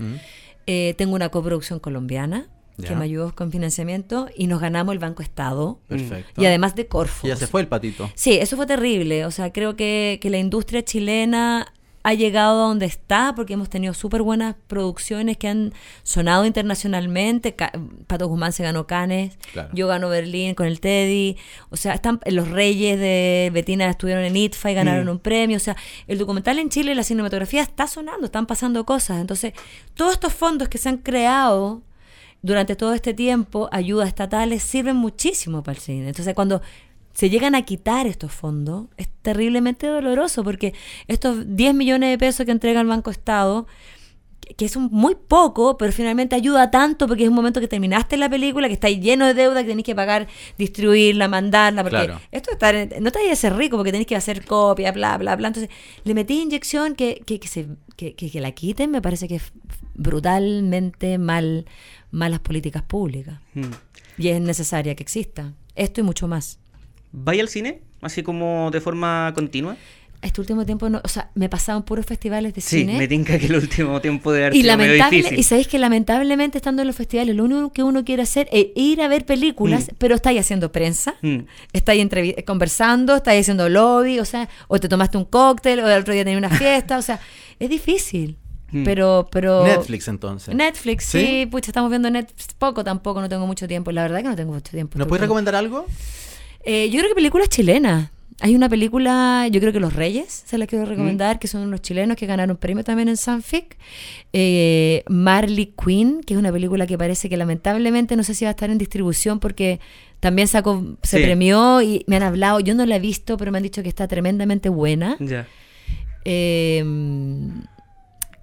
Eh, 0.67 0.95
tengo 0.97 1.15
una 1.15 1.29
coproducción 1.29 1.79
colombiana 1.79 2.47
que 2.81 2.95
me 2.95 3.05
ayudó 3.05 3.35
con 3.35 3.51
financiamiento 3.51 4.29
y 4.35 4.47
nos 4.47 4.59
ganamos 4.59 4.93
el 4.93 4.99
Banco 4.99 5.21
Estado. 5.21 5.79
Perfecto. 5.87 6.41
Y 6.41 6.45
además 6.45 6.75
de 6.75 6.87
Corfo. 6.87 7.27
Y 7.27 7.29
ya 7.29 7.35
se 7.35 7.45
fue 7.45 7.61
el 7.61 7.67
patito. 7.67 8.09
Sí, 8.15 8.33
eso 8.33 8.55
fue 8.55 8.65
terrible. 8.65 9.25
O 9.25 9.31
sea, 9.31 9.53
creo 9.53 9.75
que, 9.75 10.17
que 10.21 10.29
la 10.29 10.39
industria 10.39 10.83
chilena 10.83 11.71
ha 12.05 12.13
llegado 12.13 12.63
a 12.63 12.67
donde 12.67 12.85
está 12.85 13.33
porque 13.35 13.53
hemos 13.53 13.69
tenido 13.69 13.93
súper 13.93 14.21
buenas 14.21 14.55
producciones 14.67 15.37
que 15.37 15.47
han 15.47 15.73
sonado 16.03 16.45
internacionalmente. 16.45 17.55
Ca- 17.55 17.71
Pato 18.07 18.27
Guzmán 18.27 18.51
se 18.51 18.63
ganó 18.63 18.85
Cannes, 18.87 19.37
Claro. 19.53 19.69
yo 19.73 19.87
ganó 19.87 20.09
Berlín 20.09 20.53
con 20.53 20.67
el 20.67 20.79
Teddy. 20.81 21.37
O 21.69 21.77
sea, 21.77 21.93
están 21.93 22.19
los 22.25 22.49
Reyes 22.49 22.99
de 22.99 23.49
Betina 23.53 23.89
estuvieron 23.89 24.23
en 24.25 24.35
ITFA 24.35 24.71
y 24.71 24.73
ganaron 24.75 25.07
un 25.09 25.19
premio. 25.19 25.57
O 25.57 25.61
sea, 25.61 25.77
el 26.07 26.17
documental 26.17 26.59
en 26.59 26.69
Chile, 26.69 26.93
la 26.93 27.03
cinematografía 27.03 27.61
está 27.61 27.87
sonando, 27.87 28.25
están 28.25 28.45
pasando 28.47 28.85
cosas. 28.85 29.21
Entonces, 29.21 29.53
todos 29.93 30.13
estos 30.13 30.33
fondos 30.33 30.67
que 30.67 30.77
se 30.77 30.89
han 30.89 30.97
creado 30.97 31.81
durante 32.41 32.75
todo 32.75 32.93
este 32.93 33.13
tiempo 33.13 33.69
ayudas 33.71 34.09
estatales 34.09 34.61
sirven 34.63 34.97
muchísimo 34.97 35.63
para 35.63 35.77
el 35.77 35.81
cine. 35.81 36.09
Entonces 36.09 36.33
cuando 36.35 36.61
se 37.13 37.29
llegan 37.29 37.55
a 37.55 37.61
quitar 37.63 38.07
estos 38.07 38.31
fondos, 38.31 38.87
es 38.97 39.07
terriblemente 39.21 39.87
doloroso 39.87 40.43
porque 40.43 40.73
estos 41.07 41.55
10 41.55 41.73
millones 41.75 42.09
de 42.09 42.17
pesos 42.17 42.45
que 42.45 42.51
entrega 42.51 42.81
el 42.81 42.87
Banco 42.87 43.11
Estado, 43.11 43.67
que- 44.57 44.65
es 44.65 44.75
un, 44.75 44.89
muy 44.91 45.15
poco, 45.15 45.77
pero 45.77 45.91
finalmente 45.93 46.35
ayuda 46.35 46.69
tanto 46.69 47.07
porque 47.07 47.23
es 47.23 47.29
un 47.29 47.35
momento 47.35 47.59
que 47.61 47.67
terminaste 47.67 48.17
la 48.17 48.29
película, 48.29 48.67
que 48.67 48.73
está 48.73 48.89
lleno 48.89 49.25
de 49.25 49.33
deuda, 49.33 49.61
que 49.63 49.69
tenés 49.69 49.85
que 49.85 49.95
pagar, 49.95 50.27
distribuirla, 50.57 51.27
mandarla, 51.29 51.81
porque 51.83 51.97
Claro. 52.05 52.19
esto 52.31 52.51
está, 52.51 52.73
no 52.73 53.11
te 53.11 53.19
vayas 53.19 53.33
a 53.39 53.41
ser 53.41 53.55
rico 53.55 53.77
porque 53.77 53.91
tenés 53.93 54.05
que 54.07 54.15
hacer 54.17 54.43
copia, 54.45 54.91
bla, 54.91 55.17
bla, 55.17 55.35
bla. 55.37 55.47
Entonces, 55.47 55.69
le 56.03 56.13
metí 56.13 56.41
inyección 56.41 56.95
que, 56.95 57.21
que, 57.25 57.39
que 57.39 57.47
se, 57.47 57.67
que, 57.95 58.15
que- 58.15 58.29
que 58.29 58.41
la 58.41 58.51
quiten, 58.51 58.91
me 58.91 59.01
parece 59.01 59.27
que 59.29 59.35
es 59.35 59.53
brutalmente 59.93 61.17
mal, 61.17 61.65
malas 62.11 62.39
políticas 62.39 62.83
públicas. 62.83 63.39
Mm. 63.53 63.63
Y 64.17 64.27
es 64.29 64.41
necesaria 64.41 64.95
que 64.95 65.03
exista. 65.03 65.53
Esto 65.75 66.01
y 66.01 66.03
mucho 66.03 66.27
más. 66.27 66.59
¿Vaya 67.13 67.41
al 67.41 67.47
cine? 67.47 67.79
Así 68.01 68.21
como 68.23 68.69
de 68.71 68.81
forma 68.81 69.31
continua. 69.33 69.77
Este 70.21 70.39
último 70.39 70.65
tiempo, 70.65 70.87
no, 70.89 71.01
o 71.03 71.07
sea, 71.09 71.29
me 71.35 71.49
pasaban 71.49 71.83
puros 71.83 72.05
festivales 72.05 72.53
de 72.53 72.61
Sí, 72.61 72.79
cine. 72.79 72.97
me 72.97 73.09
tinca 73.09 73.37
que 73.37 73.45
el 73.47 73.55
último 73.55 73.99
tiempo 73.99 74.31
de 74.31 74.45
arte 74.45 74.57
Y 74.57 74.63
lamentable, 74.63 75.35
y 75.35 75.43
sabéis 75.43 75.67
que 75.67 75.77
lamentablemente 75.77 76.57
estando 76.57 76.81
en 76.81 76.87
los 76.87 76.95
festivales, 76.95 77.35
lo 77.35 77.43
único 77.43 77.73
que 77.73 77.83
uno 77.83 78.05
quiere 78.05 78.23
hacer 78.23 78.47
es 78.53 78.67
ir 78.75 79.01
a 79.01 79.09
ver 79.09 79.25
películas, 79.25 79.87
Mm. 79.91 79.95
pero 79.97 80.15
estáis 80.15 80.39
haciendo 80.39 80.71
prensa, 80.71 81.15
Mm. 81.21 81.39
estáis 81.73 82.01
entrevi- 82.01 82.41
conversando, 82.45 83.17
estáis 83.17 83.41
haciendo 83.41 83.67
lobby, 83.67 84.19
o 84.19 84.25
sea, 84.25 84.47
o 84.69 84.79
te 84.79 84.87
tomaste 84.87 85.17
un 85.17 85.25
cóctel, 85.25 85.81
o 85.81 85.89
el 85.89 85.99
otro 86.01 86.13
día 86.13 86.23
tenías 86.23 86.39
una 86.39 86.57
fiesta, 86.57 86.97
o 86.97 87.01
sea, 87.01 87.19
es 87.59 87.69
difícil. 87.69 88.37
Mm. 88.71 88.85
Pero, 88.85 89.27
pero. 89.29 89.63
Netflix 89.65 90.07
entonces. 90.07 90.55
Netflix, 90.55 91.03
sí, 91.03 91.19
¿Sí? 91.19 91.45
pucha, 91.47 91.69
estamos 91.69 91.89
viendo 91.91 92.09
Netflix 92.09 92.47
poco 92.57 92.83
tampoco, 92.83 93.19
no 93.21 93.27
tengo 93.29 93.45
mucho 93.45 93.67
tiempo. 93.67 93.91
La 93.91 94.01
verdad 94.03 94.19
que 94.23 94.29
no 94.29 94.35
tengo 94.37 94.53
mucho 94.53 94.71
tiempo. 94.71 94.97
¿Nos 94.97 95.07
puedes 95.07 95.21
recomendar 95.21 95.53
algo? 95.53 95.85
Eh, 96.63 96.89
yo 96.89 96.99
creo 96.99 97.09
que 97.09 97.15
películas 97.15 97.49
chilenas. 97.49 98.09
Hay 98.39 98.55
una 98.55 98.67
película, 98.67 99.47
yo 99.49 99.59
creo 99.61 99.71
que 99.71 99.79
Los 99.79 99.93
Reyes, 99.93 100.43
se 100.45 100.57
la 100.57 100.65
Mm. 100.65 100.67
quiero 100.67 100.85
recomendar, 100.85 101.39
que 101.39 101.47
son 101.47 101.61
unos 101.61 101.81
chilenos 101.81 102.17
que 102.17 102.25
ganaron 102.25 102.57
premio 102.57 102.83
también 102.83 103.07
en 103.07 103.15
Sanfic. 103.15 103.77
Eh, 104.33 105.03
Marley 105.07 105.67
Quinn, 105.81 106.21
que 106.25 106.33
es 106.33 106.39
una 106.39 106.51
película 106.51 106.85
que 106.87 106.97
parece 106.97 107.29
que 107.29 107.37
lamentablemente 107.37 108.15
no 108.17 108.23
sé 108.23 108.33
si 108.33 108.43
va 108.43 108.49
a 108.49 108.51
estar 108.51 108.69
en 108.69 108.77
distribución 108.79 109.39
porque 109.39 109.79
también 110.19 110.47
sacó, 110.47 110.83
se 111.03 111.17
Sí. 111.19 111.23
premió 111.23 111.81
y 111.81 112.03
me 112.07 112.15
han 112.17 112.23
hablado, 112.23 112.59
yo 112.59 112.73
no 112.75 112.85
la 112.85 112.95
he 112.97 112.99
visto, 112.99 113.37
pero 113.37 113.51
me 113.51 113.59
han 113.59 113.63
dicho 113.63 113.81
que 113.83 113.89
está 113.89 114.07
tremendamente 114.07 114.67
buena. 114.67 115.15
Ya. 115.19 115.47
Eh, 116.25 116.83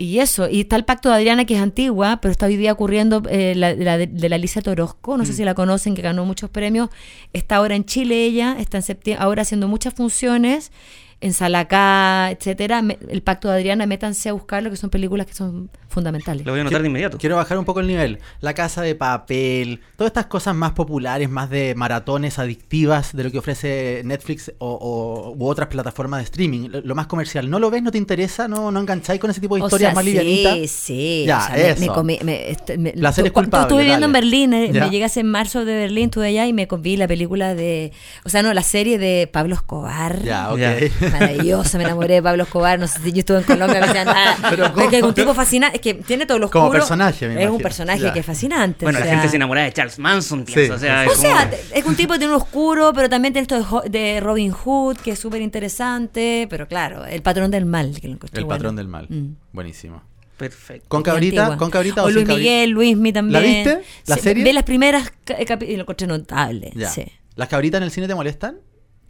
y 0.00 0.20
eso, 0.20 0.48
y 0.48 0.62
está 0.62 0.76
el 0.76 0.86
Pacto 0.86 1.10
de 1.10 1.16
Adriana, 1.16 1.44
que 1.44 1.56
es 1.56 1.60
antigua, 1.60 2.20
pero 2.22 2.32
está 2.32 2.46
hoy 2.46 2.56
día 2.56 2.72
ocurriendo 2.72 3.22
eh, 3.28 3.52
la, 3.54 3.74
la 3.74 3.98
de, 3.98 4.06
de 4.06 4.28
la 4.30 4.36
Alicia 4.36 4.62
Torosco, 4.62 5.18
no 5.18 5.26
sé 5.26 5.34
si 5.34 5.44
la 5.44 5.52
conocen, 5.52 5.94
que 5.94 6.00
ganó 6.00 6.24
muchos 6.24 6.48
premios. 6.48 6.88
Está 7.34 7.56
ahora 7.56 7.76
en 7.76 7.84
Chile 7.84 8.24
ella, 8.24 8.56
está 8.58 8.78
en 8.78 8.82
septiembre, 8.82 9.22
ahora 9.22 9.42
haciendo 9.42 9.68
muchas 9.68 9.92
funciones 9.92 10.72
en 11.22 11.32
Salacá, 11.34 12.30
etcétera. 12.30 12.82
El 13.08 13.22
Pacto 13.22 13.48
de 13.48 13.54
Adriana, 13.54 13.86
métanse 13.86 14.28
a 14.28 14.32
buscarlo, 14.32 14.70
que 14.70 14.76
son 14.76 14.90
películas 14.90 15.26
que 15.26 15.34
son 15.34 15.70
fundamentales. 15.88 16.46
Lo 16.46 16.52
voy 16.52 16.60
a 16.60 16.62
anotar 16.62 16.80
de 16.82 16.88
inmediato. 16.88 17.18
Quiero 17.18 17.36
bajar 17.36 17.58
un 17.58 17.64
poco 17.64 17.80
el 17.80 17.86
nivel. 17.88 18.18
La 18.40 18.54
casa 18.54 18.80
de 18.82 18.94
papel, 18.94 19.80
todas 19.96 20.10
estas 20.10 20.26
cosas 20.26 20.54
más 20.54 20.72
populares, 20.72 21.28
más 21.28 21.50
de 21.50 21.74
maratones 21.74 22.38
adictivas 22.38 23.14
de 23.14 23.24
lo 23.24 23.30
que 23.30 23.38
ofrece 23.38 24.02
Netflix 24.04 24.52
o, 24.58 24.70
o- 24.70 25.34
u 25.36 25.46
otras 25.48 25.68
plataformas 25.68 26.20
de 26.20 26.24
streaming. 26.24 26.68
Lo, 26.70 26.80
lo 26.80 26.94
más 26.94 27.06
comercial. 27.06 27.50
¿No 27.50 27.58
lo 27.58 27.70
ves? 27.70 27.82
¿No 27.82 27.90
te 27.90 27.98
interesa? 27.98 28.48
¿No, 28.48 28.70
no 28.70 28.80
engancháis 28.80 29.20
con 29.20 29.30
ese 29.30 29.40
tipo 29.40 29.56
de 29.56 29.62
O 29.62 29.66
historias 29.66 29.90
sea, 29.90 29.94
más 29.94 30.04
sí, 30.04 30.10
livianitas? 30.12 30.70
sí. 30.70 31.24
Ya, 31.26 31.38
o 31.38 31.46
sea, 31.46 31.54
me- 31.56 31.68
eso. 31.70 31.80
me 31.80 31.88
comí- 31.88 32.20
me- 32.22 32.50
este, 32.50 32.78
me- 32.78 32.92
Placer 32.92 33.26
es 33.26 33.32
cu- 33.32 33.40
culpable, 33.42 33.64
Estuve 33.64 33.82
viviendo 33.82 34.06
en. 34.06 34.12
Berlín, 34.12 34.52
eh, 34.54 34.70
me 34.72 34.88
llegué 34.90 35.04
hace 35.04 35.20
en 35.20 35.26
marzo 35.26 35.64
de 35.64 35.74
Berlín, 35.74 36.04
estuve 36.06 36.28
allá 36.28 36.46
y 36.46 36.52
me 36.52 36.66
comí 36.66 36.96
la 36.96 37.06
película 37.08 37.54
de, 37.54 37.92
o 38.24 38.28
sea, 38.28 38.42
no, 38.42 38.54
la 38.54 38.62
serie 38.62 38.98
de 38.98 39.28
Pablo 39.30 39.54
Escobar. 39.54 40.22
Ya, 40.22 40.52
ok. 40.52 40.58
Ya. 40.58 40.78
Maravilloso, 41.12 41.78
me 41.78 41.84
enamoré 41.84 42.14
de 42.14 42.22
Pablo 42.22 42.42
Escobar. 42.44 42.78
No 42.78 42.86
sé 42.86 42.98
si 43.00 43.12
yo 43.12 43.20
estuve 43.20 43.38
en 43.38 43.44
Colombia, 43.44 43.80
me 43.80 43.86
decían, 43.86 44.08
ah, 44.08 44.36
Pero 44.50 44.66
es 44.66 44.88
que 44.88 44.96
es 44.98 45.02
un 45.02 45.14
tipo 45.14 45.34
fascinante, 45.34 45.76
es 45.76 45.82
que 45.82 45.94
tiene 45.94 46.26
todo 46.26 46.38
lo 46.38 46.46
oscuro. 46.46 46.62
Como 46.64 46.72
personaje, 46.72 47.28
me 47.28 47.42
Es 47.42 47.50
un 47.50 47.58
personaje 47.60 48.00
Ya. 48.02 48.12
que 48.12 48.20
es 48.20 48.26
fascinante. 48.26 48.84
Bueno, 48.84 48.98
o 48.98 49.04
la 49.04 49.06
gente 49.10 49.28
se 49.28 49.36
enamora 49.36 49.62
de 49.64 49.72
Charles 49.72 49.98
Manson. 49.98 50.46
Sí. 50.46 50.68
O 50.70 50.78
sea, 50.78 51.04
O 51.08 51.12
es 51.12 51.18
sea, 51.18 51.36
como- 51.38 51.50
te- 51.50 51.78
es 51.78 51.84
un 51.84 51.96
tipo 51.96 52.12
que 52.14 52.18
tiene 52.20 52.34
un 52.34 52.40
oscuro, 52.40 52.92
pero 52.94 53.08
también 53.08 53.32
tiene 53.32 53.42
esto 53.50 53.82
de, 53.88 54.20
Robin 54.20 54.52
Hood, 54.52 54.96
que 54.98 55.12
es 55.12 55.18
súper 55.18 55.40
interesante. 55.42 56.46
Pero 56.50 56.66
claro, 56.68 57.04
el 57.04 57.22
patrón 57.22 57.50
del 57.50 57.66
mal, 57.66 57.98
que 58.00 58.08
lo 58.08 58.14
encontré 58.14 58.38
El 58.38 58.44
bueno. 58.44 58.58
patrón 58.58 58.76
del 58.76 58.88
mal. 58.88 59.06
Mm. 59.08 59.34
Buenísimo. 59.52 60.02
Perfecto. 60.36 60.86
¿Con 60.88 61.02
cabrita? 61.02 61.56
¿Con 61.58 61.70
cabrita 61.70 62.02
o, 62.02 62.06
o 62.06 62.08
sin 62.08 62.14
Luis 62.16 62.26
cabrita? 62.28 62.48
Miguel, 62.50 62.70
Luismi 62.70 63.12
también. 63.12 63.42
viste? 63.42 63.82
¿La 64.06 64.16
Sí, 64.16 64.22
serie? 64.22 64.52
Las 64.54 64.62
primeras 64.64 65.12
capítulos 65.26 65.68
y 65.68 65.76
lo 65.76 65.82
encontré 65.82 66.06
notable. 66.06 66.72
Ya. 66.74 66.88
Sí. 66.88 67.04
¿Las 67.36 67.48
cabritas 67.48 67.78
en 67.78 67.82
el 67.84 67.90
cine 67.90 68.08
te 68.08 68.14
molestan? 68.14 68.56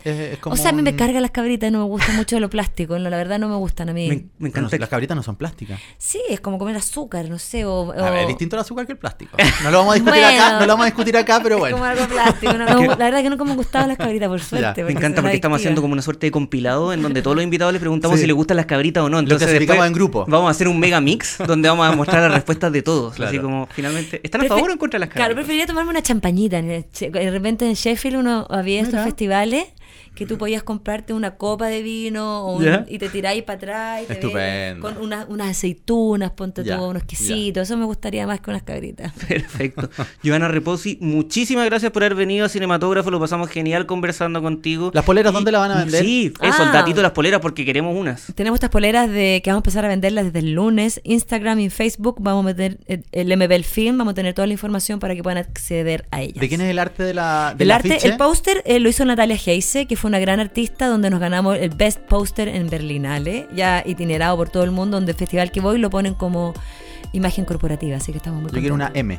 Es, 0.04 0.18
es 0.34 0.38
como 0.38 0.54
O 0.54 0.56
sea, 0.56 0.70
a 0.70 0.72
mí 0.72 0.82
me 0.82 0.96
cargan 0.96 1.22
las 1.22 1.30
cabritas, 1.30 1.70
no 1.70 1.78
me 1.78 1.84
gusta 1.84 2.12
mucho 2.12 2.38
lo 2.40 2.48
plástico. 2.50 2.98
no, 2.98 3.10
la 3.10 3.16
verdad 3.16 3.38
no 3.38 3.48
me 3.48 3.56
gustan 3.56 3.88
a 3.88 3.92
mí. 3.92 4.08
Me, 4.08 4.14
me 4.16 4.22
Bueno, 4.38 4.58
encanta. 4.66 4.78
las 4.78 4.88
cabritas 4.88 5.16
no 5.16 5.22
son 5.22 5.36
plásticas. 5.36 5.78
Sí, 5.98 6.20
es 6.28 6.40
como 6.40 6.58
comer 6.58 6.76
azúcar, 6.76 7.28
no 7.28 7.38
sé. 7.38 7.64
O, 7.64 7.92
A 7.92 8.10
ver, 8.10 8.20
es 8.22 8.28
distinto 8.28 8.56
el 8.56 8.60
azúcar 8.60 8.86
que 8.86 8.92
el 8.92 8.98
plástico. 8.98 9.36
No 9.62 9.70
lo 9.70 9.78
vamos 9.78 9.92
a 9.92 9.94
discutir 9.96 10.20
Bueno. 10.22 10.42
acá, 10.42 10.52
no 10.54 10.60
lo 10.60 10.66
vamos 10.68 10.82
a 10.82 10.86
discutir 10.86 11.16
acá, 11.16 11.40
pero 11.42 11.56
es 11.56 11.60
bueno. 11.60 11.76
como 11.76 11.84
algo 11.88 12.06
plástico. 12.06 12.52
no, 12.54 12.64
no, 12.64 12.80
la 12.86 12.96
verdad 12.96 13.18
es 13.18 13.22
que 13.24 13.30
nunca 13.30 13.44
me 13.44 13.50
han 13.50 13.56
gustado 13.56 13.86
las 13.88 13.96
cabritas, 13.98 14.28
por 14.28 14.40
suerte. 14.40 14.82
Me 14.82 14.86
Me 14.88 14.92
encanta 14.98 15.20
porque 15.22 15.36
estamos 15.36 15.56
haciendo 15.58 15.80
como 15.82 15.92
una 15.92 16.02
suerte 16.02 16.26
de 16.26 16.30
compilado 16.30 16.92
en 16.92 17.02
donde 17.02 17.22
todos 17.22 17.34
los 17.36 17.44
invitados 17.44 17.72
les 17.72 17.80
preguntamos 17.80 18.16
Sí. 18.16 18.22
si 18.22 18.26
les 18.26 18.34
gustan 18.36 18.56
las 18.56 18.66
cabritas 18.66 19.02
o 19.04 19.08
no. 19.10 19.18
Entonces 19.18 19.50
después 19.50 19.80
en 19.80 19.92
grupo. 19.92 20.24
Vamos 20.28 20.48
a 20.48 20.50
hacer 20.50 20.68
un 20.68 20.78
mega 20.78 21.00
mix 21.00 21.38
donde 21.46 21.68
vamos 21.68 21.86
a 21.86 21.94
mostrar 21.94 22.22
las 22.22 22.32
respuestas 22.32 22.72
de 22.72 22.82
todos. 22.82 23.12
Así 23.14 23.20
Claro. 23.22 23.42
como 23.42 23.68
finalmente. 23.72 24.20
¿Están 24.22 24.40
a 24.42 24.44
favor 24.44 24.70
o 24.70 24.72
en 24.72 24.78
contra 24.78 24.98
de 24.98 25.06
las 25.06 25.08
Claro, 25.14 25.24
cabritas? 25.28 25.36
preferiría 25.44 25.66
tomarme 25.66 25.90
una 25.90 26.02
champañita. 26.02 26.58
en 26.58 26.70
el 26.70 26.90
che- 26.90 27.10
De 27.10 27.30
repente 27.30 27.66
en 27.66 27.74
Sheffield 27.74 28.16
uno 28.18 28.46
había 28.50 28.78
estos 28.80 28.94
Mira. 28.94 29.04
festivales 29.04 29.64
que 30.20 30.26
tú 30.26 30.36
podías 30.36 30.62
comprarte 30.62 31.14
una 31.14 31.36
copa 31.36 31.68
de 31.68 31.80
vino 31.80 32.42
o 32.46 32.56
un- 32.58 32.64
¿Ya? 32.64 32.84
y 32.86 32.98
te 32.98 33.08
tiráis 33.08 33.42
para 33.42 33.56
atrás 33.56 34.02
y 34.02 34.06
te 34.06 34.12
Estupendo. 34.12 34.82
con 34.86 34.98
unas, 35.02 35.26
unas 35.30 35.48
aceitunas, 35.48 36.30
ponte 36.32 36.62
tú, 36.62 36.74
unos 36.74 37.04
quesitos. 37.04 37.62
Eso 37.62 37.78
me 37.78 37.86
gustaría 37.86 38.26
más 38.26 38.38
que 38.42 38.50
unas 38.50 38.62
cabritas. 38.62 39.12
Perfecto. 39.28 39.88
Joana 40.22 40.48
Reposi, 40.48 40.98
muchísimas 41.00 41.64
gracias 41.64 41.90
por 41.90 42.02
haber 42.04 42.14
venido 42.16 42.44
a 42.44 42.50
Cinematógrafo. 42.50 43.10
Lo 43.10 43.18
pasamos 43.18 43.48
genial 43.48 43.86
conversando 43.86 44.42
contigo. 44.42 44.90
¿Las 44.92 45.06
poleras 45.06 45.32
Y- 45.32 45.34
dónde 45.34 45.52
las 45.52 45.60
van 45.62 45.70
a 45.70 45.78
vender? 45.84 46.04
Sí, 46.04 46.34
eso, 46.42 46.54
Ah. 46.60 46.64
el 46.66 46.72
datito 46.72 46.96
de 46.96 47.02
las 47.04 47.12
poleras 47.12 47.40
porque 47.40 47.64
queremos 47.64 47.96
unas. 47.96 48.26
Tenemos 48.34 48.58
estas 48.58 48.68
poleras 48.68 49.08
de 49.10 49.40
que 49.42 49.48
vamos 49.48 49.60
a 49.60 49.64
empezar 49.64 49.86
a 49.86 49.88
venderlas 49.88 50.26
desde 50.26 50.40
el 50.40 50.52
lunes. 50.52 51.00
Instagram 51.04 51.60
y 51.60 51.70
Facebook 51.70 52.16
vamos 52.20 52.42
a 52.44 52.46
meter 52.46 52.78
el, 52.88 53.04
el 53.12 53.32
MBL 53.38 53.64
Film, 53.64 53.96
vamos 53.96 54.12
a 54.12 54.14
tener 54.16 54.34
toda 54.34 54.46
la 54.46 54.52
información 54.52 54.98
para 55.00 55.14
que 55.14 55.22
puedan 55.22 55.38
acceder 55.38 56.04
a 56.10 56.20
ellas. 56.20 56.38
¿De 56.38 56.46
quién 56.48 56.60
es 56.60 56.68
el 56.68 56.78
arte 56.78 57.04
de 57.04 57.14
la 57.14 57.54
del 57.56 57.68
El 57.68 57.70
arte, 57.72 57.92
afiche? 57.94 58.08
el 58.08 58.18
póster 58.18 58.62
eh, 58.66 58.80
lo 58.80 58.90
hizo 58.90 59.02
Natalia 59.06 59.36
Heise, 59.46 59.86
que 59.86 59.96
fue 59.96 60.09
una 60.10 60.18
gran 60.18 60.40
artista, 60.40 60.88
donde 60.88 61.08
nos 61.08 61.20
ganamos 61.20 61.56
el 61.56 61.70
Best 61.70 62.00
Póster 62.00 62.48
en 62.48 62.68
Berlinale, 62.68 63.46
ya 63.54 63.82
itinerado 63.86 64.36
por 64.36 64.50
todo 64.50 64.64
el 64.64 64.72
mundo, 64.72 64.96
donde 64.96 65.12
el 65.12 65.18
festival 65.18 65.50
que 65.52 65.60
voy 65.60 65.78
lo 65.78 65.88
ponen 65.88 66.14
como 66.14 66.52
imagen 67.12 67.44
corporativa, 67.44 67.96
así 67.96 68.10
que 68.12 68.18
estamos 68.18 68.42
muy 68.42 68.50
Yo 68.50 68.58
quiero 68.58 68.74
una. 68.74 68.90
M. 68.92 69.18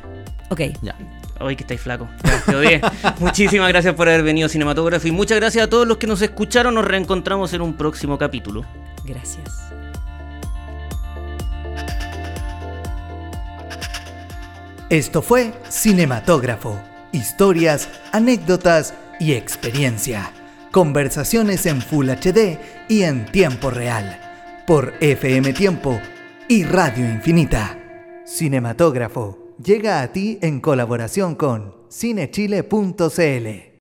Ok. 0.50 0.62
Ya. 0.82 0.96
Hoy 1.40 1.56
que 1.56 1.64
estáis 1.64 1.82
flaco. 1.82 2.08
Odié. 2.48 2.82
Muchísimas 3.20 3.70
gracias 3.70 3.96
por 3.96 4.08
haber 4.08 4.22
venido 4.22 4.50
Cinematógrafo 4.50 5.08
y 5.08 5.12
muchas 5.12 5.40
gracias 5.40 5.64
a 5.66 5.70
todos 5.70 5.88
los 5.88 5.98
que 5.98 6.08
nos 6.08 6.22
escucharon. 6.22 6.76
Nos 6.76 6.86
reencontramos 6.86 7.54
en 7.54 7.62
un 7.62 7.74
próximo 7.74 8.18
capítulo. 8.18 8.66
Gracias. 9.06 9.72
Esto 14.90 15.22
fue 15.22 15.54
Cinematógrafo. 15.70 16.78
Historias, 17.14 17.90
anécdotas 18.12 18.94
y 19.20 19.34
experiencia. 19.34 20.32
Conversaciones 20.72 21.66
en 21.66 21.82
Full 21.82 22.10
HD 22.10 22.58
y 22.88 23.04
en 23.04 23.26
tiempo 23.26 23.70
real. 23.70 24.18
Por 24.66 24.94
FM 25.02 25.52
Tiempo 25.52 26.00
y 26.48 26.64
Radio 26.64 27.06
Infinita. 27.06 27.78
Cinematógrafo 28.26 29.56
llega 29.62 30.02
a 30.02 30.14
ti 30.14 30.40
en 30.42 30.62
colaboración 30.62 31.36
con 31.36 31.76
cinechile.cl. 31.92 33.70